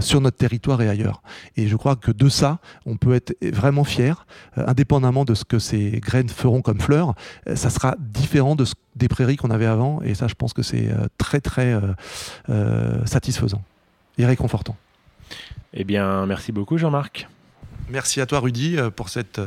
sur 0.00 0.20
notre 0.20 0.36
territoire 0.36 0.82
et 0.82 0.88
ailleurs. 0.90 1.22
Et 1.56 1.66
je 1.66 1.76
crois 1.76 1.96
que 1.96 2.12
de 2.12 2.28
ça, 2.28 2.58
on 2.84 2.98
peut 2.98 3.14
être 3.14 3.34
vraiment 3.42 3.84
fier, 3.84 4.26
indépendamment 4.56 5.24
de 5.24 5.32
ce 5.34 5.44
que 5.44 5.58
ces 5.58 5.92
graines 6.00 6.28
feront 6.28 6.60
comme 6.60 6.80
fleurs, 6.80 7.14
ça 7.54 7.70
sera 7.70 7.96
différent 7.98 8.54
de 8.54 8.66
ce 8.66 8.74
des 8.98 9.08
prairies 9.08 9.36
qu'on 9.36 9.50
avait 9.50 9.66
avant. 9.66 10.02
Et 10.02 10.14
ça, 10.14 10.28
je 10.28 10.34
pense 10.34 10.52
que 10.52 10.62
c'est 10.62 10.90
euh, 10.90 11.06
très, 11.16 11.40
très 11.40 11.72
euh, 11.72 11.80
euh, 12.50 13.06
satisfaisant 13.06 13.62
et 14.18 14.26
réconfortant. 14.26 14.76
Eh 15.72 15.84
bien, 15.84 16.26
merci 16.26 16.52
beaucoup, 16.52 16.78
Jean-Marc. 16.78 17.28
Merci 17.90 18.20
à 18.20 18.26
toi, 18.26 18.40
Rudy, 18.40 18.76
pour 18.96 19.08
cette 19.08 19.40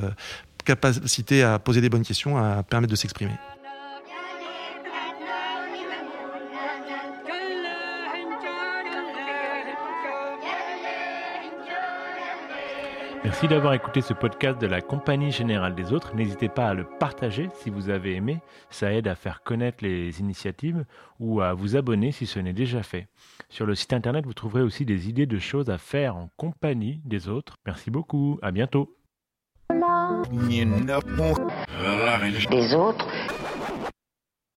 capacité 0.65 1.43
à 1.43 1.59
poser 1.59 1.81
des 1.81 1.89
bonnes 1.89 2.03
questions, 2.03 2.37
à 2.37 2.63
permettre 2.63 2.91
de 2.91 2.95
s'exprimer. 2.95 3.33
Merci 13.23 13.47
d'avoir 13.47 13.75
écouté 13.75 14.01
ce 14.01 14.13
podcast 14.13 14.59
de 14.59 14.65
la 14.65 14.81
Compagnie 14.81 15.31
Générale 15.31 15.75
des 15.75 15.93
Autres. 15.93 16.15
N'hésitez 16.15 16.49
pas 16.49 16.69
à 16.69 16.73
le 16.73 16.85
partager 16.85 17.49
si 17.53 17.69
vous 17.69 17.89
avez 17.89 18.15
aimé. 18.15 18.39
Ça 18.71 18.91
aide 18.91 19.07
à 19.07 19.13
faire 19.13 19.43
connaître 19.43 19.83
les 19.83 20.19
initiatives 20.19 20.85
ou 21.19 21.39
à 21.39 21.53
vous 21.53 21.75
abonner 21.75 22.11
si 22.11 22.25
ce 22.25 22.39
n'est 22.39 22.51
déjà 22.51 22.81
fait. 22.81 23.07
Sur 23.47 23.67
le 23.67 23.75
site 23.75 23.93
internet, 23.93 24.25
vous 24.25 24.33
trouverez 24.33 24.63
aussi 24.63 24.85
des 24.85 25.07
idées 25.07 25.27
de 25.27 25.37
choses 25.37 25.69
à 25.69 25.77
faire 25.77 26.15
en 26.15 26.29
compagnie 26.35 26.99
des 27.05 27.29
autres. 27.29 27.57
Merci 27.67 27.91
beaucoup. 27.91 28.39
À 28.41 28.49
bientôt. 28.49 28.97
Autres 32.73 33.07